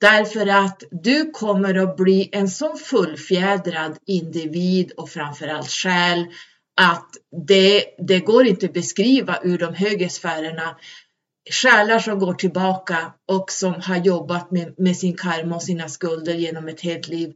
Därför 0.00 0.46
att 0.46 0.82
du 0.90 1.30
kommer 1.30 1.74
att 1.74 1.96
bli 1.96 2.28
en 2.32 2.48
så 2.48 2.76
fullfjädrad 2.76 3.98
individ 4.06 4.92
och 4.92 5.10
framförallt 5.10 5.70
själ 5.70 6.26
att 6.80 7.10
det, 7.46 7.84
det 7.98 8.18
går 8.18 8.46
inte 8.46 8.66
att 8.66 8.72
beskriva 8.72 9.38
ur 9.42 9.58
de 9.58 9.74
högre 9.74 10.08
sfärerna 10.08 10.76
själar 11.50 11.98
som 11.98 12.18
går 12.18 12.34
tillbaka 12.34 13.12
och 13.28 13.50
som 13.50 13.74
har 13.74 13.96
jobbat 13.96 14.50
med, 14.50 14.74
med 14.78 14.96
sin 14.96 15.16
karma 15.16 15.56
och 15.56 15.62
sina 15.62 15.88
skulder 15.88 16.34
genom 16.34 16.68
ett 16.68 16.80
helt 16.80 17.08
liv. 17.08 17.32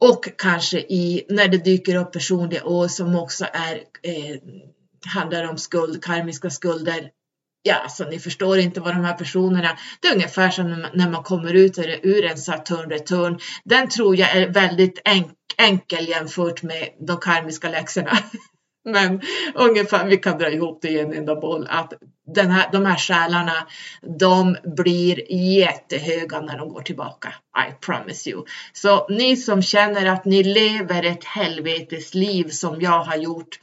Och 0.00 0.28
kanske 0.38 0.78
i, 0.78 1.26
när 1.28 1.48
det 1.48 1.64
dyker 1.64 1.96
upp 1.96 2.12
personliga 2.12 2.64
år 2.64 2.88
som 2.88 3.16
också 3.16 3.44
är, 3.52 3.74
eh, 4.02 4.36
handlar 5.06 5.50
om 5.50 5.58
skuld, 5.58 6.04
karmiska 6.04 6.50
skulder 6.50 7.10
ja, 7.62 7.88
så 7.88 8.04
ni 8.04 8.18
förstår 8.18 8.58
inte 8.58 8.80
vad 8.80 8.94
de 8.94 9.04
här 9.04 9.14
personerna, 9.14 9.78
det 10.00 10.08
är 10.08 10.14
ungefär 10.14 10.50
som 10.50 10.86
när 10.94 11.10
man 11.10 11.22
kommer 11.22 11.54
ut 11.54 11.78
ur 12.02 12.24
en 12.24 12.38
Saturn-return. 12.38 13.38
Den 13.64 13.88
tror 13.88 14.16
jag 14.16 14.36
är 14.36 14.48
väldigt 14.48 15.00
enk 15.04 15.32
enkel 15.56 16.08
jämfört 16.08 16.62
med 16.62 16.88
de 17.06 17.16
karmiska 17.16 17.68
läxorna. 17.68 18.10
Men 18.92 19.20
ungefär, 19.54 20.06
vi 20.06 20.16
kan 20.16 20.38
dra 20.38 20.50
ihop 20.50 20.78
det 20.82 20.88
i 20.88 21.00
en 21.00 21.12
enda 21.12 21.40
boll, 21.40 21.66
att 21.70 21.92
den 22.34 22.50
här, 22.50 22.68
de 22.72 22.86
här 22.86 22.96
själarna, 22.96 23.66
de 24.18 24.56
blir 24.76 25.32
jättehöga 25.32 26.40
när 26.40 26.58
de 26.58 26.68
går 26.68 26.82
tillbaka. 26.82 27.34
I 27.68 27.72
promise 27.80 28.30
you. 28.30 28.44
Så 28.72 29.06
ni 29.08 29.36
som 29.36 29.62
känner 29.62 30.06
att 30.06 30.24
ni 30.24 30.42
lever 30.42 31.02
ett 31.02 31.24
helvetesliv 31.24 32.48
som 32.48 32.80
jag 32.80 33.04
har 33.04 33.16
gjort, 33.16 33.58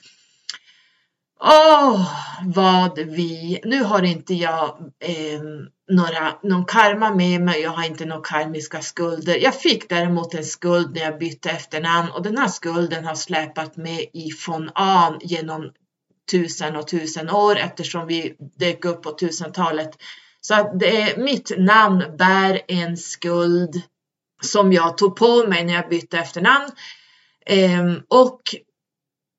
Åh, 1.39 1.93
oh, 1.93 2.05
vad 2.45 2.99
vi... 2.99 3.59
Nu 3.63 3.83
har 3.83 4.03
inte 4.03 4.33
jag 4.33 4.77
eh, 4.99 5.41
några, 5.89 6.35
någon 6.43 6.65
karma 6.65 7.13
med 7.15 7.41
mig, 7.41 7.61
jag 7.61 7.71
har 7.71 7.85
inte 7.85 8.05
några 8.05 8.21
karmiska 8.21 8.81
skulder. 8.81 9.35
Jag 9.35 9.55
fick 9.55 9.89
däremot 9.89 10.33
en 10.33 10.45
skuld 10.45 10.95
när 10.95 11.01
jag 11.01 11.19
bytte 11.19 11.49
efternamn 11.49 12.11
och 12.11 12.23
den 12.23 12.37
här 12.37 12.47
skulden 12.47 13.05
har 13.05 13.15
släpat 13.15 13.77
med 13.77 13.99
i 13.99 14.29
von 14.47 14.71
An 14.75 15.19
genom 15.21 15.71
tusen 16.31 16.75
och 16.75 16.87
tusen 16.87 17.29
år 17.29 17.57
eftersom 17.57 18.07
vi 18.07 18.35
dök 18.59 18.85
upp 18.85 19.03
på 19.03 19.11
tusentalet. 19.11 19.89
Så 20.41 20.55
att 20.55 20.79
det 20.79 21.01
är, 21.01 21.17
mitt 21.17 21.51
namn 21.57 22.03
bär 22.17 22.61
en 22.67 22.97
skuld 22.97 23.81
som 24.41 24.73
jag 24.73 24.97
tog 24.97 25.15
på 25.15 25.47
mig 25.47 25.63
när 25.65 25.73
jag 25.73 25.89
bytte 25.89 26.17
efternamn. 26.17 26.71
Eh, 27.45 27.85
och 28.07 28.41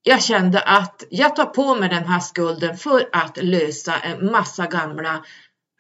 jag 0.03 0.23
kände 0.23 0.61
att 0.61 1.05
jag 1.11 1.37
tar 1.37 1.47
på 1.47 1.75
mig 1.75 1.89
den 1.89 2.05
här 2.05 2.21
skulden 2.21 2.77
för 2.77 3.09
att 3.13 3.37
lösa 3.37 3.99
en 3.99 4.33
massa 4.33 4.67
gamla 4.67 5.25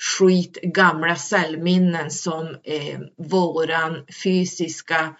skit, 0.00 0.58
gamla 0.62 1.16
cellminnen 1.16 2.10
som 2.10 2.56
eh, 2.64 3.00
våran 3.16 4.06
fysiska 4.24 5.00
eh, 5.00 5.12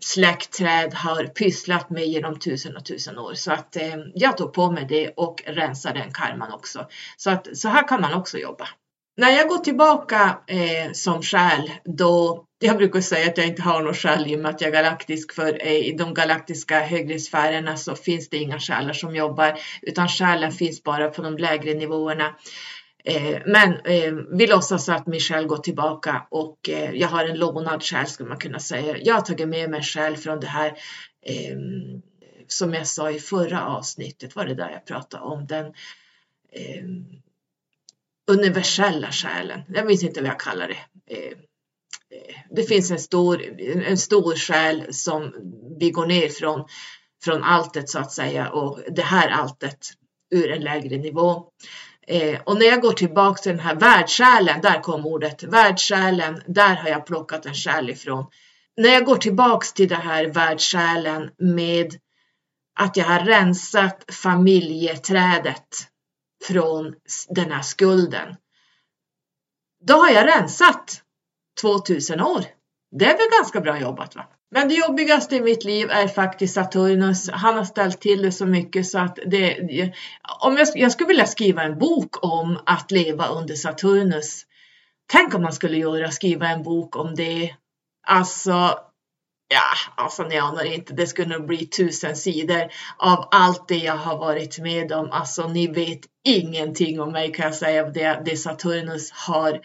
släktträd 0.00 0.94
har 0.94 1.24
pysslat 1.24 1.90
med 1.90 2.06
genom 2.06 2.38
tusen 2.38 2.76
och 2.76 2.84
tusen 2.84 3.18
år. 3.18 3.34
Så 3.34 3.52
att 3.52 3.76
eh, 3.76 3.96
jag 4.14 4.36
tog 4.36 4.52
på 4.52 4.70
mig 4.70 4.86
det 4.88 5.08
och 5.08 5.42
rensade 5.46 5.98
den 6.00 6.12
karman 6.12 6.52
också. 6.52 6.86
Så 7.16 7.30
att 7.30 7.56
så 7.56 7.68
här 7.68 7.88
kan 7.88 8.00
man 8.00 8.14
också 8.14 8.38
jobba. 8.38 8.68
När 9.16 9.30
jag 9.30 9.48
går 9.48 9.58
tillbaka 9.58 10.38
eh, 10.46 10.92
som 10.92 11.22
själ, 11.22 11.70
då 11.84 12.44
jag 12.58 12.76
brukar 12.76 13.00
säga 13.00 13.30
att 13.30 13.38
jag 13.38 13.46
inte 13.46 13.62
har 13.62 13.82
någon 13.82 13.94
själ 13.94 14.26
i 14.26 14.36
och 14.36 14.40
med 14.40 14.50
att 14.50 14.60
jag 14.60 14.68
är 14.68 14.72
galaktisk, 14.72 15.32
för 15.32 15.66
i 15.66 15.92
de 15.92 16.14
galaktiska 16.14 16.80
högre 16.80 17.18
sfärerna 17.18 17.76
så 17.76 17.94
finns 17.94 18.28
det 18.28 18.36
inga 18.36 18.58
själar 18.58 18.92
som 18.92 19.16
jobbar, 19.16 19.58
utan 19.82 20.08
själen 20.08 20.52
finns 20.52 20.82
bara 20.82 21.08
på 21.10 21.22
de 21.22 21.38
lägre 21.38 21.74
nivåerna. 21.74 22.34
Eh, 23.04 23.38
men 23.46 23.72
eh, 23.72 24.12
vi 24.32 24.46
låtsas 24.46 24.88
att 24.88 25.06
min 25.06 25.20
själ 25.20 25.46
går 25.46 25.56
tillbaka 25.56 26.26
och 26.30 26.68
eh, 26.68 26.90
jag 26.94 27.08
har 27.08 27.24
en 27.24 27.38
lånad 27.38 27.82
själ 27.82 28.06
skulle 28.06 28.28
man 28.28 28.38
kunna 28.38 28.58
säga. 28.58 28.96
Jag 28.98 29.14
har 29.14 29.20
tagit 29.20 29.48
med 29.48 29.70
mig 29.70 29.82
själ 29.82 30.16
från 30.16 30.40
det 30.40 30.46
här 30.46 30.72
som 32.46 32.74
jag 32.74 32.86
sa 32.86 33.10
i 33.10 33.20
förra 33.20 33.66
avsnittet, 33.66 34.36
var 34.36 34.46
det 34.46 34.54
där 34.54 34.70
jag 34.70 34.86
pratade 34.86 35.22
om 35.22 35.46
den 35.46 35.72
universella 38.30 39.12
själen. 39.12 39.60
Jag 39.68 39.86
minns 39.86 40.02
inte 40.02 40.20
vad 40.20 40.30
jag 40.30 40.40
kallar 40.40 40.68
det. 40.68 40.78
Det 42.50 42.62
finns 42.62 42.90
en 42.90 42.98
stor, 42.98 43.42
en 43.86 43.98
stor 43.98 44.34
själ 44.34 44.94
som 44.94 45.34
vi 45.80 45.90
går 45.90 46.06
ner 46.06 46.28
från, 46.28 46.64
från 47.24 47.42
alltet 47.42 47.90
så 47.90 47.98
att 47.98 48.12
säga 48.12 48.50
och 48.50 48.80
det 48.90 49.02
här 49.02 49.28
alltet 49.28 49.78
ur 50.30 50.50
en 50.50 50.62
lägre 50.62 50.96
nivå. 50.96 51.44
Eh, 52.06 52.40
och 52.40 52.58
när 52.58 52.66
jag 52.66 52.80
går 52.80 52.92
tillbaka 52.92 53.42
till 53.42 53.52
den 53.52 53.60
här 53.60 53.74
världssjälen, 53.74 54.60
där 54.60 54.80
kom 54.80 55.06
ordet, 55.06 55.42
världssjälen, 55.42 56.42
där 56.46 56.76
har 56.76 56.88
jag 56.88 57.06
plockat 57.06 57.46
en 57.46 57.54
själ 57.54 57.90
ifrån. 57.90 58.26
När 58.76 58.88
jag 58.88 59.04
går 59.04 59.16
tillbaks 59.16 59.72
till 59.72 59.88
det 59.88 59.94
här 59.94 60.26
världssjälen 60.26 61.30
med 61.38 61.94
att 62.80 62.96
jag 62.96 63.04
har 63.04 63.20
rensat 63.20 64.04
familjeträdet 64.14 65.68
från 66.44 66.94
den 67.28 67.52
här 67.52 67.62
skulden. 67.62 68.36
Då 69.84 69.94
har 69.94 70.10
jag 70.10 70.26
rensat 70.26 71.02
2000 71.60 72.20
år. 72.20 72.44
Det 72.90 73.04
är 73.04 73.18
väl 73.18 73.38
ganska 73.40 73.60
bra 73.60 73.80
jobbat 73.80 74.16
va? 74.16 74.26
Men 74.50 74.68
det 74.68 74.74
jobbigaste 74.74 75.36
i 75.36 75.40
mitt 75.40 75.64
liv 75.64 75.90
är 75.90 76.08
faktiskt 76.08 76.54
Saturnus. 76.54 77.30
Han 77.30 77.54
har 77.54 77.64
ställt 77.64 78.00
till 78.00 78.22
det 78.22 78.32
så 78.32 78.46
mycket 78.46 78.86
så 78.86 78.98
att 78.98 79.18
det... 79.26 79.58
Om 80.40 80.56
jag, 80.56 80.68
jag 80.74 80.92
skulle 80.92 81.08
vilja 81.08 81.26
skriva 81.26 81.62
en 81.62 81.78
bok 81.78 82.24
om 82.24 82.58
att 82.66 82.90
leva 82.90 83.26
under 83.26 83.54
Saturnus. 83.54 84.44
Tänk 85.12 85.34
om 85.34 85.42
man 85.42 85.52
skulle 85.52 85.76
göra, 85.76 86.10
skriva 86.10 86.48
en 86.48 86.62
bok 86.62 86.96
om 86.96 87.14
det. 87.14 87.54
Alltså, 88.06 88.78
Ja, 89.50 90.02
alltså 90.02 90.22
ni 90.22 90.38
anar 90.38 90.64
inte, 90.64 90.92
det 90.94 91.06
skulle 91.06 91.38
nog 91.38 91.46
bli 91.46 91.66
tusen 91.66 92.16
sidor 92.16 92.68
av 92.98 93.28
allt 93.30 93.68
det 93.68 93.76
jag 93.76 93.96
har 93.96 94.18
varit 94.18 94.58
med 94.58 94.92
om. 94.92 95.10
Alltså 95.10 95.48
ni 95.48 95.66
vet 95.66 96.00
ingenting 96.24 97.00
om 97.00 97.12
mig 97.12 97.32
kan 97.32 97.44
jag 97.44 97.54
säga, 97.54 97.90
det, 97.90 98.22
det 98.24 98.36
Saturnus 98.36 99.10
har. 99.10 99.60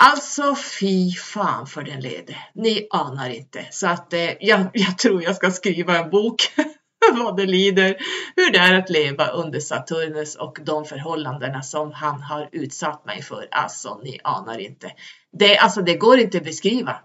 Alltså 0.00 0.56
fy 0.80 1.12
fan 1.12 1.66
för 1.66 1.82
den 1.82 2.00
lede. 2.00 2.36
Ni 2.54 2.86
anar 2.90 3.30
inte. 3.30 3.66
Så 3.70 3.86
att 3.86 4.12
eh, 4.12 4.30
jag, 4.40 4.70
jag 4.72 4.98
tror 4.98 5.22
jag 5.22 5.36
ska 5.36 5.50
skriva 5.50 5.98
en 5.98 6.10
bok 6.10 6.52
vad 7.10 7.36
det 7.36 7.46
lider, 7.46 7.96
hur 8.36 8.52
det 8.52 8.58
är 8.58 8.78
att 8.78 8.90
leva 8.90 9.26
under 9.26 9.60
Saturnus 9.60 10.36
och 10.36 10.58
de 10.62 10.84
förhållandena 10.84 11.62
som 11.62 11.92
han 11.92 12.22
har 12.22 12.48
utsatt 12.52 13.04
mig 13.04 13.22
för. 13.22 13.48
Alltså 13.50 14.00
ni 14.04 14.20
anar 14.24 14.58
inte. 14.58 14.92
Det, 15.38 15.58
alltså, 15.58 15.82
det 15.82 15.94
går 15.94 16.18
inte 16.18 16.38
att 16.38 16.44
beskriva. 16.44 17.00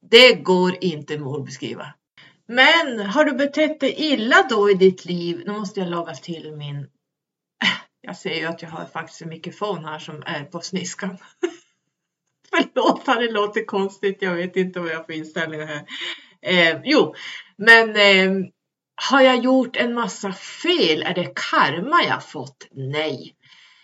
Det 0.00 0.32
går 0.32 0.84
inte 0.84 1.14
att 1.14 1.44
beskriva. 1.44 1.86
Men 2.48 3.00
har 3.00 3.24
du 3.24 3.32
betett 3.32 3.80
dig 3.80 3.94
illa 3.98 4.46
då 4.50 4.70
i 4.70 4.74
ditt 4.74 5.04
liv? 5.04 5.42
Nu 5.46 5.52
måste 5.52 5.80
jag 5.80 5.88
laga 5.88 6.14
till 6.14 6.52
min... 6.56 6.76
Jag 8.00 8.16
ser 8.16 8.34
ju 8.34 8.46
att 8.46 8.62
jag 8.62 8.68
har 8.68 8.84
faktiskt 8.84 9.22
en 9.22 9.28
mikrofon 9.28 9.84
här 9.84 9.98
som 9.98 10.22
är 10.26 10.44
på 10.44 10.60
sniskan. 10.60 11.18
Förlåt, 12.56 13.06
det 13.06 13.32
låter 13.32 13.64
konstigt. 13.64 14.18
Jag 14.20 14.34
vet 14.34 14.56
inte 14.56 14.80
vad 14.80 14.90
jag 14.90 14.96
har 14.96 15.04
för 15.04 15.66
här. 15.66 15.86
Eh, 16.42 16.80
jo, 16.84 17.14
men 17.56 17.96
eh, 17.96 18.48
har 19.10 19.20
jag 19.20 19.44
gjort 19.44 19.76
en 19.76 19.94
massa 19.94 20.32
fel? 20.32 21.02
Är 21.02 21.14
det 21.14 21.32
karma 21.34 22.02
jag 22.08 22.24
fått? 22.24 22.68
Nej. 22.70 23.34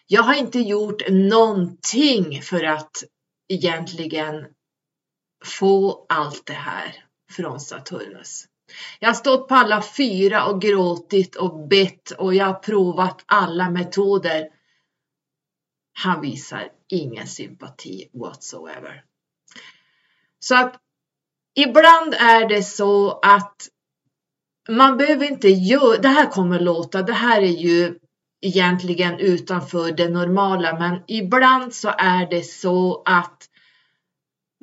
Jag 0.06 0.22
har 0.22 0.34
inte 0.34 0.58
gjort 0.58 1.02
någonting 1.08 2.42
för 2.42 2.64
att 2.64 3.04
egentligen 3.48 4.46
få 5.44 6.06
allt 6.08 6.46
det 6.46 6.52
här 6.52 7.04
från 7.30 7.60
Saturnus. 7.60 8.44
Jag 8.98 9.08
har 9.08 9.14
stått 9.14 9.48
på 9.48 9.54
alla 9.54 9.82
fyra 9.82 10.44
och 10.46 10.62
gråtit 10.62 11.36
och 11.36 11.68
bett 11.68 12.10
och 12.10 12.34
jag 12.34 12.46
har 12.46 12.54
provat 12.54 13.24
alla 13.26 13.70
metoder. 13.70 14.48
Han 15.92 16.20
visar 16.20 16.68
ingen 16.88 17.26
sympati 17.26 18.10
whatsoever. 18.12 19.04
Så 20.38 20.54
att 20.54 20.76
ibland 21.54 22.14
är 22.14 22.48
det 22.48 22.62
så 22.62 23.10
att 23.22 23.68
man 24.68 24.96
behöver 24.96 25.26
inte 25.26 25.48
göra, 25.48 25.98
det 25.98 26.08
här 26.08 26.30
kommer 26.30 26.60
låta, 26.60 27.02
det 27.02 27.12
här 27.12 27.42
är 27.42 27.46
ju 27.46 27.98
egentligen 28.40 29.18
utanför 29.18 29.92
det 29.92 30.08
normala, 30.08 30.78
men 30.78 31.02
ibland 31.06 31.74
så 31.74 31.94
är 31.98 32.30
det 32.30 32.42
så 32.42 33.02
att 33.04 33.48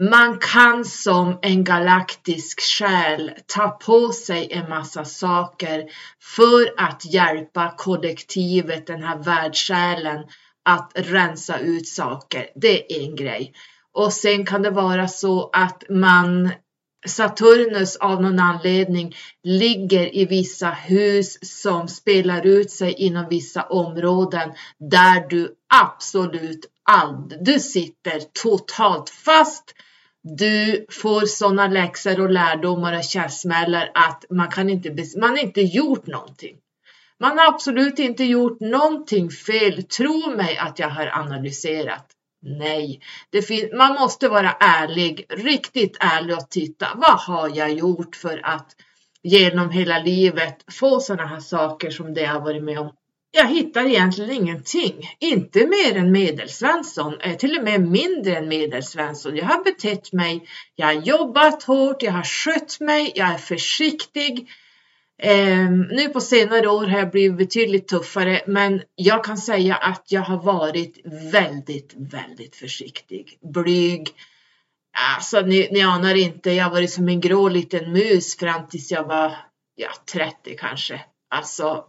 man 0.01 0.39
kan 0.39 0.85
som 0.85 1.39
en 1.41 1.63
galaktisk 1.63 2.61
själ 2.61 3.31
ta 3.45 3.69
på 3.69 4.11
sig 4.11 4.51
en 4.51 4.69
massa 4.69 5.05
saker 5.05 5.83
för 6.21 6.73
att 6.77 7.05
hjälpa 7.05 7.73
kollektivet, 7.77 8.87
den 8.87 9.03
här 9.03 9.17
världssjälen, 9.17 10.25
att 10.65 10.91
rensa 10.95 11.59
ut 11.59 11.87
saker. 11.87 12.49
Det 12.55 12.95
är 12.95 13.03
en 13.03 13.15
grej. 13.15 13.53
Och 13.93 14.13
sen 14.13 14.45
kan 14.45 14.61
det 14.61 14.69
vara 14.69 15.07
så 15.07 15.49
att 15.53 15.83
man 15.89 16.51
Saturnus 17.07 17.95
av 17.95 18.21
någon 18.21 18.39
anledning 18.39 19.15
ligger 19.43 20.15
i 20.15 20.25
vissa 20.25 20.69
hus 20.69 21.37
som 21.61 21.87
spelar 21.87 22.45
ut 22.45 22.71
sig 22.71 22.93
inom 22.93 23.29
vissa 23.29 23.63
områden 23.63 24.51
där 24.77 25.27
du 25.29 25.55
absolut 25.83 26.65
aldrig, 26.83 27.45
du 27.45 27.59
sitter 27.59 28.19
totalt 28.43 29.09
fast. 29.09 29.75
Du 30.21 30.85
får 30.89 31.25
sådana 31.25 31.67
läxor 31.67 32.19
och 32.19 32.29
lärdomar 32.29 32.97
och 32.97 33.03
käftsmällar 33.03 33.91
att 33.93 34.25
man 34.29 34.49
kan 34.49 34.69
inte, 34.69 34.95
man 35.19 35.29
har 35.29 35.37
inte 35.37 35.61
gjort 35.61 36.07
någonting. 36.07 36.57
Man 37.19 37.37
har 37.37 37.47
absolut 37.47 37.99
inte 37.99 38.23
gjort 38.23 38.59
någonting 38.59 39.29
fel. 39.29 39.83
Tro 39.83 40.35
mig 40.35 40.57
att 40.57 40.79
jag 40.79 40.89
har 40.89 41.07
analyserat. 41.07 42.05
Nej, 42.41 42.99
man 43.73 43.93
måste 43.93 44.29
vara 44.29 44.51
ärlig, 44.59 45.25
riktigt 45.29 45.97
ärlig 45.99 46.37
och 46.37 46.49
titta. 46.49 46.87
Vad 46.95 47.19
har 47.19 47.51
jag 47.57 47.73
gjort 47.73 48.15
för 48.15 48.41
att 48.43 48.75
genom 49.23 49.69
hela 49.69 49.99
livet 49.99 50.57
få 50.71 50.99
sådana 50.99 51.29
här 51.29 51.39
saker 51.39 51.89
som 51.89 52.13
det 52.13 52.21
jag 52.21 52.29
har 52.29 52.41
varit 52.41 52.63
med 52.63 52.79
om? 52.79 52.91
Jag 53.31 53.47
hittar 53.47 53.85
egentligen 53.85 54.31
ingenting. 54.31 55.09
Inte 55.19 55.67
mer 55.67 55.97
än 55.97 56.11
medelsvensson, 56.11 57.19
eh, 57.21 57.37
till 57.37 57.57
och 57.57 57.63
med 57.63 57.81
mindre 57.81 58.35
än 58.37 58.47
medelsvensson. 58.47 59.35
Jag 59.35 59.45
har 59.45 59.63
betett 59.63 60.13
mig, 60.13 60.47
jag 60.75 60.85
har 60.85 60.93
jobbat 60.93 61.63
hårt, 61.63 62.03
jag 62.03 62.11
har 62.11 62.23
skött 62.23 62.79
mig, 62.79 63.11
jag 63.15 63.27
är 63.27 63.37
försiktig. 63.37 64.49
Eh, 65.21 65.69
nu 65.71 66.09
på 66.13 66.21
senare 66.21 66.69
år 66.69 66.85
har 66.85 66.99
jag 66.99 67.11
blivit 67.11 67.37
betydligt 67.37 67.87
tuffare, 67.87 68.41
men 68.47 68.81
jag 68.95 69.23
kan 69.23 69.37
säga 69.37 69.75
att 69.75 70.11
jag 70.11 70.21
har 70.21 70.37
varit 70.37 70.99
väldigt, 71.31 71.93
väldigt 71.97 72.55
försiktig, 72.55 73.39
blyg. 73.41 74.07
Alltså, 75.15 75.41
ni, 75.41 75.69
ni 75.71 75.81
anar 75.81 76.15
inte, 76.15 76.51
jag 76.51 76.63
har 76.63 76.71
varit 76.71 76.91
som 76.91 77.09
en 77.09 77.21
grå 77.21 77.49
liten 77.49 77.91
mus 77.91 78.37
fram 78.37 78.67
tills 78.67 78.91
jag 78.91 79.03
var 79.03 79.35
ja, 79.75 79.89
30 80.13 80.55
kanske. 80.57 81.01
Alltså, 81.29 81.85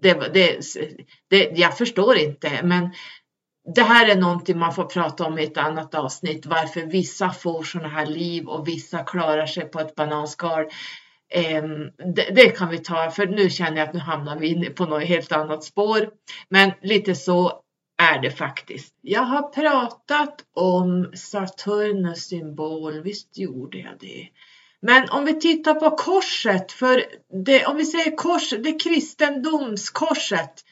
det, 0.00 0.14
det, 0.34 0.60
det, 1.28 1.50
jag 1.54 1.78
förstår 1.78 2.16
inte, 2.16 2.60
men 2.62 2.90
det 3.74 3.82
här 3.82 4.08
är 4.08 4.16
någonting 4.16 4.58
man 4.58 4.74
får 4.74 4.84
prata 4.84 5.24
om 5.24 5.38
i 5.38 5.44
ett 5.44 5.58
annat 5.58 5.94
avsnitt, 5.94 6.46
varför 6.46 6.80
vissa 6.80 7.30
får 7.30 7.62
sådana 7.62 7.88
här 7.88 8.06
liv 8.06 8.48
och 8.48 8.68
vissa 8.68 9.04
klarar 9.04 9.46
sig 9.46 9.64
på 9.64 9.80
ett 9.80 9.94
bananskal. 9.94 10.66
Ehm, 11.30 11.90
det, 12.14 12.30
det, 12.34 12.50
kan 12.50 12.70
vi 12.70 12.78
ta, 12.78 13.10
för 13.10 13.26
nu 13.26 13.50
känner 13.50 13.76
jag 13.76 13.88
att 13.88 13.94
nu 13.94 14.00
hamnar 14.00 14.38
vi 14.38 14.70
på 14.70 14.84
något 14.84 15.04
helt 15.04 15.32
annat 15.32 15.64
spår. 15.64 16.10
Men 16.48 16.72
lite 16.82 17.14
så 17.14 17.62
är 18.02 18.18
det 18.22 18.30
faktiskt. 18.30 18.94
Jag 19.00 19.22
har 19.22 19.42
pratat 19.42 20.44
om 20.54 21.12
Saturnus 21.14 22.24
symbol, 22.24 23.02
visst 23.02 23.38
gjorde 23.38 23.78
jag 23.78 23.98
det. 24.00 24.28
Men 24.82 25.10
om 25.10 25.24
vi 25.24 25.40
tittar 25.40 25.74
på 25.74 25.90
korset, 25.90 26.72
för 26.72 27.04
det, 27.44 27.66
om 27.66 27.76
vi 27.76 27.84
säger 27.84 28.16
kors, 28.16 28.50
det 28.50 28.80
kristendomskorset 28.80 30.64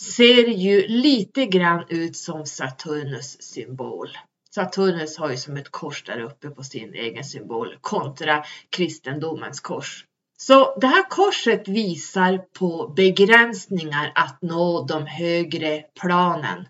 ser 0.00 0.48
ju 0.48 0.86
lite 0.88 1.46
grann 1.46 1.84
ut 1.88 2.16
som 2.16 2.46
Saturnus 2.46 3.42
symbol. 3.42 4.08
Saturnus 4.54 5.18
har 5.18 5.30
ju 5.30 5.36
som 5.36 5.56
ett 5.56 5.70
kors 5.70 6.04
där 6.04 6.20
uppe 6.20 6.50
på 6.50 6.62
sin 6.62 6.94
egen 6.94 7.24
symbol 7.24 7.76
kontra 7.80 8.44
kristendomens 8.70 9.60
kors. 9.60 10.04
Så 10.38 10.78
det 10.80 10.86
här 10.86 11.08
korset 11.08 11.68
visar 11.68 12.38
på 12.38 12.92
begränsningar 12.96 14.12
att 14.14 14.42
nå 14.42 14.84
de 14.84 15.06
högre 15.06 15.84
planen. 16.00 16.66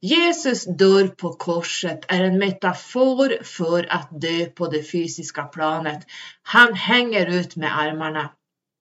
Jesus 0.00 0.64
dörr 0.64 1.08
på 1.08 1.32
korset 1.32 2.00
är 2.08 2.24
en 2.24 2.38
metafor 2.38 3.44
för 3.44 3.92
att 3.92 4.20
dö 4.20 4.46
på 4.46 4.66
det 4.66 4.82
fysiska 4.82 5.42
planet. 5.42 6.06
Han 6.42 6.74
hänger 6.74 7.26
ut 7.26 7.56
med 7.56 7.78
armarna. 7.78 8.32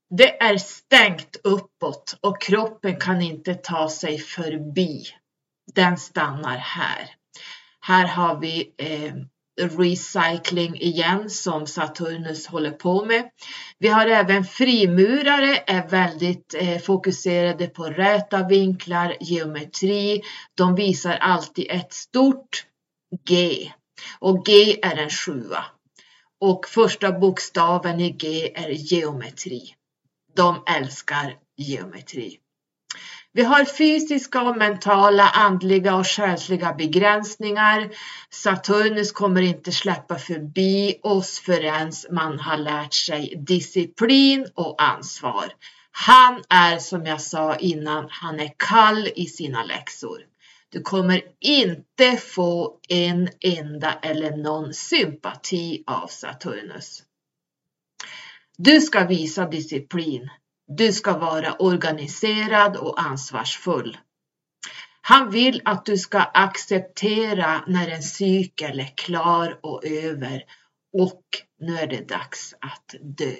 Det 0.10 0.42
är 0.42 0.58
stängt 0.58 1.38
uppåt 1.44 2.18
och 2.22 2.42
kroppen 2.42 3.00
kan 3.00 3.22
inte 3.22 3.56
ta 3.56 3.90
sig 3.90 4.20
förbi. 4.20 5.04
Den 5.76 5.98
stannar 5.98 6.58
här. 6.58 7.10
Här 7.86 8.08
har 8.08 8.40
vi 8.40 8.74
eh, 8.78 9.14
recycling 9.78 10.76
igen 10.76 11.30
som 11.30 11.68
Saturnus 11.68 12.48
håller 12.48 12.72
på 12.72 13.06
med. 13.06 13.30
Vi 13.80 13.88
har 13.88 14.08
även 14.08 14.44
frimurare 14.44 15.58
är 15.68 15.88
väldigt 15.88 16.54
eh, 16.54 16.78
fokuserade 16.78 17.68
på 17.68 17.84
räta 17.84 18.48
vinklar, 18.48 19.18
geometri. 19.22 20.22
De 20.58 20.76
visar 20.76 21.14
alltid 21.14 21.66
ett 21.70 21.94
stort 21.94 22.66
G 23.28 23.72
och 24.20 24.46
G 24.46 24.80
är 24.86 24.98
en 24.98 25.10
sjua 25.10 25.66
och 26.42 26.68
första 26.68 27.12
bokstaven 27.12 28.00
i 28.00 28.10
G 28.10 28.52
är 28.56 28.70
geometri. 28.70 29.76
De 30.36 30.64
älskar 30.78 31.38
geometri. 31.58 32.40
Vi 33.36 33.44
har 33.44 33.66
fysiska 33.66 34.42
och 34.42 34.58
mentala, 34.58 35.30
andliga 35.30 35.96
och 35.96 36.08
själsliga 36.08 36.74
begränsningar. 36.74 37.90
Saturnus 38.30 39.12
kommer 39.12 39.42
inte 39.42 39.72
släppa 39.72 40.18
förbi 40.18 41.00
oss 41.04 41.40
förrän 41.40 41.92
man 42.12 42.40
har 42.40 42.58
lärt 42.58 42.94
sig 42.94 43.34
disciplin 43.48 44.48
och 44.56 44.84
ansvar. 44.84 45.54
Han 45.92 46.44
är 46.50 46.78
som 46.78 47.06
jag 47.06 47.22
sa 47.22 47.56
innan, 47.56 48.08
han 48.10 48.40
är 48.40 48.52
kall 48.58 49.10
i 49.16 49.26
sina 49.26 49.64
läxor. 49.64 50.20
Du 50.70 50.82
kommer 50.82 51.22
inte 51.40 52.18
få 52.18 52.80
en 52.90 53.30
enda 53.40 53.94
eller 53.94 54.38
någon 54.38 54.74
sympati 54.74 55.84
av 55.88 56.08
Saturnus. 56.08 57.04
Du 58.58 58.82
ska 58.82 59.06
visa 59.06 59.48
disciplin. 59.48 60.30
Du 60.68 60.94
ska 60.94 61.18
vara 61.18 61.54
organiserad 61.54 62.78
och 62.78 63.02
ansvarsfull. 63.02 63.98
Han 65.02 65.32
vill 65.32 65.62
att 65.66 65.86
du 65.86 65.98
ska 65.98 66.20
acceptera 66.20 67.64
när 67.68 67.88
en 67.88 68.04
cykel 68.04 68.80
är 68.80 68.98
klar 68.98 69.60
och 69.64 69.86
över 69.86 70.44
och 70.98 71.24
nu 71.60 71.78
är 71.78 71.88
det 71.88 72.08
dags 72.08 72.54
att 72.60 72.96
dö. 73.18 73.36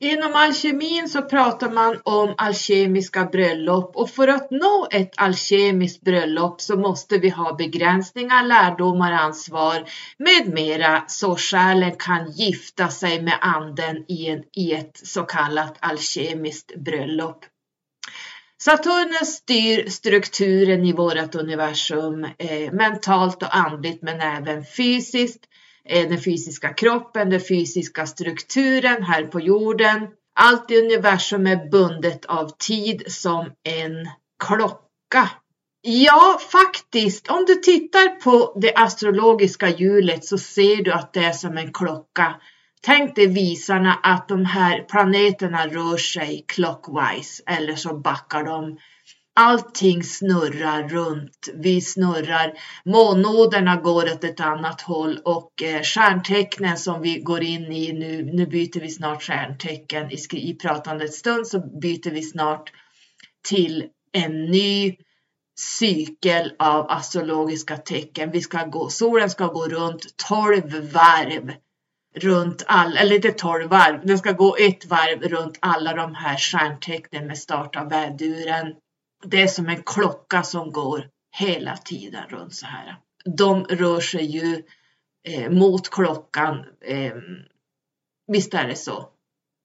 Inom 0.00 0.34
alkemin 0.34 1.08
så 1.08 1.22
pratar 1.22 1.70
man 1.70 2.00
om 2.04 2.34
alkemiska 2.36 3.24
bröllop 3.24 3.96
och 3.96 4.10
för 4.10 4.28
att 4.28 4.50
nå 4.50 4.88
ett 4.90 5.12
alkemiskt 5.16 6.02
bröllop 6.02 6.60
så 6.60 6.76
måste 6.76 7.18
vi 7.18 7.28
ha 7.28 7.54
begränsningar, 7.54 8.46
lärdomar, 8.46 9.12
ansvar 9.12 9.84
med 10.18 10.54
mera 10.54 11.04
så 11.06 11.36
själen 11.36 11.96
kan 11.98 12.30
gifta 12.30 12.88
sig 12.88 13.22
med 13.22 13.38
anden 13.40 14.04
i, 14.08 14.26
en, 14.26 14.42
i 14.56 14.72
ett 14.72 15.00
så 15.04 15.22
kallat 15.22 15.76
alkemiskt 15.80 16.76
bröllop. 16.76 17.44
Saturnus 18.62 19.28
styr 19.28 19.88
strukturen 19.88 20.84
i 20.84 20.92
vårt 20.92 21.34
universum 21.34 22.24
eh, 22.24 22.72
mentalt 22.72 23.42
och 23.42 23.56
andligt 23.56 24.02
men 24.02 24.20
även 24.20 24.64
fysiskt 24.64 25.44
Eh, 25.88 26.08
den 26.08 26.20
fysiska 26.20 26.74
kroppen, 26.74 27.30
den 27.30 27.40
fysiska 27.40 28.06
strukturen 28.06 29.02
här 29.02 29.22
på 29.22 29.40
jorden. 29.40 30.08
Allt 30.40 30.70
i 30.70 30.78
universum 30.78 31.46
är 31.46 31.70
bundet 31.70 32.24
av 32.24 32.50
tid 32.58 33.02
som 33.06 33.52
en 33.62 34.08
klocka. 34.44 35.30
Ja, 35.82 36.38
faktiskt. 36.52 37.28
Om 37.28 37.44
du 37.46 37.54
tittar 37.54 38.20
på 38.20 38.58
det 38.60 38.74
astrologiska 38.74 39.68
hjulet 39.68 40.24
så 40.24 40.38
ser 40.38 40.82
du 40.82 40.92
att 40.92 41.12
det 41.12 41.24
är 41.24 41.32
som 41.32 41.58
en 41.58 41.72
klocka. 41.72 42.34
Tänk 42.80 43.16
dig 43.16 43.26
visarna 43.26 43.98
att 44.02 44.28
de 44.28 44.44
här 44.44 44.80
planeterna 44.82 45.66
rör 45.66 45.96
sig 45.96 46.44
clockwise 46.48 47.42
eller 47.46 47.74
så 47.76 47.94
backar 47.94 48.44
de. 48.44 48.78
Allting 49.36 50.02
snurrar 50.02 50.88
runt. 50.88 51.48
Vi 51.54 51.80
snurrar. 51.80 52.52
Månnoderna 52.84 53.76
går 53.76 54.12
åt 54.12 54.24
ett 54.24 54.40
annat 54.40 54.80
håll 54.80 55.18
och 55.24 55.62
eh, 55.62 55.82
stjärntecknen 55.82 56.76
som 56.76 57.02
vi 57.02 57.18
går 57.18 57.42
in 57.42 57.72
i 57.72 57.92
nu, 57.92 58.22
nu 58.32 58.46
byter 58.46 58.80
vi 58.80 58.90
snart 58.90 59.22
stjärntecken 59.22 60.10
i, 60.10 60.18
i 60.32 60.54
pratandets 60.54 61.18
stund 61.18 61.46
så 61.46 61.58
byter 61.80 62.10
vi 62.10 62.22
snart 62.22 62.72
till 63.48 63.84
en 64.12 64.44
ny 64.44 64.96
cykel 65.58 66.52
av 66.58 66.90
astrologiska 66.90 67.76
tecken. 67.76 68.30
Vi 68.30 68.40
ska 68.40 68.64
gå, 68.64 68.88
solen 68.88 69.30
ska 69.30 69.46
gå 69.46 69.68
runt 69.68 70.16
12 70.28 70.92
varv 70.92 71.52
runt 72.14 72.64
all, 72.66 72.96
eller 72.96 73.16
inte 73.16 73.32
12 73.32 73.70
varv, 73.70 74.06
den 74.06 74.18
ska 74.18 74.32
gå 74.32 74.56
ett 74.56 74.86
varv 74.86 75.22
runt 75.22 75.58
alla 75.60 75.94
de 75.94 76.14
här 76.14 76.36
stjärntecknen 76.36 77.26
med 77.26 77.38
start 77.38 77.76
av 77.76 77.88
väduren. 77.88 78.74
Det 79.24 79.42
är 79.42 79.46
som 79.46 79.68
en 79.68 79.82
klocka 79.82 80.42
som 80.42 80.72
går 80.72 81.08
hela 81.36 81.76
tiden 81.76 82.22
runt 82.28 82.54
så 82.54 82.66
här. 82.66 82.96
De 83.24 83.64
rör 83.64 84.00
sig 84.00 84.24
ju 84.24 84.62
eh, 85.28 85.50
mot 85.50 85.90
klockan. 85.90 86.64
Eh, 86.84 87.12
visst 88.26 88.54
är 88.54 88.68
det 88.68 88.76
så? 88.76 89.08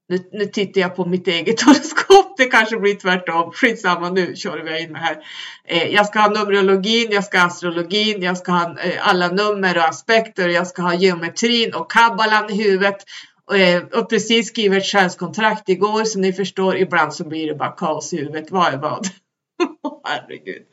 Nu, 0.10 0.30
nu 0.32 0.46
tittar 0.46 0.82
jag 0.82 0.96
på 0.96 1.06
mitt 1.06 1.28
eget 1.28 1.62
horoskop, 1.66 2.38
det 2.38 2.46
kanske 2.46 2.78
blir 2.78 2.96
tvärtom. 2.96 3.52
Skitsamma, 3.52 4.10
nu 4.10 4.36
kör 4.36 4.58
vi 4.58 4.84
in 4.84 4.92
med 4.92 5.02
här. 5.02 5.18
Eh, 5.66 5.88
jag 5.88 6.06
ska 6.06 6.20
ha 6.20 6.30
numerologin, 6.30 7.12
jag 7.12 7.24
ska 7.24 7.40
ha 7.40 7.46
astrologin, 7.46 8.22
jag 8.22 8.38
ska 8.38 8.52
ha 8.52 8.80
eh, 8.80 9.08
alla 9.08 9.28
nummer 9.28 9.78
och 9.78 9.84
aspekter, 9.84 10.50
jag 10.50 10.68
ska 10.68 10.82
ha 10.82 10.94
geometrin 10.94 11.74
och 11.74 11.92
kabbalan 11.92 12.50
i 12.50 12.64
huvudet. 12.64 13.06
Eh, 13.54 13.84
och 14.00 14.10
precis 14.10 14.48
skrivit 14.48 14.84
ett 14.84 14.90
själskontrakt 14.90 15.70
igår, 15.70 16.04
så 16.04 16.20
ni 16.20 16.34
förstår, 16.34 16.78
ibland 16.78 17.14
så 17.14 17.28
blir 17.28 17.48
det 17.48 17.56
bara 17.56 17.72
kaos 17.72 18.14
i 18.14 18.18
huvudet. 18.18 18.52
Vad 18.52 18.74
är 18.74 18.78
vad? 18.78 19.08
Herregud. 20.04 20.64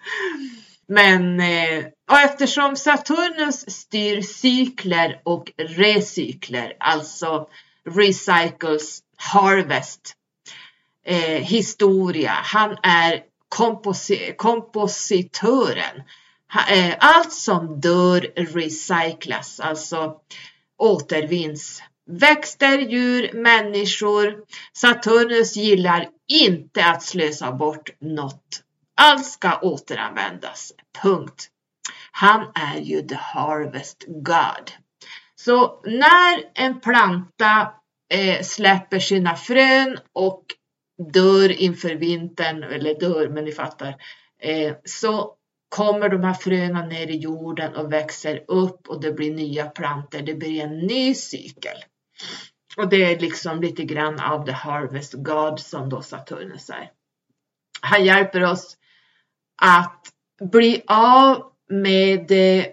Men 0.89 1.41
eh, 1.41 1.85
och 2.11 2.19
eftersom 2.19 2.77
Saturnus 2.77 3.71
styr 3.71 4.23
cykler 4.23 5.21
och 5.25 5.53
recykler, 5.57 6.77
alltså 6.81 7.49
recycles, 7.91 9.03
harvest, 9.17 10.15
eh, 11.05 11.43
historia. 11.43 12.31
Han 12.31 12.77
är 12.83 13.23
komposi 13.49 14.35
kompositören. 14.37 16.03
Eh, 16.71 16.95
allt 16.99 17.33
som 17.33 17.81
dör 17.81 18.21
recyclas, 18.37 19.61
alltså 19.61 20.17
återvinns. 20.79 21.83
Växter, 22.07 22.79
djur, 22.79 23.31
människor. 23.33 24.35
Saturnus 24.73 25.57
gillar 25.57 26.09
inte 26.29 26.85
att 26.85 27.03
slösa 27.03 27.53
bort 27.53 27.91
något. 28.01 28.63
Allt 28.97 29.27
ska 29.27 29.59
återanvändas. 29.59 30.73
Punkt. 31.03 31.49
Han 32.11 32.53
är 32.55 32.81
ju 32.81 33.03
the 33.03 33.15
harvest 33.15 34.05
God. 34.07 34.73
Så 35.35 35.81
när 35.85 36.51
en 36.55 36.81
planta 36.81 37.73
eh, 38.15 38.43
släpper 38.43 38.99
sina 38.99 39.35
frön 39.37 39.99
och 40.13 40.45
dör 41.13 41.53
inför 41.53 41.95
vintern, 41.95 42.63
eller 42.63 43.01
dör, 43.01 43.29
men 43.29 43.45
ni 43.45 43.53
fattar, 43.53 43.97
eh, 44.43 44.77
så 44.85 45.35
kommer 45.69 46.09
de 46.09 46.25
här 46.25 46.35
fröna 46.35 46.87
ner 46.87 47.07
i 47.07 47.17
jorden 47.17 47.77
och 47.77 47.93
växer 47.93 48.45
upp 48.49 48.89
och 48.89 49.01
det 49.01 49.13
blir 49.13 49.35
nya 49.35 49.67
planter. 49.67 50.23
Det 50.23 50.35
blir 50.35 50.63
en 50.63 50.79
ny 50.79 51.15
cykel. 51.15 51.77
Och 52.77 52.89
det 52.89 53.05
är 53.05 53.21
liksom 53.21 53.61
lite 53.61 53.85
grann 53.85 54.21
av 54.21 54.47
the 54.47 54.53
harvest 54.53 55.13
God 55.17 55.61
som 55.61 55.89
då 55.89 56.03
Saturnus 56.03 56.71
är. 56.71 56.91
Han 57.81 58.05
hjälper 58.05 58.45
oss 58.45 58.77
att 59.63 60.03
bli 60.53 60.83
av 60.87 61.43
med 61.71 62.31
eh, 62.31 62.67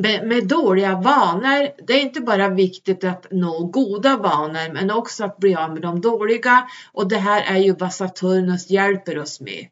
med, 0.00 0.26
med, 0.26 0.48
dåliga 0.48 0.94
vanor. 1.00 1.86
Det 1.86 1.92
är 1.92 2.00
inte 2.00 2.20
bara 2.20 2.48
viktigt 2.48 3.04
att 3.04 3.26
nå 3.30 3.64
goda 3.64 4.16
vanor 4.16 4.72
men 4.72 4.90
också 4.90 5.24
att 5.24 5.36
bli 5.36 5.54
av 5.54 5.72
med 5.72 5.82
de 5.82 6.00
dåliga 6.00 6.68
och 6.92 7.08
det 7.08 7.18
här 7.18 7.56
är 7.56 7.58
ju 7.58 7.72
vad 7.72 7.94
Saturnus 7.94 8.70
hjälper 8.70 9.18
oss 9.18 9.40
med. 9.40 9.66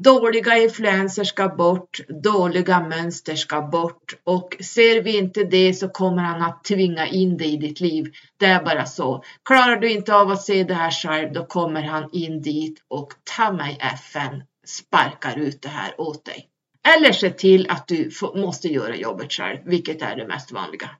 Dåliga 0.00 0.58
influenser 0.58 1.24
ska 1.24 1.48
bort, 1.48 2.00
dåliga 2.08 2.80
mönster 2.80 3.34
ska 3.34 3.62
bort 3.62 4.14
och 4.24 4.56
ser 4.60 5.02
vi 5.02 5.18
inte 5.18 5.44
det 5.44 5.74
så 5.74 5.88
kommer 5.88 6.22
han 6.22 6.42
att 6.42 6.64
tvinga 6.64 7.06
in 7.06 7.36
det 7.36 7.44
i 7.44 7.56
ditt 7.56 7.80
liv. 7.80 8.12
Det 8.36 8.46
är 8.46 8.64
bara 8.64 8.86
så. 8.86 9.24
Klarar 9.44 9.76
du 9.76 9.90
inte 9.90 10.14
av 10.14 10.30
att 10.30 10.42
se 10.42 10.64
det 10.64 10.74
här 10.74 10.90
själv 10.90 11.32
då 11.32 11.44
kommer 11.44 11.82
han 11.82 12.08
in 12.12 12.42
dit 12.42 12.78
och 12.88 13.12
ta 13.36 13.52
mig 13.52 13.78
FN 13.80 14.42
sparkar 14.66 15.38
ut 15.38 15.62
det 15.62 15.68
här 15.68 16.00
åt 16.00 16.24
dig. 16.24 16.48
Eller 16.94 17.12
se 17.12 17.30
till 17.30 17.70
att 17.70 17.88
du 17.88 18.10
måste 18.34 18.68
göra 18.68 18.96
jobbet 18.96 19.32
själv, 19.32 19.58
vilket 19.64 20.02
är 20.02 20.16
det 20.16 20.26
mest 20.26 20.52
vanliga. 20.52 20.90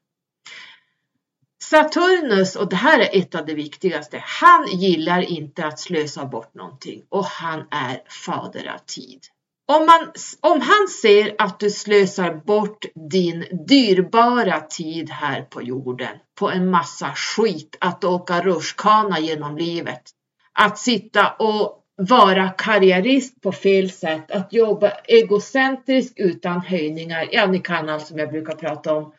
Saturnus, 1.62 2.56
och 2.56 2.68
det 2.68 2.76
här 2.76 3.00
är 3.00 3.18
ett 3.18 3.34
av 3.34 3.46
de 3.46 3.54
viktigaste, 3.54 4.22
han 4.24 4.66
gillar 4.66 5.20
inte 5.20 5.66
att 5.66 5.80
slösa 5.80 6.24
bort 6.24 6.54
någonting 6.54 7.02
och 7.08 7.24
han 7.24 7.64
är 7.70 8.02
fader 8.08 8.74
av 8.74 8.78
tid. 8.78 9.20
Om, 9.68 9.86
man, 9.86 10.12
om 10.40 10.60
han 10.60 10.88
ser 11.02 11.34
att 11.38 11.60
du 11.60 11.70
slösar 11.70 12.34
bort 12.34 12.84
din 13.10 13.64
dyrbara 13.68 14.60
tid 14.60 15.10
här 15.10 15.42
på 15.42 15.62
jorden 15.62 16.16
på 16.38 16.50
en 16.50 16.70
massa 16.70 17.12
skit, 17.14 17.76
att 17.80 18.04
åka 18.04 18.40
rutschkana 18.42 19.20
genom 19.20 19.56
livet, 19.56 20.02
att 20.52 20.78
sitta 20.78 21.30
och 21.30 21.86
vara 21.97 22.49
karriärist 22.49 23.40
på 23.40 23.53
fel 23.53 23.90
sätt, 23.90 24.30
att 24.30 24.53
jobba 24.53 24.92
egocentriskt 25.05 26.18
utan 26.18 26.61
höjningar, 26.61 27.28
ja 27.32 27.47
ni 27.47 27.59
kan 27.59 27.88
allt 27.88 28.07
som 28.07 28.18
jag 28.18 28.30
brukar 28.30 28.55
prata 28.55 28.94
om, 28.94 29.12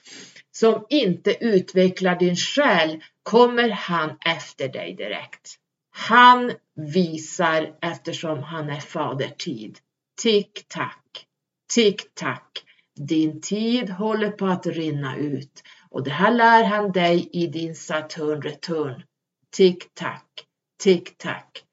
som 0.52 0.86
inte 0.90 1.46
utvecklar 1.46 2.16
din 2.16 2.36
själ 2.36 3.04
kommer 3.24 3.70
han 3.70 4.18
efter 4.26 4.68
dig 4.68 4.96
direkt. 4.96 5.56
Han 5.92 6.52
visar 6.76 7.74
eftersom 7.82 8.44
han 8.44 8.70
är 8.70 8.80
fadertid. 8.80 9.78
Tick 10.22 10.66
tack, 10.68 11.26
tick 11.74 12.02
tack. 12.14 12.64
Din 13.00 13.42
tid 13.42 13.90
håller 13.90 14.30
på 14.30 14.46
att 14.46 14.66
rinna 14.66 15.18
ut 15.18 15.64
och 15.90 16.04
det 16.04 16.12
här 16.12 16.32
lär 16.32 16.64
han 16.64 16.92
dig 16.92 17.30
i 17.34 17.48
din 17.48 17.76
Saturn 17.76 18.42
return. 18.42 19.04
Tick 19.56 19.94
tack, 19.94 20.26
tick 20.84 21.18
tack. 21.18 21.67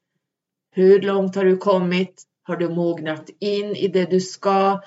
Hur 0.75 1.01
långt 1.01 1.35
har 1.35 1.45
du 1.45 1.57
kommit? 1.57 2.23
Har 2.43 2.57
du 2.57 2.69
mognat 2.69 3.29
in 3.39 3.75
i 3.75 3.87
det 3.87 4.05
du 4.05 4.19
ska? 4.19 4.81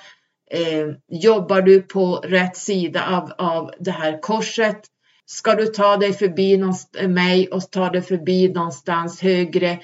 Eh, 0.51 0.87
jobbar 1.09 1.63
du 1.63 1.83
på 1.83 2.17
rätt 2.17 2.57
sida 2.57 3.17
av, 3.17 3.33
av 3.39 3.73
det 3.79 3.91
här 3.91 4.21
korset? 4.21 4.81
Ska 5.27 5.55
du 5.55 5.67
ta 5.67 5.97
dig 5.97 6.13
förbi 6.13 6.63
mig 7.09 7.49
och 7.49 7.71
ta 7.71 7.91
dig 7.91 8.03
förbi 8.03 8.49
någonstans 8.49 9.21
högre? 9.21 9.79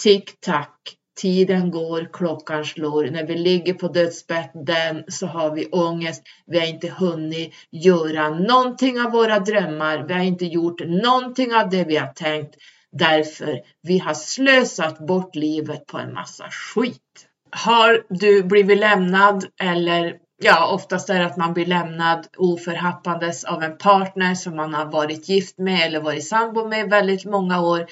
Tick 0.00 0.40
tack, 0.40 0.78
tiden 1.20 1.70
går, 1.70 2.08
klockan 2.12 2.64
slår. 2.64 3.04
När 3.04 3.26
vi 3.26 3.34
ligger 3.34 3.74
på 3.74 3.88
dödsbädden 3.88 5.04
så 5.08 5.26
har 5.26 5.54
vi 5.54 5.66
ångest. 5.66 6.22
Vi 6.46 6.58
har 6.58 6.66
inte 6.66 6.88
hunnit 6.88 7.54
göra 7.70 8.28
någonting 8.30 9.00
av 9.00 9.12
våra 9.12 9.38
drömmar. 9.38 10.04
Vi 10.08 10.14
har 10.14 10.24
inte 10.24 10.46
gjort 10.46 10.80
någonting 10.86 11.54
av 11.54 11.70
det 11.70 11.84
vi 11.84 11.96
har 11.96 12.12
tänkt 12.12 12.56
därför 12.92 13.60
vi 13.82 13.98
har 13.98 14.14
slösat 14.14 14.98
bort 14.98 15.34
livet 15.34 15.86
på 15.86 15.98
en 15.98 16.12
massa 16.12 16.44
skit. 16.50 17.26
Har 17.50 18.04
du 18.08 18.42
blivit 18.42 18.78
lämnad 18.78 19.44
eller 19.62 20.16
ja, 20.42 20.66
oftast 20.72 21.10
är 21.10 21.18
det 21.18 21.26
att 21.26 21.36
man 21.36 21.54
blir 21.54 21.66
lämnad 21.66 22.26
oförhappandes 22.36 23.44
av 23.44 23.62
en 23.62 23.78
partner 23.78 24.34
som 24.34 24.56
man 24.56 24.74
har 24.74 24.86
varit 24.86 25.28
gift 25.28 25.58
med 25.58 25.86
eller 25.86 26.00
varit 26.00 26.28
sambo 26.28 26.68
med 26.68 26.90
väldigt 26.90 27.24
många 27.24 27.60
år 27.60 27.86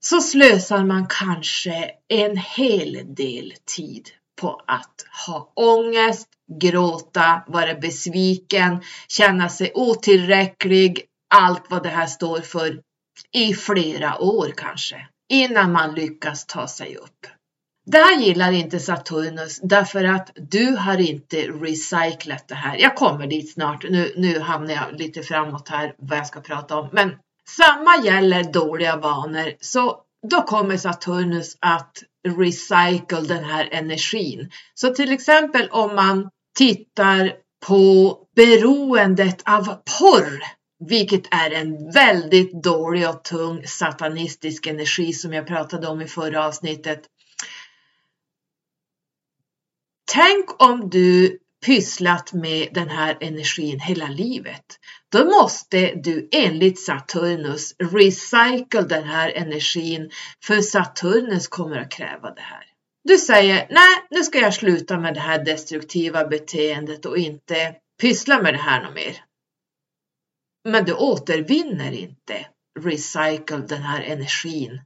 så 0.00 0.20
slösar 0.20 0.84
man 0.84 1.06
kanske 1.08 1.90
en 2.08 2.36
hel 2.36 3.14
del 3.14 3.52
tid 3.76 4.08
på 4.40 4.60
att 4.66 5.04
ha 5.26 5.52
ångest, 5.56 6.28
gråta, 6.60 7.42
vara 7.46 7.74
besviken, 7.74 8.82
känna 9.08 9.48
sig 9.48 9.72
otillräcklig, 9.74 11.04
allt 11.34 11.66
vad 11.70 11.82
det 11.82 11.88
här 11.88 12.06
står 12.06 12.40
för 12.40 12.80
i 13.32 13.54
flera 13.54 14.18
år 14.18 14.52
kanske 14.56 15.06
innan 15.28 15.72
man 15.72 15.94
lyckas 15.94 16.46
ta 16.46 16.68
sig 16.68 16.96
upp. 16.96 17.26
Det 17.86 17.98
här 17.98 18.20
gillar 18.20 18.52
inte 18.52 18.78
Saturnus 18.78 19.60
därför 19.62 20.04
att 20.04 20.30
du 20.34 20.76
har 20.76 21.00
inte 21.00 21.36
recyclat 21.36 22.48
det 22.48 22.54
här. 22.54 22.76
Jag 22.76 22.96
kommer 22.96 23.26
dit 23.26 23.52
snart. 23.52 23.84
Nu, 23.90 24.12
nu 24.16 24.40
hamnar 24.40 24.74
jag 24.74 24.98
lite 24.98 25.22
framåt 25.22 25.68
här 25.68 25.94
vad 25.98 26.18
jag 26.18 26.26
ska 26.26 26.40
prata 26.40 26.76
om. 26.76 26.88
Men 26.92 27.16
samma 27.48 28.04
gäller 28.04 28.52
dåliga 28.52 28.96
vanor. 28.96 29.52
Så 29.60 30.00
då 30.30 30.42
kommer 30.42 30.76
Saturnus 30.76 31.56
att 31.60 32.02
recycle 32.28 33.20
den 33.20 33.44
här 33.44 33.68
energin. 33.72 34.50
Så 34.74 34.94
till 34.94 35.12
exempel 35.12 35.68
om 35.70 35.94
man 35.94 36.30
tittar 36.58 37.32
på 37.66 38.18
beroendet 38.36 39.42
av 39.48 39.64
porr, 39.64 40.42
vilket 40.88 41.34
är 41.34 41.50
en 41.50 41.90
väldigt 41.90 42.62
dålig 42.62 43.08
och 43.08 43.24
tung 43.24 43.66
satanistisk 43.66 44.66
energi 44.66 45.12
som 45.12 45.32
jag 45.32 45.46
pratade 45.46 45.86
om 45.86 46.00
i 46.00 46.06
förra 46.06 46.46
avsnittet. 46.46 47.02
Tänk 50.12 50.62
om 50.62 50.90
du 50.90 51.38
pysslat 51.66 52.32
med 52.32 52.68
den 52.72 52.88
här 52.88 53.16
energin 53.20 53.80
hela 53.80 54.08
livet. 54.08 54.64
Då 55.12 55.24
måste 55.24 55.94
du 55.94 56.28
enligt 56.32 56.80
Saturnus 56.80 57.74
recycle 57.78 58.82
den 58.82 59.04
här 59.04 59.30
energin 59.30 60.10
för 60.44 60.60
Saturnus 60.60 61.48
kommer 61.48 61.76
att 61.76 61.90
kräva 61.90 62.30
det 62.30 62.40
här. 62.40 62.64
Du 63.04 63.18
säger 63.18 63.66
nej, 63.70 64.06
nu 64.10 64.22
ska 64.22 64.38
jag 64.38 64.54
sluta 64.54 64.98
med 64.98 65.14
det 65.14 65.20
här 65.20 65.44
destruktiva 65.44 66.24
beteendet 66.24 67.06
och 67.06 67.18
inte 67.18 67.74
pyssla 68.00 68.42
med 68.42 68.54
det 68.54 68.58
här 68.58 68.82
något 68.82 68.94
mer. 68.94 69.27
Men 70.70 70.84
du 70.84 70.94
återvinner 70.94 71.92
inte 71.92 72.46
recycle 72.80 73.58
den 73.68 73.82
här 73.82 74.02
energin. 74.02 74.80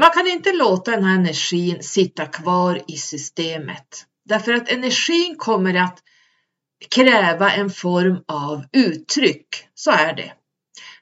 Man 0.00 0.10
kan 0.10 0.26
inte 0.26 0.52
låta 0.52 0.90
den 0.90 1.04
här 1.04 1.14
energin 1.14 1.82
sitta 1.82 2.26
kvar 2.26 2.82
i 2.88 2.96
systemet 2.96 4.06
därför 4.28 4.52
att 4.52 4.68
energin 4.68 5.36
kommer 5.36 5.74
att 5.74 6.02
kräva 6.90 7.52
en 7.52 7.70
form 7.70 8.24
av 8.28 8.64
uttryck. 8.72 9.48
Så 9.74 9.90
är 9.90 10.12
det. 10.12 10.32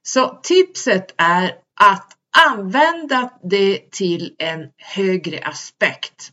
Så 0.03 0.41
tipset 0.43 1.15
är 1.17 1.57
att 1.81 2.13
använda 2.49 3.31
det 3.43 3.91
till 3.91 4.35
en 4.39 4.71
högre 4.77 5.39
aspekt. 5.39 6.31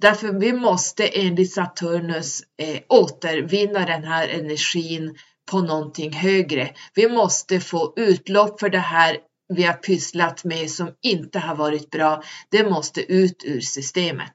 Därför 0.00 0.32
vi 0.32 0.52
måste 0.52 1.08
enligt 1.08 1.52
Saturnus 1.52 2.42
eh, 2.58 2.80
återvinna 2.88 3.86
den 3.86 4.04
här 4.04 4.28
energin 4.28 5.18
på 5.54 5.60
någonting 5.60 6.12
högre. 6.12 6.70
Vi 6.94 7.08
måste 7.08 7.60
få 7.60 7.92
utlopp 7.96 8.60
för 8.60 8.68
det 8.68 8.78
här 8.78 9.16
vi 9.54 9.62
har 9.62 9.74
pysslat 9.74 10.44
med 10.44 10.70
som 10.70 10.90
inte 11.02 11.38
har 11.38 11.54
varit 11.54 11.90
bra. 11.90 12.22
Det 12.50 12.70
måste 12.70 13.12
ut 13.12 13.42
ur 13.44 13.60
systemet. 13.60 14.32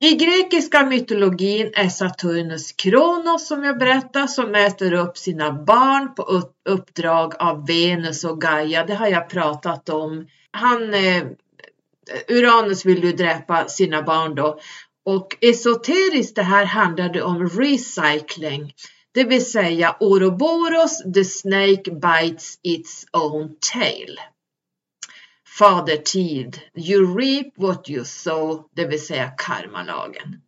I 0.00 0.14
grekiska 0.14 0.86
mytologin 0.86 1.70
är 1.74 1.88
Saturnus 1.88 2.72
Kronos 2.72 3.48
som 3.48 3.64
jag 3.64 3.78
berättade 3.78 4.28
som 4.28 4.54
äter 4.54 4.92
upp 4.92 5.18
sina 5.18 5.52
barn 5.52 6.14
på 6.14 6.42
uppdrag 6.68 7.34
av 7.38 7.66
Venus 7.66 8.24
och 8.24 8.40
Gaia. 8.40 8.86
Det 8.86 8.94
har 8.94 9.08
jag 9.08 9.28
pratat 9.28 9.88
om. 9.88 10.26
Han, 10.50 10.94
eh, 10.94 11.22
Uranus 12.28 12.86
vill 12.86 13.04
ju 13.04 13.12
dräpa 13.12 13.68
sina 13.68 14.02
barn 14.02 14.34
då. 14.34 14.58
Och 15.06 15.36
esoteriskt 15.40 16.36
det 16.36 16.42
här 16.42 16.64
handlade 16.64 17.22
om 17.22 17.48
recycling. 17.48 18.72
Det 19.14 19.24
vill 19.24 19.46
säga 19.46 19.96
Ouroboros, 20.00 21.02
the 21.14 21.24
snake 21.24 21.90
bites 21.90 22.58
its 22.62 23.06
own 23.12 23.56
tail. 23.72 24.20
Fader 25.58 25.96
tid, 25.96 26.60
you 26.74 27.18
reap 27.18 27.46
what 27.56 27.90
you 27.90 28.04
sow, 28.04 28.68
det 28.72 28.86
vill 28.86 29.06
säga 29.06 29.32
karmalagen. 29.38 30.40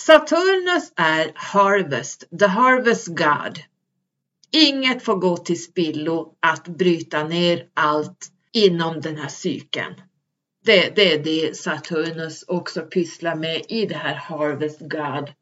Saturnus 0.00 0.92
är 0.96 1.32
harvest, 1.34 2.24
the 2.38 2.46
harvest 2.46 3.06
god. 3.06 3.58
Inget 4.52 5.02
får 5.02 5.16
gå 5.16 5.36
till 5.36 5.62
spillo 5.62 6.34
att 6.40 6.68
bryta 6.68 7.24
ner 7.24 7.68
allt 7.74 8.32
inom 8.52 9.00
den 9.00 9.16
här 9.16 9.28
cykeln. 9.28 9.94
Det, 10.64 10.96
det 10.96 11.12
är 11.12 11.18
det 11.24 11.56
Saturnus 11.56 12.44
också 12.48 12.82
pysslar 12.82 13.36
med 13.36 13.62
i 13.68 13.86
det 13.86 13.96
här 13.96 14.14
harvest 14.14 14.80
god. 14.80 15.32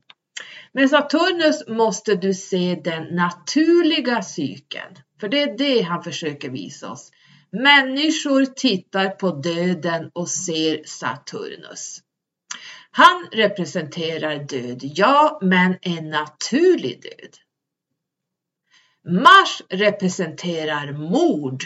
Med 0.73 0.91
Saturnus 0.91 1.69
måste 1.69 2.15
du 2.15 2.35
se 2.35 2.81
den 2.85 3.15
naturliga 3.15 4.23
cykeln, 4.23 4.99
för 5.21 5.29
det 5.29 5.43
är 5.43 5.59
det 5.59 5.81
han 5.81 6.03
försöker 6.03 6.51
visa 6.51 6.91
oss. 6.91 7.11
Människor 7.51 8.45
tittar 8.45 9.09
på 9.09 9.31
döden 9.31 10.11
och 10.13 10.29
ser 10.29 10.83
Saturnus. 10.85 12.03
Han 12.91 13.29
representerar 13.33 14.39
död, 14.39 14.81
ja, 14.83 15.39
men 15.43 15.77
en 15.83 16.11
naturlig 16.11 17.03
död. 17.03 17.37
Mars 19.15 19.63
representerar 19.69 20.93
mord, 20.93 21.65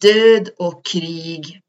död 0.00 0.48
och 0.58 0.84
krig 0.84 1.62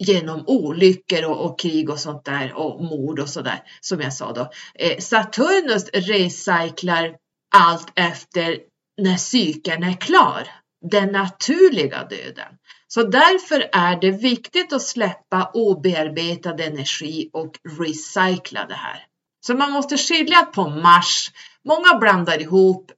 genom 0.00 0.44
olyckor 0.46 1.24
och, 1.24 1.44
och, 1.44 1.60
krig 1.60 1.90
och 1.90 1.98
sånt 1.98 2.24
där 2.24 2.52
och 2.52 2.84
mord 2.84 3.18
och 3.18 3.28
sådär 3.28 3.62
som 3.80 4.00
jag 4.00 4.12
sa 4.12 4.32
då. 4.32 4.50
Eh, 4.74 4.98
Saturnus 4.98 5.88
recyclar 5.92 7.16
allt 7.54 7.92
efter 7.94 8.58
när 9.02 9.16
cykeln 9.16 9.82
är 9.82 10.00
klar 10.00 10.48
den 10.90 11.12
naturliga 11.12 12.04
döden. 12.04 12.54
Så 12.88 13.02
därför 13.02 13.68
är 13.72 14.00
det 14.00 14.10
viktigt 14.10 14.72
att 14.72 14.82
släppa 14.82 15.50
obearbetad 15.54 16.62
energi 16.62 17.30
och 17.32 17.52
recycla 17.78 18.66
det 18.66 18.74
här. 18.74 19.06
Så 19.46 19.54
man 19.54 19.72
måste 19.72 19.96
skilja 19.96 20.42
på 20.42 20.68
Mars. 20.68 21.30
Många 21.64 21.98
blandar 21.98 22.42
ihop 22.42 22.92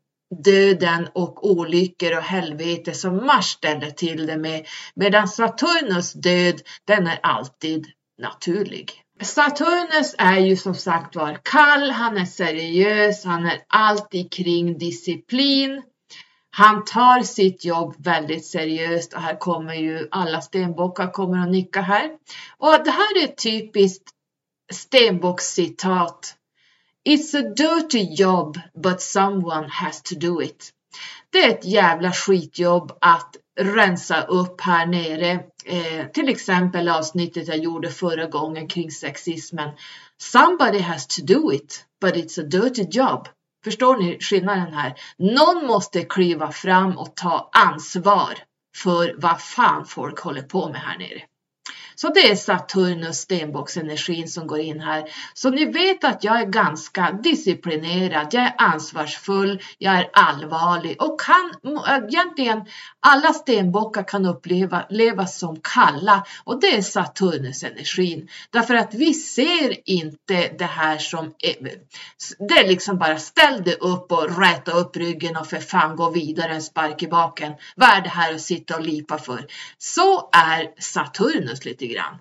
döden 0.44 1.08
och 1.14 1.50
olyckor 1.50 2.16
och 2.16 2.22
helvete 2.22 2.94
som 2.94 3.26
Mars 3.26 3.46
ställer 3.46 3.90
till 3.90 4.26
det 4.26 4.36
med. 4.36 4.66
Medan 4.94 5.28
Saturnus 5.28 6.12
död, 6.12 6.60
den 6.86 7.06
är 7.06 7.18
alltid 7.22 7.86
naturlig. 8.22 8.90
Saturnus 9.22 10.14
är 10.18 10.38
ju 10.38 10.56
som 10.56 10.74
sagt 10.74 11.16
var 11.16 11.40
kall, 11.42 11.90
han 11.90 12.16
är 12.16 12.24
seriös, 12.24 13.24
han 13.24 13.46
är 13.46 13.64
alltid 13.68 14.32
kring 14.32 14.78
disciplin. 14.78 15.82
Han 16.50 16.84
tar 16.84 17.22
sitt 17.22 17.64
jobb 17.64 17.94
väldigt 17.98 18.46
seriöst 18.46 19.14
och 19.14 19.20
här 19.20 19.38
kommer 19.38 19.74
ju 19.74 20.08
alla 20.10 20.40
stenbockar 20.40 21.12
kommer 21.12 21.38
att 21.42 21.50
nicka 21.50 21.80
här. 21.80 22.10
Och 22.58 22.84
det 22.84 22.90
här 22.90 23.20
är 23.20 23.24
ett 23.24 23.42
typiskt 23.42 24.10
stenbockscitat. 24.72 26.36
It's 27.04 27.34
a 27.34 27.42
dirty 27.42 28.14
job 28.14 28.58
but 28.74 29.02
someone 29.02 29.68
has 29.68 30.02
to 30.02 30.14
do 30.14 30.42
it. 30.42 30.72
Det 31.30 31.44
är 31.44 31.50
ett 31.50 31.64
jävla 31.64 32.12
skitjobb 32.12 32.92
att 33.00 33.36
rensa 33.60 34.22
upp 34.22 34.60
här 34.60 34.86
nere. 34.86 35.30
Eh, 35.64 36.06
till 36.12 36.28
exempel 36.28 36.88
avsnittet 36.88 37.48
jag 37.48 37.58
gjorde 37.58 37.90
förra 37.90 38.26
gången 38.26 38.68
kring 38.68 38.90
sexismen. 38.90 39.70
Somebody 40.18 40.78
has 40.78 41.06
to 41.06 41.22
do 41.22 41.52
it, 41.52 41.84
but 42.00 42.14
it's 42.14 42.40
a 42.40 42.44
dirty 42.44 42.86
job. 42.90 43.28
Förstår 43.64 43.96
ni 43.96 44.18
skillnaden 44.20 44.74
här? 44.74 44.94
Någon 45.16 45.66
måste 45.66 46.02
kliva 46.02 46.52
fram 46.52 46.98
och 46.98 47.16
ta 47.16 47.50
ansvar 47.52 48.38
för 48.76 49.14
vad 49.18 49.40
fan 49.40 49.86
folk 49.86 50.20
håller 50.20 50.42
på 50.42 50.68
med 50.68 50.80
här 50.80 50.98
nere. 50.98 51.22
Så 52.02 52.08
det 52.08 52.30
är 52.30 52.36
Saturnus 52.36 53.16
stenbocksenergin 53.16 54.28
som 54.28 54.46
går 54.46 54.60
in 54.60 54.80
här. 54.80 55.04
Så 55.34 55.50
ni 55.50 55.64
vet 55.64 56.04
att 56.04 56.24
jag 56.24 56.40
är 56.40 56.46
ganska 56.46 57.18
disciplinerad, 57.22 58.26
jag 58.30 58.42
är 58.42 58.54
ansvarsfull, 58.58 59.62
jag 59.78 59.94
är 59.94 60.10
allvarlig 60.12 61.02
och 61.02 61.20
kan 61.20 61.52
egentligen 62.08 62.64
alla 63.00 63.32
stenbockar 63.32 64.08
kan 64.08 64.26
uppleva 64.26 65.26
som 65.26 65.60
kalla 65.62 66.26
och 66.44 66.60
det 66.60 66.76
är 66.76 66.82
Saturnusenergin. 66.82 68.28
Därför 68.50 68.74
att 68.74 68.94
vi 68.94 69.14
ser 69.14 69.90
inte 69.90 70.48
det 70.58 70.64
här 70.64 70.98
som, 70.98 71.24
eh, 71.24 71.68
det 72.48 72.54
är 72.54 72.68
liksom 72.68 72.98
bara 72.98 73.18
ställ 73.18 73.62
dig 73.62 73.74
upp 73.74 74.12
och 74.12 74.38
räta 74.38 74.72
upp 74.72 74.96
ryggen 74.96 75.36
och 75.36 75.46
för 75.46 75.56
fan 75.56 75.96
gå 75.96 76.10
vidare 76.10 76.52
en 76.52 76.62
spark 76.62 77.02
i 77.02 77.08
baken. 77.08 77.52
Vad 77.76 77.88
är 77.88 78.00
det 78.00 78.08
här 78.08 78.34
att 78.34 78.40
sitta 78.40 78.76
och 78.76 78.82
lipa 78.82 79.18
för? 79.18 79.46
Så 79.78 80.30
är 80.32 80.80
Saturnus 80.80 81.64
lite 81.64 81.91
grann. 81.92 82.18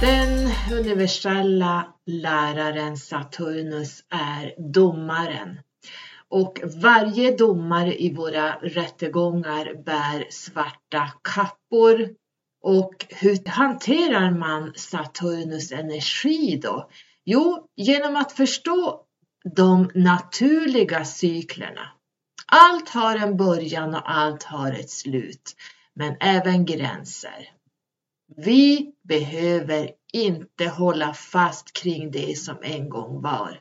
Den 0.00 0.50
universella 0.72 1.86
läraren 2.06 2.96
Saturnus 2.96 4.04
är 4.10 4.72
domaren. 4.72 5.58
Och 6.30 6.60
varje 6.82 7.36
domare 7.36 8.02
i 8.02 8.14
våra 8.14 8.54
rättegångar 8.54 9.82
bär 9.84 10.26
svarta 10.30 11.12
kappor. 11.22 12.08
Och 12.62 13.06
hur 13.08 13.48
hanterar 13.48 14.30
man 14.30 14.72
Saturnus 14.76 15.72
energi 15.72 16.60
då? 16.62 16.90
Jo, 17.24 17.68
genom 17.76 18.16
att 18.16 18.32
förstå 18.32 19.04
de 19.54 19.90
naturliga 19.94 21.04
cyklerna. 21.04 21.88
Allt 22.46 22.88
har 22.88 23.16
en 23.16 23.36
början 23.36 23.94
och 23.94 24.10
allt 24.10 24.42
har 24.42 24.72
ett 24.72 24.90
slut, 24.90 25.56
men 25.94 26.16
även 26.20 26.64
gränser. 26.64 27.50
Vi 28.36 28.92
behöver 29.08 29.90
inte 30.12 30.68
hålla 30.68 31.14
fast 31.14 31.72
kring 31.72 32.10
det 32.10 32.38
som 32.38 32.56
en 32.62 32.88
gång 32.88 33.22
var. 33.22 33.60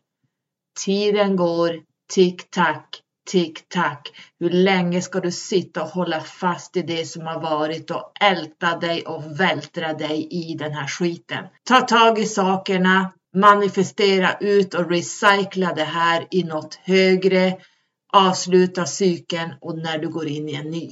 Tiden 0.85 1.35
går, 1.35 1.83
tick-tack, 2.13 3.01
tick-tack. 3.29 4.09
Hur 4.39 4.49
länge 4.49 5.01
ska 5.01 5.19
du 5.19 5.31
sitta 5.31 5.83
och 5.83 5.89
hålla 5.89 6.21
fast 6.21 6.77
i 6.77 6.81
det 6.81 7.05
som 7.05 7.25
har 7.25 7.41
varit 7.41 7.91
och 7.91 8.11
älta 8.21 8.77
dig 8.77 9.05
och 9.05 9.39
vältra 9.39 9.93
dig 9.93 10.27
i 10.31 10.55
den 10.55 10.73
här 10.73 10.87
skiten? 10.87 11.45
Ta 11.63 11.81
tag 11.81 12.19
i 12.19 12.25
sakerna, 12.25 13.11
manifestera 13.35 14.37
ut 14.39 14.73
och 14.73 14.89
recycla 14.89 15.73
det 15.73 15.83
här 15.83 16.27
i 16.31 16.43
något 16.43 16.75
högre, 16.75 17.57
avsluta 18.13 18.85
cykeln 18.85 19.53
och 19.61 19.77
när 19.77 19.97
du 19.97 20.09
går 20.09 20.27
in 20.27 20.49
i 20.49 20.55
en 20.55 20.69
ny. 20.69 20.89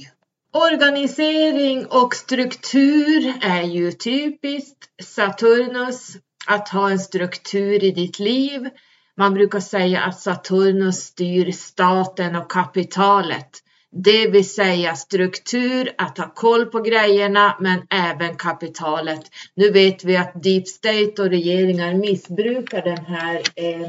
Organisering 0.52 1.86
och 1.86 2.14
struktur 2.14 3.34
är 3.42 3.62
ju 3.62 3.92
typiskt 3.92 5.02
Saturnus, 5.02 6.16
att 6.46 6.68
ha 6.68 6.90
en 6.90 6.98
struktur 6.98 7.84
i 7.84 7.90
ditt 7.90 8.18
liv. 8.18 8.70
Man 9.18 9.34
brukar 9.34 9.60
säga 9.60 10.00
att 10.00 10.20
Saturnus 10.20 10.96
styr 10.96 11.52
staten 11.52 12.36
och 12.36 12.50
kapitalet. 12.50 13.62
Det 13.90 14.28
vill 14.28 14.48
säga 14.48 14.94
struktur, 14.94 15.94
att 15.98 16.18
ha 16.18 16.34
koll 16.34 16.66
på 16.66 16.80
grejerna, 16.80 17.56
men 17.60 17.86
även 17.90 18.36
kapitalet. 18.36 19.20
Nu 19.54 19.70
vet 19.70 20.04
vi 20.04 20.16
att 20.16 20.42
Deep 20.42 20.68
State 20.68 21.22
och 21.22 21.28
regeringar 21.28 21.94
missbrukar 21.94 22.82
den 22.82 23.04
här 23.04 23.42
eh, 23.54 23.88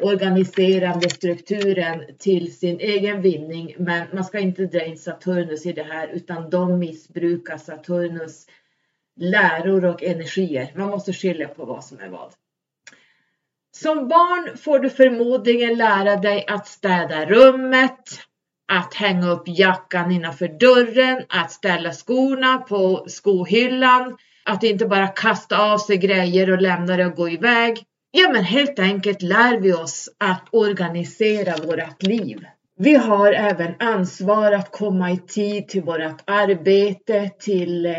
organiserande 0.00 1.10
strukturen 1.10 2.04
till 2.18 2.56
sin 2.58 2.80
egen 2.80 3.22
vinning. 3.22 3.74
Men 3.78 4.06
man 4.12 4.24
ska 4.24 4.38
inte 4.38 4.66
dra 4.66 4.84
in 4.84 4.98
Saturnus 4.98 5.66
i 5.66 5.72
det 5.72 5.82
här, 5.82 6.08
utan 6.08 6.50
de 6.50 6.78
missbrukar 6.78 7.58
Saturnus 7.58 8.46
läror 9.20 9.84
och 9.84 10.02
energier. 10.02 10.72
Man 10.76 10.90
måste 10.90 11.12
skilja 11.12 11.48
på 11.48 11.64
vad 11.64 11.84
som 11.84 11.98
är 11.98 12.08
vad. 12.08 12.32
Som 13.82 14.08
barn 14.08 14.56
får 14.56 14.78
du 14.78 14.90
förmodligen 14.90 15.74
lära 15.74 16.16
dig 16.16 16.44
att 16.48 16.66
städa 16.66 17.26
rummet, 17.26 18.20
att 18.72 18.94
hänga 18.94 19.30
upp 19.30 19.42
jackan 19.46 20.10
innanför 20.10 20.48
dörren, 20.48 21.22
att 21.28 21.50
ställa 21.50 21.92
skorna 21.92 22.58
på 22.58 23.04
skohyllan, 23.08 24.16
att 24.44 24.62
inte 24.62 24.86
bara 24.86 25.06
kasta 25.06 25.72
av 25.72 25.78
sig 25.78 25.96
grejer 25.96 26.52
och 26.52 26.62
lämna 26.62 26.96
det 26.96 27.06
och 27.06 27.16
gå 27.16 27.28
iväg. 27.28 27.82
Ja, 28.10 28.28
men 28.32 28.44
helt 28.44 28.78
enkelt 28.78 29.22
lär 29.22 29.60
vi 29.60 29.72
oss 29.72 30.08
att 30.18 30.48
organisera 30.50 31.66
vårt 31.66 32.02
liv. 32.02 32.44
Vi 32.78 32.94
har 32.94 33.32
även 33.32 33.74
ansvar 33.78 34.52
att 34.52 34.72
komma 34.72 35.10
i 35.10 35.16
tid 35.16 35.68
till 35.68 35.82
vårt 35.82 36.22
arbete, 36.24 37.30
till 37.38 37.86
eh, 37.86 37.92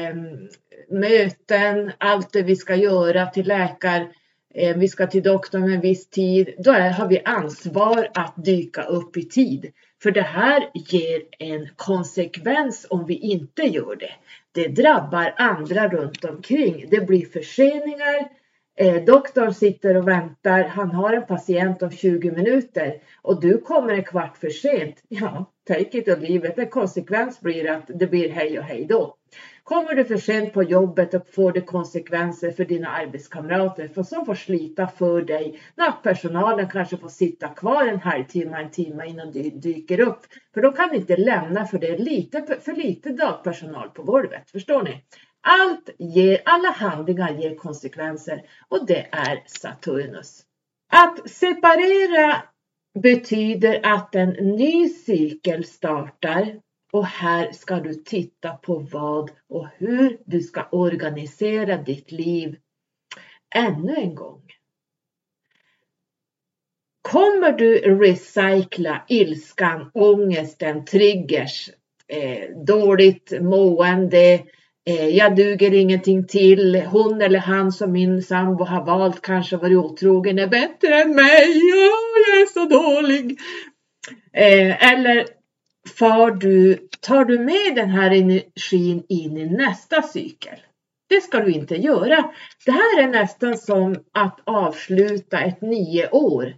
möten, 0.91 1.91
allt 1.97 2.33
det 2.33 2.41
vi 2.41 2.55
ska 2.55 2.75
göra 2.75 3.25
till 3.25 3.47
läkare 3.47 4.07
Eh, 4.57 4.77
vi 4.77 4.87
ska 4.87 5.07
till 5.07 5.23
doktorn 5.23 5.71
en 5.71 5.81
viss 5.81 6.09
tid, 6.09 6.53
då 6.57 6.71
är, 6.71 6.89
har 6.89 7.07
vi 7.07 7.21
ansvar 7.25 8.09
att 8.13 8.33
dyka 8.35 8.83
upp 8.83 9.17
i 9.17 9.29
tid. 9.29 9.71
För 10.03 10.11
det 10.11 10.21
här 10.21 10.69
ger 10.73 11.21
en 11.39 11.67
konsekvens 11.75 12.87
om 12.89 13.05
vi 13.05 13.15
inte 13.15 13.63
gör 13.63 13.95
det. 13.95 14.11
Det 14.51 14.67
drabbar 14.67 15.33
andra 15.37 15.87
runt 15.87 16.25
omkring. 16.25 16.85
Det 16.89 17.07
blir 17.07 17.25
förseningar. 17.25 18.29
Eh, 18.77 19.03
doktorn 19.03 19.53
sitter 19.53 19.97
och 19.97 20.07
väntar. 20.07 20.63
Han 20.63 20.91
har 20.91 21.13
en 21.13 21.25
patient 21.25 21.81
om 21.81 21.91
20 21.91 22.31
minuter 22.31 22.93
och 23.21 23.41
du 23.41 23.57
kommer 23.57 23.93
en 23.93 24.03
kvart 24.03 24.37
för 24.37 24.49
sent. 24.49 25.03
Ja, 25.07 25.51
take 25.67 25.97
it 25.97 26.07
or 26.07 26.17
leave 26.17 26.49
it. 26.49 26.57
En 26.57 26.69
konsekvens 26.69 27.41
blir 27.41 27.71
att 27.71 27.87
det 27.87 28.07
blir 28.07 28.29
hej 28.29 28.59
och 28.59 28.65
hej 28.65 28.85
då. 28.89 29.16
Kommer 29.67 29.95
du 29.95 30.05
för 30.05 30.17
sent 30.17 30.53
på 30.53 30.63
jobbet 30.63 31.13
och 31.13 31.27
får 31.27 31.51
det 31.51 31.61
konsekvenser 31.61 32.51
för 32.51 32.65
dina 32.65 32.89
arbetskamrater 32.89 33.87
för 33.87 34.03
som 34.03 34.25
får 34.25 34.35
slita 34.35 34.87
för 34.87 35.21
dig. 35.21 35.59
Nattpersonalen 35.75 36.69
kanske 36.69 36.97
får 36.97 37.09
sitta 37.09 37.47
kvar 37.47 37.87
en 37.87 37.99
halvtimme, 37.99 38.61
en 38.61 38.71
timme 38.71 39.05
innan 39.05 39.31
du 39.31 39.41
dyker 39.49 39.99
upp. 39.99 40.19
För 40.53 40.61
de 40.61 40.73
kan 40.73 40.95
inte 40.95 41.17
lämna 41.17 41.65
för 41.65 41.79
det 41.79 41.87
är 41.87 41.97
lite, 41.97 42.57
för 42.61 42.73
lite 42.73 43.09
dagpersonal 43.09 43.89
på 43.89 44.03
golvet. 44.03 44.49
Förstår 44.51 44.83
ni? 44.83 45.03
Allt 45.41 45.89
ger, 45.99 46.41
alla 46.45 46.69
handlingar 46.69 47.31
ger 47.31 47.55
konsekvenser 47.55 48.41
och 48.67 48.85
det 48.85 49.07
är 49.11 49.43
Saturnus. 49.45 50.43
Att 50.91 51.29
separera 51.29 52.35
betyder 53.03 53.79
att 53.83 54.15
en 54.15 54.29
ny 54.29 54.89
cykel 54.89 55.63
startar 55.63 56.59
och 56.91 57.05
här 57.05 57.51
ska 57.51 57.79
du 57.79 57.93
titta 57.93 58.49
på 58.53 58.87
vad 58.91 59.31
och 59.49 59.67
hur 59.77 60.17
du 60.25 60.41
ska 60.41 60.67
organisera 60.71 61.77
ditt 61.77 62.11
liv. 62.11 62.57
Ännu 63.55 63.95
en 63.95 64.15
gång. 64.15 64.41
Kommer 67.01 67.51
du 67.51 67.77
recycla 67.77 69.05
ilskan, 69.07 69.91
ångesten, 69.93 70.85
triggers, 70.85 71.69
eh, 72.07 72.57
dåligt 72.65 73.33
mående, 73.41 74.43
eh, 74.89 75.07
jag 75.07 75.35
duger 75.35 75.73
ingenting 75.73 76.27
till, 76.27 76.75
hon 76.75 77.21
eller 77.21 77.39
han 77.39 77.71
som 77.71 77.91
min 77.91 78.21
sambo 78.21 78.63
har 78.63 78.85
valt 78.85 79.21
kanske 79.21 79.57
varit 79.57 79.77
otrogen 79.77 80.39
är 80.39 80.47
bättre 80.47 81.01
än 81.01 81.15
mig, 81.15 81.47
oh, 81.47 82.17
jag 82.27 82.41
är 82.41 82.53
så 82.53 82.65
dålig. 82.65 83.39
Eh, 84.33 84.91
eller 84.91 85.36
far 85.87 86.31
du, 86.31 86.87
tar 87.01 87.25
du 87.25 87.39
med 87.39 87.75
den 87.75 87.89
här 87.89 88.11
energin 88.11 89.03
in 89.09 89.37
i 89.37 89.49
nästa 89.49 90.01
cykel. 90.01 90.59
Det 91.09 91.21
ska 91.21 91.39
du 91.39 91.51
inte 91.51 91.75
göra. 91.75 92.31
Det 92.65 92.71
här 92.71 93.03
är 93.03 93.07
nästan 93.07 93.57
som 93.57 93.95
att 94.11 94.39
avsluta 94.43 95.39
ett 95.39 95.61
nio 95.61 96.09
år. 96.09 96.53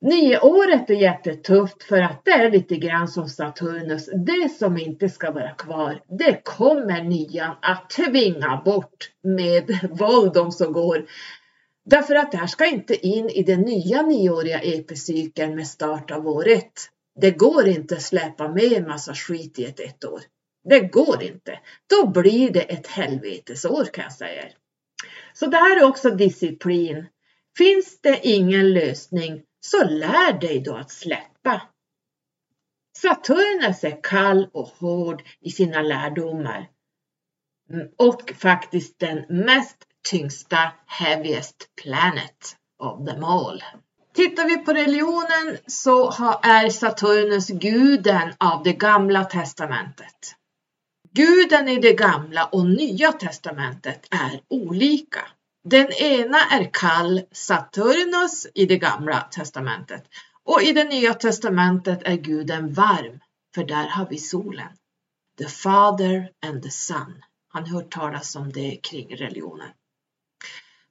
Nioåret 0.00 0.90
är 0.90 0.94
jättetufft 0.94 1.82
för 1.82 2.00
att 2.02 2.24
det 2.24 2.30
är 2.30 2.50
lite 2.50 2.76
grann 2.76 3.08
som 3.08 3.28
Saturnus. 3.28 4.10
Det 4.26 4.48
som 4.48 4.78
inte 4.78 5.08
ska 5.08 5.30
vara 5.30 5.50
kvar, 5.50 6.00
det 6.18 6.44
kommer 6.44 7.02
nian 7.02 7.56
att 7.62 7.90
tvinga 7.90 8.62
bort 8.64 9.10
med 9.22 9.78
våld 9.90 10.36
om 10.36 10.52
så 10.52 10.72
går. 10.72 11.06
Därför 11.84 12.14
att 12.14 12.32
det 12.32 12.38
här 12.38 12.46
ska 12.46 12.66
inte 12.66 13.06
in 13.06 13.28
i 13.28 13.42
den 13.42 13.60
nya 13.60 14.02
nioåriga 14.02 14.58
epicykeln 14.58 15.54
med 15.54 15.66
start 15.66 16.10
av 16.10 16.28
året. 16.28 16.72
Det 17.20 17.30
går 17.30 17.68
inte 17.68 17.94
att 17.94 18.02
släpa 18.02 18.48
med 18.48 18.72
en 18.72 18.88
massa 18.88 19.14
skit 19.14 19.58
i 19.58 19.64
ett 19.64 19.80
ett 19.80 20.04
år. 20.04 20.20
Det 20.64 20.80
går 20.80 21.22
inte. 21.22 21.60
Då 21.86 22.06
blir 22.06 22.50
det 22.50 22.60
ett 22.60 22.86
helvetesår 22.86 23.84
kan 23.84 24.04
jag 24.04 24.12
säga. 24.12 24.44
Så 25.32 25.46
det 25.46 25.56
här 25.56 25.80
är 25.80 25.84
också 25.84 26.10
disciplin. 26.10 27.06
Finns 27.58 28.00
det 28.00 28.20
ingen 28.22 28.72
lösning 28.72 29.42
så 29.60 29.84
lär 29.84 30.40
dig 30.40 30.60
då 30.60 30.76
att 30.76 30.90
släppa. 30.90 31.62
Saturnus 32.98 33.84
är 33.84 34.02
kall 34.02 34.50
och 34.52 34.68
hård 34.68 35.22
i 35.40 35.50
sina 35.50 35.82
lärdomar. 35.82 36.70
Mm, 37.70 37.88
och 37.96 38.32
faktiskt 38.36 38.98
den 38.98 39.24
mest 39.28 39.76
tyngsta, 40.10 40.72
heaviest 40.86 41.70
planet 41.82 42.56
of 42.78 43.06
them 43.06 43.24
all. 43.24 43.62
Tittar 44.18 44.46
vi 44.46 44.56
på 44.58 44.72
religionen 44.72 45.58
så 45.66 46.10
är 46.42 46.70
Saturnus 46.70 47.48
guden 47.48 48.32
av 48.38 48.62
det 48.62 48.72
gamla 48.72 49.24
testamentet. 49.24 50.34
Guden 51.12 51.68
i 51.68 51.80
det 51.80 51.92
gamla 51.92 52.44
och 52.44 52.66
nya 52.66 53.12
testamentet 53.12 54.06
är 54.10 54.40
olika. 54.48 55.20
Den 55.64 55.92
ena 55.92 56.38
är 56.50 56.70
kall 56.72 57.22
Saturnus 57.32 58.46
i 58.54 58.66
det 58.66 58.78
gamla 58.78 59.20
testamentet 59.20 60.04
och 60.44 60.62
i 60.62 60.72
det 60.72 60.84
nya 60.84 61.14
testamentet 61.14 62.02
är 62.02 62.16
guden 62.16 62.72
varm, 62.72 63.20
för 63.54 63.64
där 63.64 63.88
har 63.88 64.06
vi 64.10 64.18
solen. 64.18 64.68
The 65.38 65.48
Father 65.48 66.30
and 66.46 66.62
the 66.62 66.70
Son. 66.70 67.22
Han 67.48 67.66
hört 67.66 67.90
talas 67.90 68.36
om 68.36 68.52
det 68.52 68.80
kring 68.82 69.16
religionen. 69.16 69.70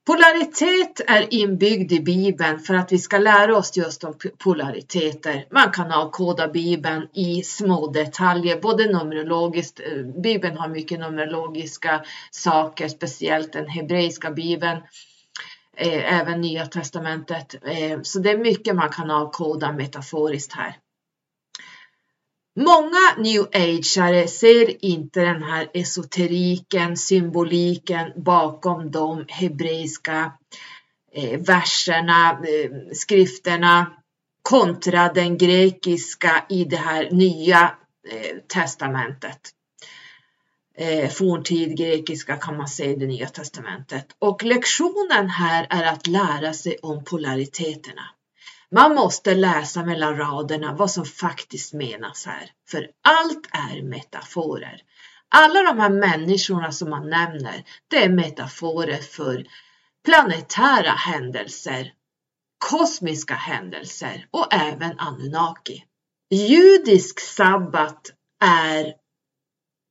Polaritet 0.07 1.01
är 1.07 1.33
inbyggd 1.33 1.91
i 1.91 1.99
Bibeln 1.99 2.59
för 2.59 2.73
att 2.73 2.91
vi 2.91 2.97
ska 2.97 3.17
lära 3.17 3.57
oss 3.57 3.77
just 3.77 4.03
om 4.03 4.13
polariteter. 4.37 5.45
Man 5.51 5.71
kan 5.71 5.91
avkoda 5.91 6.47
Bibeln 6.47 7.07
i 7.13 7.43
små 7.43 7.87
detaljer, 7.87 8.59
både 8.61 8.85
numerologiskt. 8.85 9.79
Eh, 9.79 10.21
Bibeln 10.21 10.57
har 10.57 10.67
mycket 10.67 10.99
numerologiska 10.99 12.03
saker, 12.31 12.87
speciellt 12.87 13.53
den 13.53 13.67
hebreiska 13.67 14.31
Bibeln. 14.31 14.77
Eh, 15.77 16.19
även 16.19 16.41
Nya 16.41 16.65
Testamentet. 16.65 17.55
Eh, 17.65 18.01
så 18.01 18.19
det 18.19 18.31
är 18.31 18.37
mycket 18.37 18.75
man 18.75 18.89
kan 18.89 19.11
avkoda 19.11 19.71
metaforiskt 19.71 20.53
här. 20.53 20.75
Många 22.59 23.15
new 23.17 23.47
ageare 23.53 24.27
ser 24.27 24.85
inte 24.85 25.19
den 25.21 25.43
här 25.43 25.67
esoteriken, 25.73 26.97
symboliken 26.97 28.11
bakom 28.15 28.91
de 28.91 29.25
hebreiska 29.27 30.31
eh, 31.13 31.39
verserna, 31.39 32.31
eh, 32.31 32.71
skrifterna. 32.93 33.93
kontra 34.41 35.13
den 35.13 35.37
grekiska 35.37 36.45
i 36.49 36.63
det 36.65 36.77
här 36.77 37.11
nya 37.11 37.75
eh, 38.11 38.37
testamentet. 38.47 39.39
Eh, 40.77 41.09
forntid 41.09 41.77
grekiska 41.77 42.35
kan 42.35 42.57
man 42.57 42.67
säga 42.67 42.91
i 42.91 42.95
det 42.95 43.05
nya 43.05 43.27
testamentet. 43.27 44.05
Och 44.19 44.43
lektionen 44.43 45.29
här 45.29 45.67
är 45.69 45.83
att 45.83 46.07
lära 46.07 46.53
sig 46.53 46.77
om 46.81 47.03
polariteterna. 47.03 48.03
Man 48.75 48.95
måste 48.95 49.35
läsa 49.35 49.85
mellan 49.85 50.17
raderna 50.17 50.73
vad 50.73 50.91
som 50.91 51.05
faktiskt 51.05 51.73
menas 51.73 52.25
här, 52.25 52.51
för 52.69 52.89
allt 53.03 53.47
är 53.51 53.81
metaforer. 53.81 54.81
Alla 55.29 55.63
de 55.63 55.79
här 55.79 55.89
människorna 55.89 56.71
som 56.71 56.89
man 56.89 57.09
nämner, 57.09 57.63
det 57.87 58.03
är 58.03 58.09
metaforer 58.09 58.97
för 58.97 59.47
planetära 60.05 60.91
händelser, 60.91 61.93
kosmiska 62.57 63.33
händelser 63.33 64.27
och 64.31 64.53
även 64.53 64.99
Anunnaki. 64.99 65.83
Judisk 66.29 67.19
sabbat 67.19 68.11
är 68.43 68.93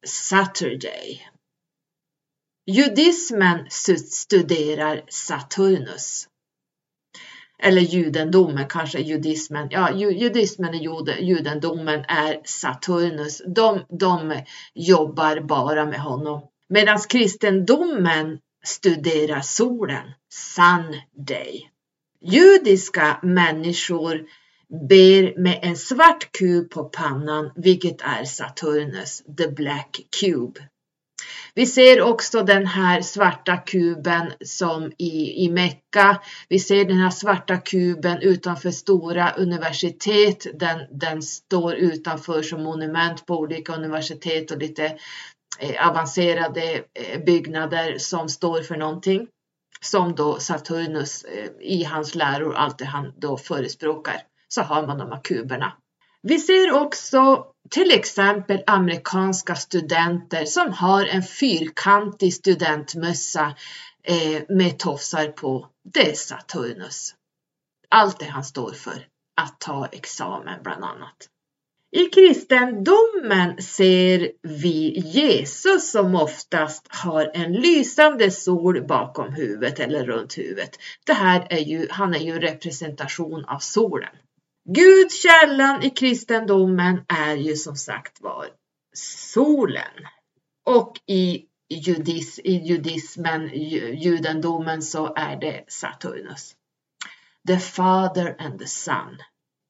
Saturday. 0.07 1.29
Judismen 2.67 3.71
studerar 3.71 5.05
Saturnus. 5.09 6.29
Eller 7.63 7.81
judendomen, 7.81 8.69
kanske 8.69 8.99
judismen. 8.99 9.69
Ja, 9.71 9.93
judismen 9.93 10.89
och 10.89 11.09
judendomen 11.21 12.05
är 12.09 12.41
Saturnus. 12.45 13.43
De, 13.47 13.81
de 13.89 14.43
jobbar 14.75 15.41
bara 15.41 15.87
med 15.87 16.01
honom. 16.01 16.43
Medan 16.69 16.99
kristendomen 16.99 18.39
studerar 18.65 19.41
solen, 19.41 20.13
Sunday. 20.33 21.71
Judiska 22.21 23.19
människor 23.23 24.27
ber 24.89 25.41
med 25.41 25.59
en 25.63 25.77
svart 25.77 26.33
kub 26.33 26.71
på 26.71 26.85
pannan, 26.85 27.51
vilket 27.57 28.01
är 28.01 28.25
Saturnus, 28.25 29.23
the 29.39 29.49
black 29.49 30.01
cube. 30.21 30.61
Vi 31.55 31.67
ser 31.67 32.03
också 32.03 32.43
den 32.43 32.67
här 32.67 33.01
svarta 33.03 33.57
kuben 33.57 34.33
som 34.45 34.93
i, 34.99 35.45
i 35.45 35.51
Mecka. 35.51 36.21
Vi 36.49 36.59
ser 36.59 36.85
den 36.85 36.97
här 36.97 37.11
svarta 37.11 37.57
kuben 37.57 38.19
utanför 38.23 38.71
stora 38.71 39.31
universitet. 39.31 40.47
Den, 40.55 40.81
den 40.91 41.23
står 41.23 41.75
utanför 41.75 42.43
som 42.43 42.63
monument 42.63 43.27
på 43.27 43.39
olika 43.39 43.75
universitet 43.75 44.51
och 44.51 44.59
lite 44.59 44.85
eh, 45.59 45.89
avancerade 45.89 46.83
eh, 46.95 47.25
byggnader 47.27 47.99
som 47.99 48.29
står 48.29 48.63
för 48.63 48.77
någonting. 48.77 49.27
Som 49.81 50.15
då 50.15 50.39
Saturnus 50.39 51.25
eh, 51.25 51.51
i 51.61 51.85
hans 51.85 52.15
läror, 52.15 52.55
allt 52.55 52.79
det 52.79 52.85
han 52.85 53.13
då 53.17 53.37
förespråkar, 53.37 54.17
så 54.49 54.63
har 54.63 54.87
man 54.87 54.99
de 54.99 55.13
här 55.13 55.21
kuberna. 55.25 55.73
Vi 56.23 56.39
ser 56.39 56.73
också 56.73 57.47
till 57.71 57.91
exempel 57.91 58.63
amerikanska 58.67 59.55
studenter 59.55 60.45
som 60.45 60.73
har 60.73 61.05
en 61.05 61.23
fyrkantig 61.23 62.35
studentmössa 62.35 63.55
eh, 64.03 64.43
med 64.49 64.79
tofsar 64.79 65.29
på. 65.29 65.69
Det 65.95 66.11
är 66.11 66.15
Saturnus. 66.15 67.15
Allt 67.89 68.19
det 68.19 68.27
han 68.27 68.45
står 68.45 68.73
för, 68.73 69.07
att 69.41 69.61
ta 69.61 69.87
examen 69.87 70.63
bland 70.63 70.85
annat. 70.85 71.29
I 71.97 72.05
kristendomen 72.05 73.63
ser 73.63 74.33
vi 74.43 74.99
Jesus 74.99 75.91
som 75.91 76.15
oftast 76.15 76.87
har 76.89 77.31
en 77.35 77.53
lysande 77.53 78.31
sol 78.31 78.87
bakom 78.87 79.33
huvudet 79.33 79.81
eller 79.81 80.07
runt 80.07 80.39
huvudet. 80.39 80.79
Det 81.07 81.13
här 81.13 81.47
är 81.51 81.59
ju, 81.59 81.87
han 81.91 82.15
är 82.15 82.19
ju 82.19 82.33
en 82.33 82.41
representation 82.41 83.45
av 83.45 83.59
solen. 83.59 84.11
Gud, 84.69 85.13
källan 85.13 85.83
i 85.83 85.91
kristendomen, 85.91 87.05
är 87.09 87.37
ju 87.37 87.57
som 87.57 87.77
sagt 87.77 88.21
var 88.21 88.47
solen. 88.97 90.07
Och 90.65 91.01
i, 91.07 91.45
judis, 91.69 92.39
i 92.39 92.53
judismen, 92.53 93.51
judendomen, 93.95 94.83
så 94.83 95.15
är 95.15 95.37
det 95.37 95.65
Saturnus. 95.69 96.55
The 97.49 97.59
Father 97.59 98.37
and 98.39 98.59
the 98.59 98.67
Son. 98.67 99.19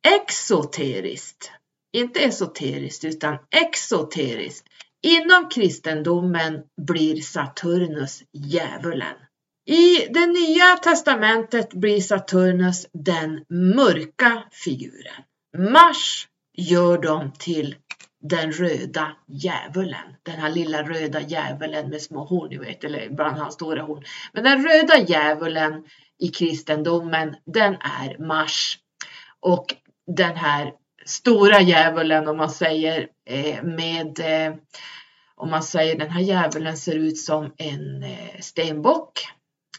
Exoteriskt, 0.07 1.51
inte 1.93 2.21
esoteriskt 2.21 3.05
utan 3.05 3.39
exoteriskt. 3.51 4.69
Inom 5.03 5.49
kristendomen 5.49 6.63
blir 6.87 7.21
Saturnus 7.21 8.23
djävulen. 8.33 9.17
I 9.69 10.07
det 10.11 10.27
nya 10.27 10.77
testamentet 10.77 11.75
blir 11.75 12.01
Saturnus 12.01 12.87
den 12.93 13.45
mörka 13.49 14.43
figuren. 14.53 15.23
Mars 15.59 16.29
gör 16.57 16.99
dem 16.99 17.33
till 17.39 17.75
den 18.21 18.53
röda 18.53 19.17
djävulen. 19.27 20.17
Den 20.23 20.35
här 20.35 20.51
lilla 20.51 20.83
röda 20.83 21.21
djävulen 21.21 21.91
med 21.91 22.03
små 22.03 22.25
horn, 22.25 22.51
ni 22.51 22.59
vet, 22.59 22.85
eller 22.85 23.01
ibland 23.01 23.37
har 23.37 23.51
stora 23.51 23.83
horn. 23.83 24.05
Men 24.33 24.45
den 24.45 24.69
röda 24.69 24.99
djävulen 24.99 25.85
i 26.19 26.29
kristendomen, 26.29 27.37
den 27.47 27.75
är 27.75 28.27
Mars. 28.27 28.79
Och 29.41 29.75
den 30.07 30.37
här 30.37 30.73
stora 31.05 31.61
djävulen, 31.61 32.29
om 32.29 32.37
man 32.37 32.51
säger, 32.51 33.09
eh, 33.25 33.63
med 33.63 34.19
eh, 34.21 34.55
om 35.35 35.51
man 35.51 35.63
säger 35.63 35.99
den 35.99 36.11
här 36.11 36.21
djävulen 36.21 36.77
ser 36.77 36.95
ut 36.95 37.19
som 37.19 37.53
en 37.57 38.03
eh, 38.03 38.41
stenbock 38.41 39.27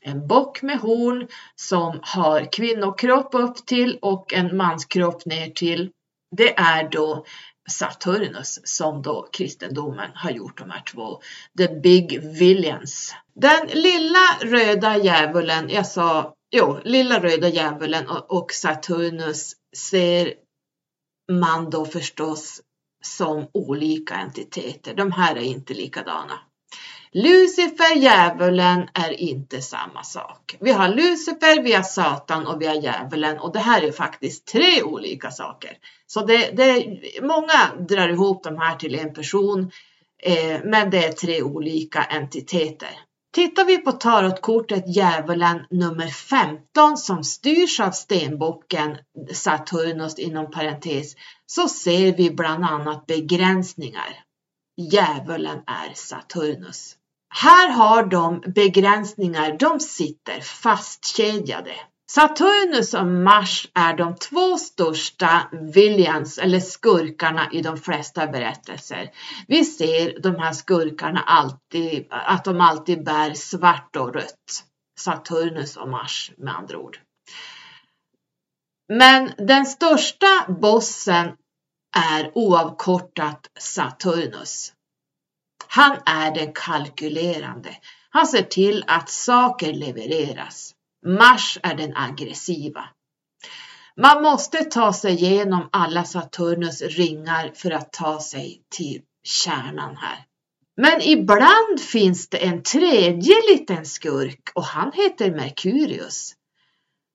en 0.01 0.27
bock 0.27 0.61
med 0.61 0.79
horn 0.79 1.27
som 1.55 1.99
har 2.01 2.51
kvinnokropp 2.51 3.29
upp 3.33 3.65
till 3.65 3.99
och 4.01 4.33
en 4.33 4.57
manskropp 4.57 5.25
ner 5.25 5.49
till. 5.49 5.91
Det 6.35 6.59
är 6.59 6.89
då 6.89 7.25
Saturnus 7.69 8.59
som 8.63 9.01
då 9.01 9.27
kristendomen 9.31 10.09
har 10.15 10.31
gjort 10.31 10.57
de 10.57 10.69
här 10.69 10.81
två. 10.81 11.21
The 11.57 11.79
Big 11.79 12.21
Villains. 12.21 13.13
Den 13.35 13.67
lilla 13.67 14.37
röda 14.41 14.97
djävulen, 14.97 15.69
jag 15.69 15.87
sa, 15.87 16.33
jo, 16.51 16.79
lilla 16.83 17.19
röda 17.19 17.47
djävulen 17.47 18.07
och 18.07 18.51
Saturnus 18.51 19.53
ser 19.77 20.33
man 21.31 21.69
då 21.69 21.85
förstås 21.85 22.61
som 23.03 23.47
olika 23.53 24.15
entiteter. 24.15 24.93
De 24.93 25.11
här 25.11 25.35
är 25.35 25.41
inte 25.41 25.73
likadana. 25.73 26.39
Lucifer, 27.11 27.95
djävulen, 27.95 28.89
är 28.93 29.11
inte 29.19 29.61
samma 29.61 30.03
sak. 30.03 30.57
Vi 30.59 30.71
har 30.71 30.89
Lucifer, 30.89 31.63
vi 31.63 31.73
har 31.73 31.83
Satan 31.83 32.47
och 32.47 32.61
vi 32.61 32.67
har 32.67 32.75
djävulen 32.75 33.39
och 33.39 33.53
det 33.53 33.59
här 33.59 33.81
är 33.81 33.91
faktiskt 33.91 34.45
tre 34.45 34.83
olika 34.83 35.31
saker. 35.31 35.71
Så 36.07 36.25
det, 36.25 36.51
det 36.51 36.85
många 37.21 37.85
drar 37.89 38.09
ihop 38.09 38.43
de 38.43 38.57
här 38.57 38.75
till 38.75 38.95
en 38.95 39.13
person, 39.13 39.71
eh, 40.23 40.61
men 40.63 40.89
det 40.89 41.05
är 41.05 41.11
tre 41.11 41.41
olika 41.41 42.03
entiteter. 42.03 42.99
Tittar 43.33 43.65
vi 43.65 43.77
på 43.77 43.91
tarotkortet 43.91 44.95
Djävulen 44.95 45.65
nummer 45.69 46.07
15 46.07 46.97
som 46.97 47.23
styrs 47.23 47.79
av 47.79 47.91
stenbocken 47.91 48.97
Saturnus 49.33 50.19
inom 50.19 50.51
parentes 50.51 51.15
så 51.45 51.67
ser 51.67 52.17
vi 52.17 52.31
bland 52.31 52.63
annat 52.63 53.05
begränsningar. 53.05 54.23
Djävulen 54.77 55.59
är 55.67 55.93
Saturnus. 55.93 56.95
Här 57.29 57.69
har 57.69 58.03
de 58.03 58.43
begränsningar, 58.47 59.57
de 59.59 59.79
sitter 59.79 60.41
fastkedjade. 60.41 61.73
Saturnus 62.11 62.93
och 62.93 63.07
Mars 63.07 63.67
är 63.73 63.93
de 63.93 64.15
två 64.15 64.57
största 64.57 65.49
villains 65.73 66.37
eller 66.37 66.59
skurkarna 66.59 67.49
i 67.51 67.61
de 67.61 67.77
flesta 67.77 68.27
berättelser. 68.27 69.11
Vi 69.47 69.65
ser 69.65 70.19
de 70.19 70.35
här 70.35 70.53
skurkarna 70.53 71.19
alltid, 71.19 72.07
att 72.09 72.45
de 72.45 72.61
alltid 72.61 73.03
bär 73.03 73.33
svart 73.33 73.95
och 73.95 74.13
rött. 74.13 74.63
Saturnus 74.99 75.77
och 75.77 75.89
Mars 75.89 76.31
med 76.37 76.55
andra 76.55 76.77
ord. 76.77 76.99
Men 78.93 79.31
den 79.37 79.65
största 79.65 80.45
bossen 80.61 81.27
är 81.97 82.31
oavkortat 82.35 83.47
Saturnus. 83.59 84.73
Han 85.67 85.97
är 86.05 86.31
den 86.31 86.53
kalkylerande. 86.53 87.69
Han 88.09 88.27
ser 88.27 88.41
till 88.41 88.83
att 88.87 89.09
saker 89.09 89.73
levereras. 89.73 90.73
Mars 91.05 91.57
är 91.63 91.75
den 91.75 91.95
aggressiva. 91.95 92.89
Man 93.97 94.21
måste 94.21 94.63
ta 94.63 94.93
sig 94.93 95.13
igenom 95.13 95.69
alla 95.71 96.03
Saturnus 96.03 96.81
ringar 96.81 97.51
för 97.55 97.71
att 97.71 97.93
ta 97.93 98.19
sig 98.19 98.61
till 98.69 99.01
kärnan 99.23 99.95
här. 99.95 100.25
Men 100.77 101.01
ibland 101.01 101.79
finns 101.79 102.29
det 102.29 102.37
en 102.37 102.63
tredje 102.63 103.35
liten 103.49 103.85
skurk 103.85 104.49
och 104.55 104.63
han 104.63 104.91
heter 104.91 105.31
Merkurius. 105.31 106.33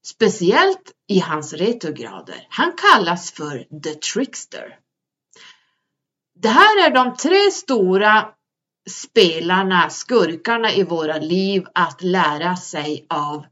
Speciellt 0.07 0.93
i 1.09 1.19
hans 1.19 1.53
retrograder. 1.53 2.47
Han 2.51 2.73
kallas 2.73 3.33
för 3.33 3.81
The 3.83 3.95
Trickster. 3.95 4.79
Det 6.35 6.49
här 6.49 6.87
är 6.87 6.95
de 6.95 7.16
tre 7.16 7.51
stora 7.51 8.29
spelarna, 8.91 9.91
skurkarna 9.91 10.73
i 10.73 10.83
våra 10.83 11.19
liv 11.19 11.65
att 11.75 12.03
lära 12.03 12.57
sig 12.57 13.07
av 13.11 13.45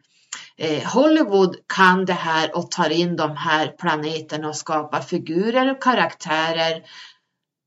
eh, 0.57 0.93
Hollywood 0.93 1.57
kan 1.67 2.05
det 2.05 2.13
här 2.13 2.57
och 2.57 2.71
tar 2.71 2.91
in 2.91 3.17
de 3.17 3.37
här 3.37 3.69
planeterna 3.69 4.49
och 4.49 4.57
skapar 4.57 5.01
figurer 5.01 5.71
och 5.71 5.83
karaktärer 5.83 6.83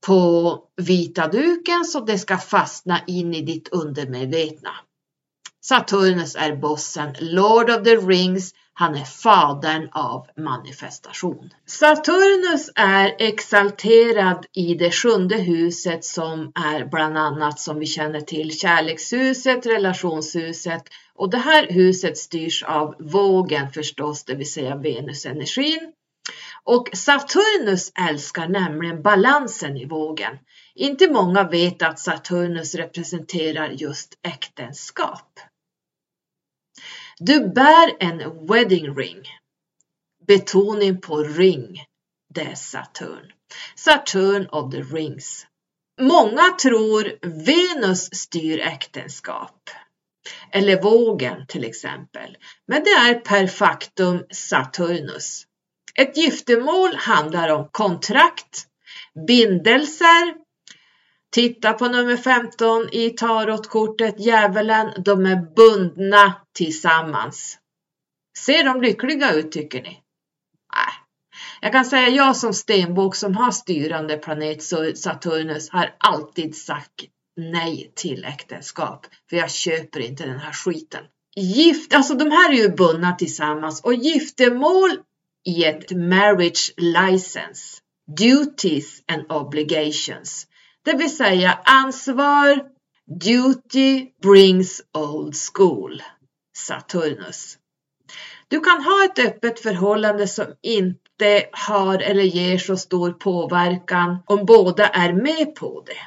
på 0.05 0.59
vita 0.77 1.27
duken 1.27 1.85
så 1.85 1.99
det 1.99 2.19
ska 2.19 2.37
fastna 2.37 2.99
in 3.07 3.33
i 3.33 3.41
ditt 3.41 3.69
undermedvetna. 3.69 4.71
Saturnus 5.65 6.35
är 6.35 6.55
bossen, 6.55 7.15
Lord 7.19 7.69
of 7.69 7.83
the 7.83 7.95
Rings, 7.95 8.53
han 8.73 8.95
är 8.95 9.03
fadern 9.03 9.89
av 9.91 10.27
manifestation. 10.37 11.49
Saturnus 11.65 12.69
är 12.75 13.15
exalterad 13.19 14.45
i 14.53 14.75
det 14.75 14.91
sjunde 14.91 15.37
huset 15.37 16.05
som 16.05 16.51
är 16.55 16.85
bland 16.85 17.17
annat 17.17 17.59
som 17.59 17.79
vi 17.79 17.85
känner 17.85 18.21
till 18.21 18.51
kärlekshuset, 18.51 19.65
relationshuset 19.65 20.83
och 21.15 21.29
det 21.29 21.37
här 21.37 21.67
huset 21.67 22.17
styrs 22.17 22.63
av 22.63 22.95
vågen 22.99 23.71
förstås, 23.71 24.23
det 24.23 24.35
vill 24.35 24.51
säga 24.51 24.75
Venusenergin. 24.75 25.93
Och 26.63 26.89
Saturnus 26.93 27.91
älskar 28.09 28.47
nämligen 28.47 29.01
balansen 29.01 29.77
i 29.77 29.85
vågen. 29.85 30.37
Inte 30.75 31.11
många 31.11 31.49
vet 31.49 31.81
att 31.81 31.99
Saturnus 31.99 32.75
representerar 32.75 33.69
just 33.69 34.13
äktenskap. 34.23 35.39
Du 37.25 37.49
bär 37.49 37.91
en 37.99 38.47
wedding 38.47 38.95
ring. 38.95 39.21
Betoning 40.27 41.01
på 41.01 41.17
ring. 41.17 41.85
Det 42.33 42.41
är 42.41 42.55
Saturn. 42.55 43.31
Saturn 43.75 44.47
of 44.47 44.71
the 44.71 44.81
rings. 44.81 45.47
Många 46.01 46.51
tror 46.61 47.11
Venus 47.21 48.09
styr 48.13 48.59
äktenskap. 48.59 49.69
Eller 50.51 50.81
vågen 50.81 51.47
till 51.47 51.63
exempel. 51.63 52.37
Men 52.67 52.83
det 52.83 52.89
är 52.89 53.13
per 53.15 53.47
factum 53.47 54.25
Saturnus. 54.31 55.43
Ett 55.95 56.17
giftermål 56.17 56.95
handlar 56.95 57.49
om 57.49 57.69
kontrakt, 57.71 58.67
bindelser, 59.27 60.42
Titta 61.33 61.73
på 61.73 61.87
nummer 61.87 62.17
15 62.17 62.89
i 62.91 63.09
tarotkortet 63.09 64.19
Djävulen. 64.19 64.91
De 65.05 65.25
är 65.25 65.55
bundna 65.55 66.33
tillsammans. 66.53 67.57
Ser 68.37 68.63
de 68.63 68.81
lyckliga 68.81 69.33
ut 69.33 69.51
tycker 69.51 69.81
ni? 69.81 69.89
Nej. 69.89 70.93
Jag 71.61 71.71
kan 71.71 71.85
säga 71.85 72.09
jag 72.09 72.35
som 72.35 72.53
stenbok 72.53 73.15
som 73.15 73.35
har 73.35 73.51
styrande 73.51 74.17
planet 74.17 74.63
Saturnus 74.97 75.69
har 75.69 75.95
alltid 75.97 76.55
sagt 76.55 77.05
nej 77.37 77.91
till 77.95 78.25
äktenskap. 78.25 79.05
För 79.29 79.37
jag 79.37 79.51
köper 79.51 79.99
inte 79.99 80.25
den 80.25 80.39
här 80.39 80.53
skiten. 80.53 81.03
Gift, 81.35 81.93
alltså 81.93 82.13
de 82.13 82.31
här 82.31 82.51
är 82.51 82.57
ju 82.57 82.69
bundna 82.69 83.15
tillsammans 83.15 83.81
och 83.83 83.93
giftermål 83.93 84.91
i 85.45 85.63
ett 85.63 85.91
marriage 85.91 86.73
license. 86.77 87.81
Duties 88.17 89.01
and 89.07 89.31
obligations. 89.31 90.47
Det 90.85 90.97
vill 90.97 91.17
säga 91.17 91.59
ansvar, 91.63 92.63
duty 93.23 94.07
brings 94.21 94.81
old 94.93 95.35
school. 95.53 96.03
Saturnus. 96.57 97.57
Du 98.47 98.59
kan 98.59 98.83
ha 98.83 99.05
ett 99.05 99.19
öppet 99.19 99.59
förhållande 99.59 100.27
som 100.27 100.45
inte 100.61 101.45
har 101.51 101.99
eller 101.99 102.23
ger 102.23 102.57
så 102.57 102.77
stor 102.77 103.11
påverkan 103.11 104.17
om 104.25 104.45
båda 104.45 104.87
är 104.87 105.13
med 105.13 105.55
på 105.55 105.83
det. 105.85 105.97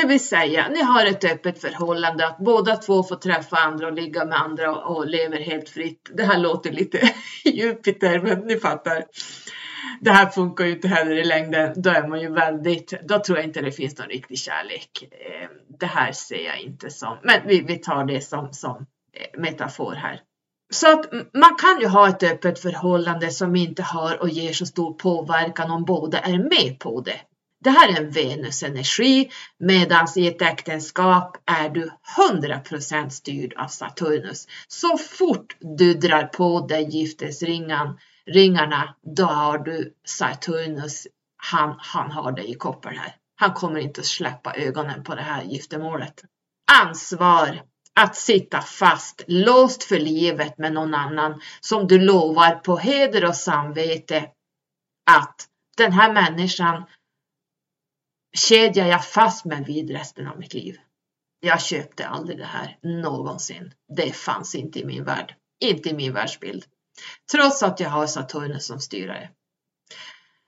Det 0.00 0.06
vill 0.06 0.26
säga, 0.26 0.68
ni 0.68 0.82
har 0.82 1.06
ett 1.06 1.24
öppet 1.24 1.60
förhållande, 1.60 2.26
att 2.26 2.38
båda 2.38 2.76
två 2.76 3.02
får 3.02 3.16
träffa 3.16 3.56
andra 3.56 3.86
och 3.86 3.92
ligga 3.92 4.24
med 4.24 4.40
andra 4.40 4.76
och 4.76 5.06
lever 5.06 5.40
helt 5.40 5.68
fritt. 5.68 6.10
Det 6.14 6.22
här 6.22 6.38
låter 6.38 6.72
lite 6.72 7.12
Jupiter, 7.44 8.20
men 8.20 8.38
ni 8.38 8.56
fattar 8.56 9.04
det 10.00 10.10
här 10.10 10.26
funkar 10.26 10.64
ju 10.64 10.72
inte 10.72 10.88
heller 10.88 11.16
i 11.16 11.24
längden. 11.24 11.82
Då 11.82 11.90
är 11.90 12.08
man 12.08 12.20
ju 12.20 12.32
väldigt, 12.32 12.92
då 13.08 13.18
tror 13.18 13.38
jag 13.38 13.46
inte 13.46 13.60
det 13.60 13.72
finns 13.72 13.98
någon 13.98 14.08
riktig 14.08 14.38
kärlek. 14.38 15.08
Eh, 15.10 15.48
det 15.78 15.86
här 15.86 16.12
ser 16.12 16.44
jag 16.44 16.60
inte 16.60 16.90
som, 16.90 17.18
men 17.22 17.40
vi, 17.46 17.60
vi 17.60 17.78
tar 17.78 18.04
det 18.04 18.20
som, 18.20 18.52
som 18.52 18.86
eh, 19.12 19.40
metafor 19.40 19.94
här. 19.94 20.20
Så 20.72 20.92
att 20.92 21.12
man 21.34 21.56
kan 21.56 21.80
ju 21.80 21.86
ha 21.86 22.08
ett 22.08 22.22
öppet 22.22 22.58
förhållande 22.58 23.30
som 23.30 23.56
inte 23.56 23.82
har 23.82 24.22
och 24.22 24.28
ger 24.28 24.52
så 24.52 24.66
stor 24.66 24.94
påverkan 24.94 25.70
om 25.70 25.84
båda 25.84 26.18
är 26.18 26.38
med 26.38 26.78
på 26.78 27.00
det. 27.00 27.20
Det 27.64 27.70
här 27.70 27.88
är 27.88 27.96
en 27.96 28.10
Venusenergi 28.10 29.30
medan 29.58 30.06
i 30.16 30.26
ett 30.26 30.42
äktenskap 30.42 31.36
är 31.46 31.68
du 31.68 31.90
100% 32.30 33.08
styrd 33.08 33.54
av 33.54 33.68
Saturnus. 33.68 34.48
Så 34.68 34.98
fort 34.98 35.56
du 35.60 35.94
drar 35.94 36.22
på 36.22 36.66
dig 36.66 36.88
giftesringen 36.90 37.98
ringarna, 38.26 38.94
då 39.16 39.24
har 39.24 39.58
du 39.58 39.94
Saturnus, 40.04 41.06
han, 41.36 41.74
han 41.78 42.10
har 42.10 42.32
dig 42.32 42.50
i 42.50 42.54
koppar 42.54 42.90
här. 42.90 43.16
Han 43.36 43.54
kommer 43.54 43.80
inte 43.80 44.00
att 44.00 44.06
släppa 44.06 44.54
ögonen 44.54 45.04
på 45.04 45.14
det 45.14 45.22
här 45.22 45.42
giftermålet. 45.42 46.24
Ansvar 46.72 47.62
att 47.94 48.16
sitta 48.16 48.60
fast, 48.60 49.24
låst 49.26 49.84
för 49.84 49.98
livet 49.98 50.58
med 50.58 50.72
någon 50.72 50.94
annan 50.94 51.40
som 51.60 51.86
du 51.86 51.98
lovar 51.98 52.54
på 52.54 52.76
heder 52.76 53.24
och 53.24 53.36
samvete 53.36 54.30
att 55.10 55.48
den 55.76 55.92
här 55.92 56.12
människan 56.12 56.84
kedjar 58.36 58.86
jag 58.86 59.06
fast 59.06 59.44
mig 59.44 59.64
vid 59.64 59.90
resten 59.90 60.26
av 60.26 60.38
mitt 60.38 60.54
liv. 60.54 60.76
Jag 61.40 61.62
köpte 61.62 62.06
aldrig 62.06 62.38
det 62.38 62.44
här 62.44 62.78
någonsin. 62.82 63.74
Det 63.96 64.12
fanns 64.12 64.54
inte 64.54 64.80
i 64.80 64.84
min 64.84 65.04
värld, 65.04 65.34
inte 65.60 65.88
i 65.88 65.94
min 65.94 66.12
världsbild 66.12 66.64
trots 67.32 67.62
att 67.62 67.80
jag 67.80 67.90
har 67.90 68.06
Saturnus 68.06 68.66
som 68.66 68.80
styrare. 68.80 69.30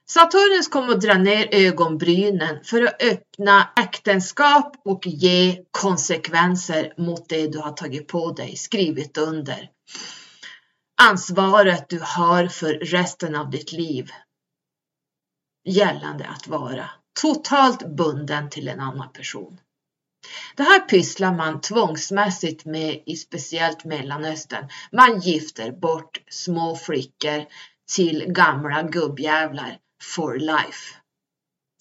Saturnus 0.09 0.69
kommer 0.69 0.93
att 0.93 1.01
dra 1.01 1.15
ner 1.15 1.49
ögonbrynen 1.51 2.65
för 2.65 2.83
att 2.83 3.03
öppna 3.03 3.69
äktenskap 3.77 4.77
och 4.85 5.07
ge 5.07 5.65
konsekvenser 5.71 6.95
mot 6.97 7.29
det 7.29 7.47
du 7.47 7.59
har 7.59 7.73
tagit 7.73 8.09
på 8.09 8.33
dig, 8.33 8.57
skrivit 8.57 9.19
under. 9.19 9.71
Ansvaret 11.03 11.89
du 11.89 12.01
har 12.03 12.47
för 12.47 12.75
resten 12.75 13.35
av 13.35 13.51
ditt 13.51 13.73
liv 13.73 14.11
gällande 15.65 16.27
att 16.27 16.49
vara 16.49 16.91
totalt 17.21 17.97
bunden 17.97 18.51
till 18.51 18.69
en 18.69 18.81
annan 18.81 19.13
person. 19.13 19.61
Det 20.57 20.63
här 20.63 20.81
pysslar 20.81 21.35
man 21.35 21.61
tvångsmässigt 21.61 22.65
med 22.65 23.03
i 23.07 23.17
speciellt 23.17 23.85
Mellanöstern. 23.85 24.69
Man 24.93 25.21
gifter 25.21 25.73
bort 25.73 26.21
små 26.31 26.77
flickor 26.77 27.45
till 27.95 28.25
gamla 28.29 28.83
gubbjävlar 28.83 29.79
for 30.03 30.39
life. 30.39 30.97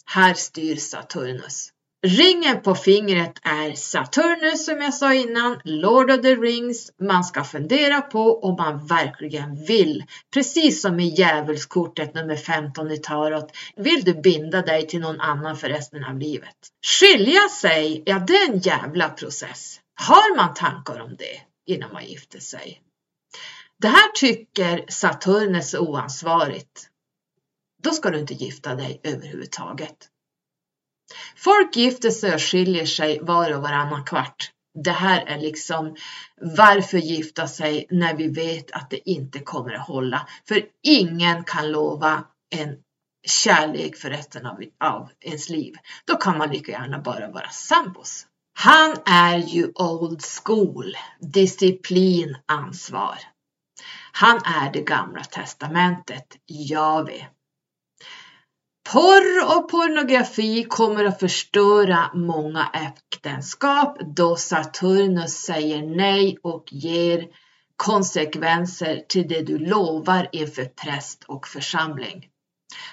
Här 0.06 0.34
styr 0.34 0.76
Saturnus. 0.76 1.73
Ringen 2.06 2.62
på 2.62 2.76
fingret 2.76 3.40
är 3.44 3.74
Saturnus 3.74 4.66
som 4.66 4.82
jag 4.82 4.94
sa 4.94 5.14
innan, 5.14 5.60
Lord 5.64 6.12
of 6.12 6.22
the 6.22 6.36
Rings. 6.36 6.92
Man 7.02 7.24
ska 7.24 7.44
fundera 7.44 8.02
på 8.02 8.44
om 8.44 8.56
man 8.56 8.88
verkligen 8.88 9.66
vill. 9.66 10.04
Precis 10.34 10.82
som 10.82 11.00
i 11.00 11.08
djävulskortet 11.08 12.14
nummer 12.14 12.36
15 12.36 12.92
i 12.92 12.98
Tarot. 12.98 13.52
Vill 13.76 14.04
du 14.04 14.14
binda 14.14 14.62
dig 14.62 14.88
till 14.88 15.00
någon 15.00 15.22
annan 15.22 15.58
för 15.58 15.70
resten 15.70 16.04
av 16.04 16.20
livet? 16.20 16.56
Skilja 16.86 17.50
sig, 17.50 18.04
ja 18.06 18.20
det 18.20 18.34
är 18.34 18.52
en 18.52 18.60
jävla 18.60 19.10
process. 19.10 19.80
Har 19.96 20.36
man 20.36 20.54
tankar 20.54 21.00
om 21.00 21.16
det 21.16 21.42
innan 21.74 21.94
man 21.94 22.06
gifter 22.06 22.40
sig? 22.40 22.82
Det 23.82 23.88
här 23.88 24.12
tycker 24.12 24.86
Saturnus 24.88 25.74
är 25.74 25.80
oansvarigt. 25.80 26.90
Då 27.84 27.92
ska 27.92 28.10
du 28.10 28.20
inte 28.20 28.34
gifta 28.34 28.76
dig 28.76 29.02
överhuvudtaget. 29.04 30.10
Folk 31.36 31.76
gifter 31.76 32.10
sig 32.10 32.34
och 32.34 32.42
skiljer 32.42 32.86
sig 32.86 33.20
var 33.22 33.56
och 33.56 33.62
varannan 33.62 34.04
kvart. 34.04 34.52
Det 34.84 34.92
här 34.92 35.26
är 35.26 35.40
liksom 35.40 35.96
varför 36.58 36.98
gifta 36.98 37.48
sig 37.48 37.86
när 37.90 38.14
vi 38.14 38.28
vet 38.28 38.72
att 38.72 38.90
det 38.90 39.10
inte 39.10 39.40
kommer 39.40 39.74
att 39.74 39.88
hålla. 39.88 40.28
För 40.48 40.62
ingen 40.84 41.44
kan 41.44 41.72
lova 41.72 42.24
en 42.56 42.78
kärlek 43.28 43.96
för 43.96 44.10
resten 44.10 44.46
av, 44.46 44.64
av 44.84 45.10
ens 45.22 45.50
liv. 45.50 45.74
Då 46.06 46.16
kan 46.16 46.38
man 46.38 46.50
lika 46.50 46.72
gärna 46.72 47.00
bara 47.00 47.32
vara 47.32 47.50
sambos. 47.50 48.28
Han 48.60 48.96
är 49.06 49.38
ju 49.38 49.72
old 49.76 50.22
school, 50.44 50.96
disciplin, 51.20 52.38
ansvar. 52.46 53.18
Han 54.12 54.38
är 54.38 54.72
det 54.72 54.82
gamla 54.82 55.24
testamentet, 55.24 56.28
Jave. 56.48 57.28
Porr 58.92 59.58
och 59.58 59.70
pornografi 59.70 60.64
kommer 60.64 61.06
att 61.06 61.20
förstöra 61.20 62.12
många 62.14 62.70
äktenskap 62.74 63.98
då 64.16 64.36
Saturnus 64.36 65.34
säger 65.34 65.82
nej 65.82 66.38
och 66.44 66.64
ger 66.72 67.28
konsekvenser 67.76 69.04
till 69.10 69.28
det 69.28 69.42
du 69.42 69.58
lovar 69.58 70.30
inför 70.32 70.66
präst 70.66 71.24
och 71.24 71.48
församling. 71.48 72.28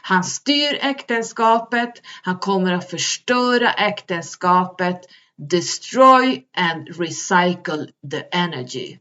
Han 0.03 0.25
styr 0.25 0.79
äktenskapet, 0.81 1.93
han 2.23 2.39
kommer 2.39 2.73
att 2.73 2.91
förstöra 2.91 3.73
äktenskapet, 3.73 5.01
destroy 5.37 6.45
and 6.57 6.89
recycle 6.99 7.87
the 8.11 8.23
energy. 8.33 8.99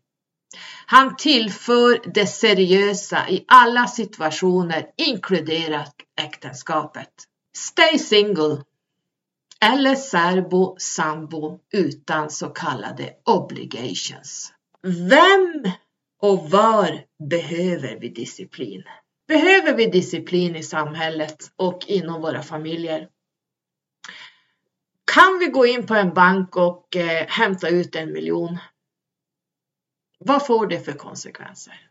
Han 0.85 1.15
tillför 1.15 2.11
det 2.13 2.26
seriösa 2.26 3.30
i 3.30 3.45
alla 3.47 3.88
situationer, 3.88 4.85
inkluderat 4.97 5.95
äktenskapet. 6.21 7.09
Stay 7.55 7.99
single 7.99 8.63
eller 9.61 9.95
särbo 9.95 10.76
sambo 10.80 11.59
utan 11.73 12.30
så 12.30 12.47
kallade 12.47 13.13
obligations. 13.26 14.53
Vem 14.81 15.71
och 16.21 16.49
var 16.49 17.01
behöver 17.30 17.99
vi 17.99 18.09
disciplin? 18.09 18.84
Behöver 19.27 19.73
vi 19.73 19.85
disciplin 19.85 20.55
i 20.55 20.63
samhället 20.63 21.51
och 21.55 21.85
inom 21.88 22.21
våra 22.21 22.41
familjer? 22.41 23.07
Kan 25.15 25.39
vi 25.39 25.45
gå 25.45 25.65
in 25.65 25.88
på 25.88 25.95
en 25.95 26.13
bank 26.13 26.55
och 26.57 26.95
eh, 26.95 27.27
hämta 27.27 27.69
ut 27.69 27.95
en 27.95 28.13
miljon? 28.13 28.57
Vad 30.25 30.45
får 30.45 30.67
det 30.67 30.79
för 30.79 30.91
konsekvenser? 30.91 31.89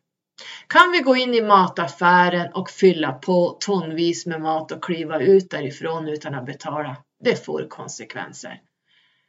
Kan 0.67 0.93
vi 0.93 0.99
gå 0.99 1.17
in 1.17 1.35
i 1.35 1.43
mataffären 1.43 2.53
och 2.53 2.71
fylla 2.71 3.13
på 3.13 3.57
tonvis 3.61 4.27
med 4.27 4.41
mat 4.41 4.73
och 4.73 4.85
kliva 4.85 5.21
ut 5.21 5.51
därifrån 5.51 6.09
utan 6.09 6.35
att 6.35 6.47
betala? 6.47 6.97
Det 7.25 7.45
får 7.45 7.67
konsekvenser. 7.69 8.61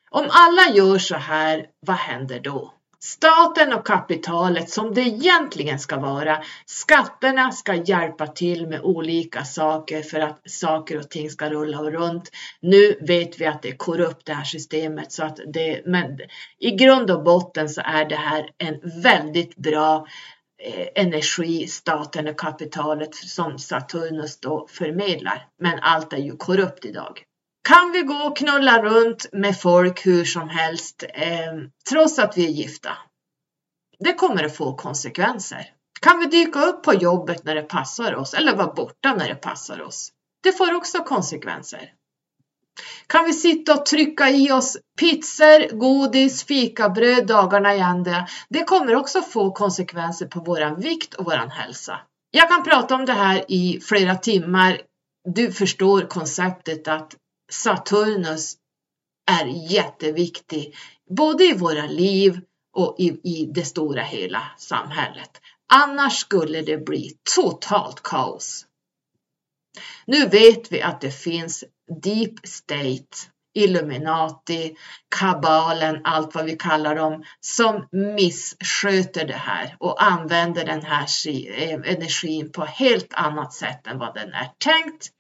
Om 0.10 0.28
alla 0.30 0.76
gör 0.76 0.98
så 0.98 1.16
här, 1.16 1.68
vad 1.80 1.96
händer 1.96 2.40
då? 2.40 2.74
Staten 3.02 3.74
och 3.74 3.88
kapitalet 3.88 4.70
som 4.70 4.94
det 4.94 5.02
egentligen 5.02 5.80
ska 5.80 6.00
vara. 6.00 6.44
Skatterna 6.66 7.52
ska 7.52 7.74
hjälpa 7.76 8.28
till 8.28 8.68
med 8.68 8.82
olika 8.82 9.44
saker 9.44 10.02
för 10.02 10.20
att 10.20 10.42
saker 10.50 11.00
och 11.00 11.10
ting 11.10 11.30
ska 11.30 11.50
rulla 11.50 11.78
runt. 11.78 12.32
Nu 12.62 12.98
vet 13.08 13.42
vi 13.42 13.46
att 13.46 13.62
det 13.62 13.70
är 13.70 13.78
korrupt 13.78 14.26
det 14.26 14.34
här 14.34 14.44
systemet 14.44 15.12
så 15.12 15.24
att 15.24 15.40
det, 15.54 15.82
men 15.86 16.20
i 16.60 16.72
grund 16.72 17.12
och 17.12 17.24
botten 17.24 17.70
så 17.70 17.82
är 17.86 18.06
det 18.06 18.16
här 18.16 18.50
en 18.58 19.02
väldigt 19.02 19.56
bra 19.56 20.08
eh, 20.64 21.04
energi, 21.04 21.68
staten 21.68 22.28
och 22.28 22.40
kapitalet 22.40 23.16
som 23.16 23.60
Saturnus 23.60 24.40
då 24.40 24.68
förmedlar. 24.70 25.48
Men 25.60 25.80
allt 25.82 26.14
är 26.14 26.18
ju 26.18 26.38
korrupt 26.38 26.86
idag. 26.86 27.24
Kan 27.62 27.92
vi 27.92 28.02
gå 28.02 28.14
och 28.14 28.38
knulla 28.38 28.84
runt 28.84 29.26
med 29.34 29.60
folk 29.60 30.06
hur 30.06 30.26
som 30.26 30.50
helst 30.50 31.04
eh, 31.14 31.54
trots 31.90 32.20
att 32.20 32.38
vi 32.38 32.46
är 32.46 32.50
gifta? 32.50 32.92
Det 34.00 34.14
kommer 34.14 34.44
att 34.44 34.56
få 34.56 34.76
konsekvenser. 34.76 35.66
Kan 36.02 36.20
vi 36.20 36.26
dyka 36.26 36.60
upp 36.60 36.84
på 36.84 36.94
jobbet 36.94 37.44
när 37.44 37.56
det 37.56 37.64
passar 37.64 38.16
oss 38.16 38.34
eller 38.34 38.56
vara 38.56 38.74
borta 38.74 39.14
när 39.14 39.28
det 39.28 39.36
passar 39.36 39.82
oss? 39.82 40.10
Det 40.44 40.52
får 40.52 40.76
också 40.76 40.98
konsekvenser. 41.04 41.94
Kan 43.08 43.26
vi 43.26 43.34
sitta 43.34 43.74
och 43.74 43.86
trycka 43.86 44.30
i 44.30 44.52
oss 44.52 44.78
pizzor, 45.00 45.78
godis, 45.78 46.44
fikabröd 46.44 47.28
dagarna 47.28 47.76
i 47.76 47.80
ända? 47.80 48.28
Det 48.50 48.64
kommer 48.64 48.96
också 48.96 49.22
få 49.22 49.52
konsekvenser 49.52 50.26
på 50.26 50.40
våran 50.40 50.80
vikt 50.80 51.14
och 51.14 51.26
våran 51.26 51.52
hälsa. 51.52 52.00
Jag 52.32 52.50
kan 52.50 52.64
prata 52.64 52.96
om 52.96 53.06
det 53.06 53.14
här 53.14 53.46
i 53.48 53.80
flera 53.82 54.16
timmar. 54.16 54.82
Du 55.30 55.52
förstår 55.52 56.02
konceptet 56.02 56.88
att 56.88 57.16
Saturnus 57.50 58.56
är 59.32 59.46
jätteviktig 59.46 60.76
både 61.10 61.44
i 61.44 61.54
våra 61.54 61.86
liv 61.86 62.42
och 62.74 62.96
i, 63.00 63.08
i 63.24 63.46
det 63.46 63.66
stora 63.66 64.02
hela 64.02 64.42
samhället. 64.58 65.42
Annars 65.74 66.14
skulle 66.14 66.62
det 66.62 66.78
bli 66.78 67.18
totalt 67.36 68.04
kaos. 68.04 68.66
Nu 70.06 70.28
vet 70.28 70.72
vi 70.72 70.82
att 70.82 71.02
det 71.02 71.12
finns 71.12 71.64
Deep 72.04 72.48
State, 72.48 73.18
Illuminati, 73.54 74.76
kabalen, 75.20 76.02
allt 76.04 76.36
vad 76.36 76.46
vi 76.46 76.56
kallar 76.56 76.96
dem, 76.96 77.24
som 77.40 77.88
missköter 77.92 79.28
det 79.28 79.34
här 79.34 79.76
och 79.80 80.04
använder 80.04 80.66
den 80.66 80.82
här 80.82 81.08
eh, 81.28 81.94
energin 81.94 82.52
på 82.52 82.66
helt 82.66 83.14
annat 83.14 83.54
sätt 83.54 83.88
än 83.88 84.00
vad 84.00 84.14
den 84.14 84.34
är 84.34 84.52
tänkt 84.58 85.12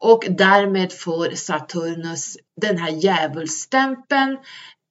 och 0.00 0.24
därmed 0.28 0.92
får 0.92 1.30
Saturnus 1.30 2.36
den 2.60 2.78
här 2.78 2.90
djävulstämpeln, 2.90 4.38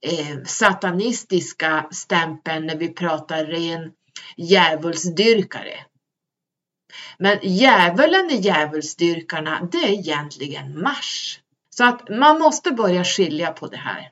eh, 0.05 0.43
satanistiska 0.45 1.87
stämpeln 1.91 2.65
när 2.65 2.77
vi 2.77 2.89
pratar 2.89 3.45
ren 3.45 3.91
djävulsdyrkare. 4.37 5.79
Men 7.17 7.39
djävulen 7.41 8.31
i 8.31 8.35
djävulsdyrkarna, 8.35 9.69
det 9.71 9.77
är 9.77 9.91
egentligen 9.91 10.81
Mars. 10.81 11.39
Så 11.69 11.85
att 11.85 12.09
man 12.09 12.39
måste 12.39 12.71
börja 12.71 13.03
skilja 13.03 13.51
på 13.51 13.67
det 13.67 13.77
här. 13.77 14.11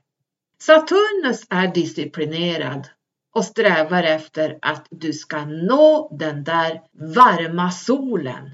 Saturnus 0.61 1.45
är 1.49 1.67
disciplinerad 1.67 2.87
och 3.35 3.45
strävar 3.45 4.03
efter 4.03 4.59
att 4.61 4.87
du 4.89 5.13
ska 5.13 5.45
nå 5.45 6.17
den 6.19 6.43
där 6.43 6.81
varma 7.15 7.71
solen 7.71 8.51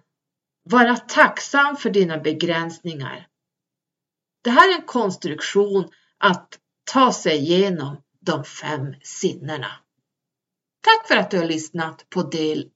vara 0.69 0.97
tacksam 0.97 1.75
för 1.75 1.89
dina 1.89 2.17
begränsningar. 2.17 3.27
Det 4.43 4.49
här 4.49 4.71
är 4.71 4.75
en 4.75 4.85
konstruktion 4.85 5.89
att 6.17 6.47
ta 6.93 7.13
sig 7.13 7.37
igenom 7.37 7.97
de 8.21 8.43
fem 8.43 8.93
sinnena. 9.01 9.71
Tack 10.81 11.07
för 11.07 11.15
att 11.15 11.31
du 11.31 11.37
har 11.37 11.45
lyssnat 11.45 12.09
på 12.09 12.23
del 12.23 12.59
1 12.59 12.67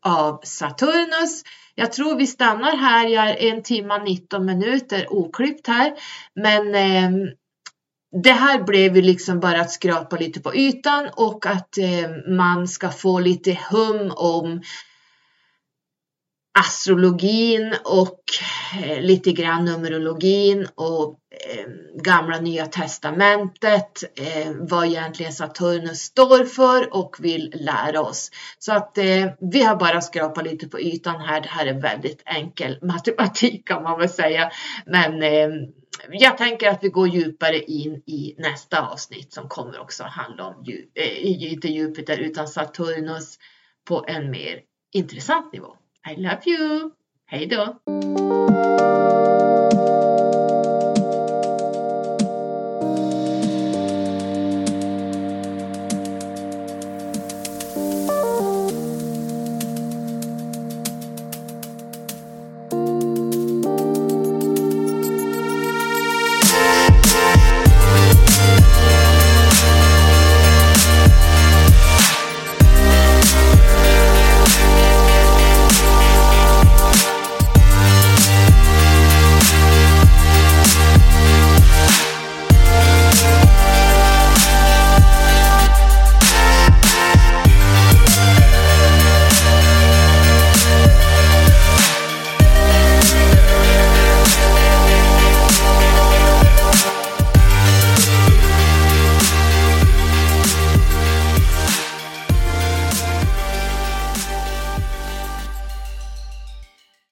av 0.00 0.40
Saturnus. 0.44 1.42
Jag 1.74 1.92
tror 1.92 2.16
vi 2.16 2.26
stannar 2.26 2.76
här. 2.76 3.06
Jag 3.06 3.28
är 3.28 3.52
en 3.52 3.62
timme 3.62 3.98
19 3.98 4.46
minuter 4.46 5.12
oklippt 5.12 5.66
här. 5.66 5.94
Men 6.34 6.74
eh, 6.74 7.30
det 8.22 8.32
här 8.32 8.62
blev 8.62 8.96
ju 8.96 9.02
liksom 9.02 9.40
bara 9.40 9.60
att 9.60 9.70
skrapa 9.70 10.16
lite 10.16 10.40
på 10.40 10.54
ytan 10.54 11.08
och 11.12 11.46
att 11.46 11.78
eh, 11.78 12.34
man 12.36 12.68
ska 12.68 12.90
få 12.90 13.20
lite 13.20 13.58
hum 13.70 14.12
om 14.16 14.62
astrologin 16.58 17.74
och 17.84 18.20
eh, 18.82 19.00
lite 19.00 19.32
grann 19.32 19.64
numerologin 19.64 20.68
och 20.74 21.18
eh, 21.30 21.66
gamla 22.02 22.40
nya 22.40 22.66
testamentet, 22.66 24.02
eh, 24.20 24.52
vad 24.58 24.86
egentligen 24.86 25.32
Saturnus 25.32 26.00
står 26.00 26.44
för 26.44 26.94
och 26.94 27.16
vill 27.18 27.54
lära 27.54 28.00
oss. 28.00 28.30
Så 28.58 28.72
att 28.72 28.98
vi 29.52 29.62
har 29.62 29.76
bara 29.76 30.00
skrapat 30.00 30.44
lite 30.44 30.68
på 30.68 30.80
ytan 30.80 31.20
här. 31.20 31.40
Det 31.40 31.48
här 31.48 31.66
är 31.66 31.80
väldigt 31.80 32.22
enkel 32.24 32.78
matematik 32.82 33.68
kan 33.68 33.82
man 33.82 33.98
väl 33.98 34.08
säga. 34.08 34.50
Men 34.86 35.22
jag 36.10 36.38
tänker 36.38 36.68
att 36.68 36.84
vi 36.84 36.88
går 36.88 37.08
djupare 37.08 37.58
in 37.58 38.02
i 38.06 38.34
nästa 38.38 38.86
avsnitt 38.86 39.32
som 39.32 39.48
kommer 39.48 39.80
också 39.80 40.04
handla 40.04 40.44
om, 40.44 40.64
inte 41.14 41.68
Jupiter 41.68 42.18
utan 42.18 42.48
Saturnus 42.48 43.38
på 43.84 44.04
en 44.08 44.30
mer 44.30 44.60
intressant 44.92 45.52
nivå. 45.52 45.76
I 46.10 46.14
love 46.16 46.42
you! 46.46 46.90
Hej 47.26 47.46
då! 47.46 47.80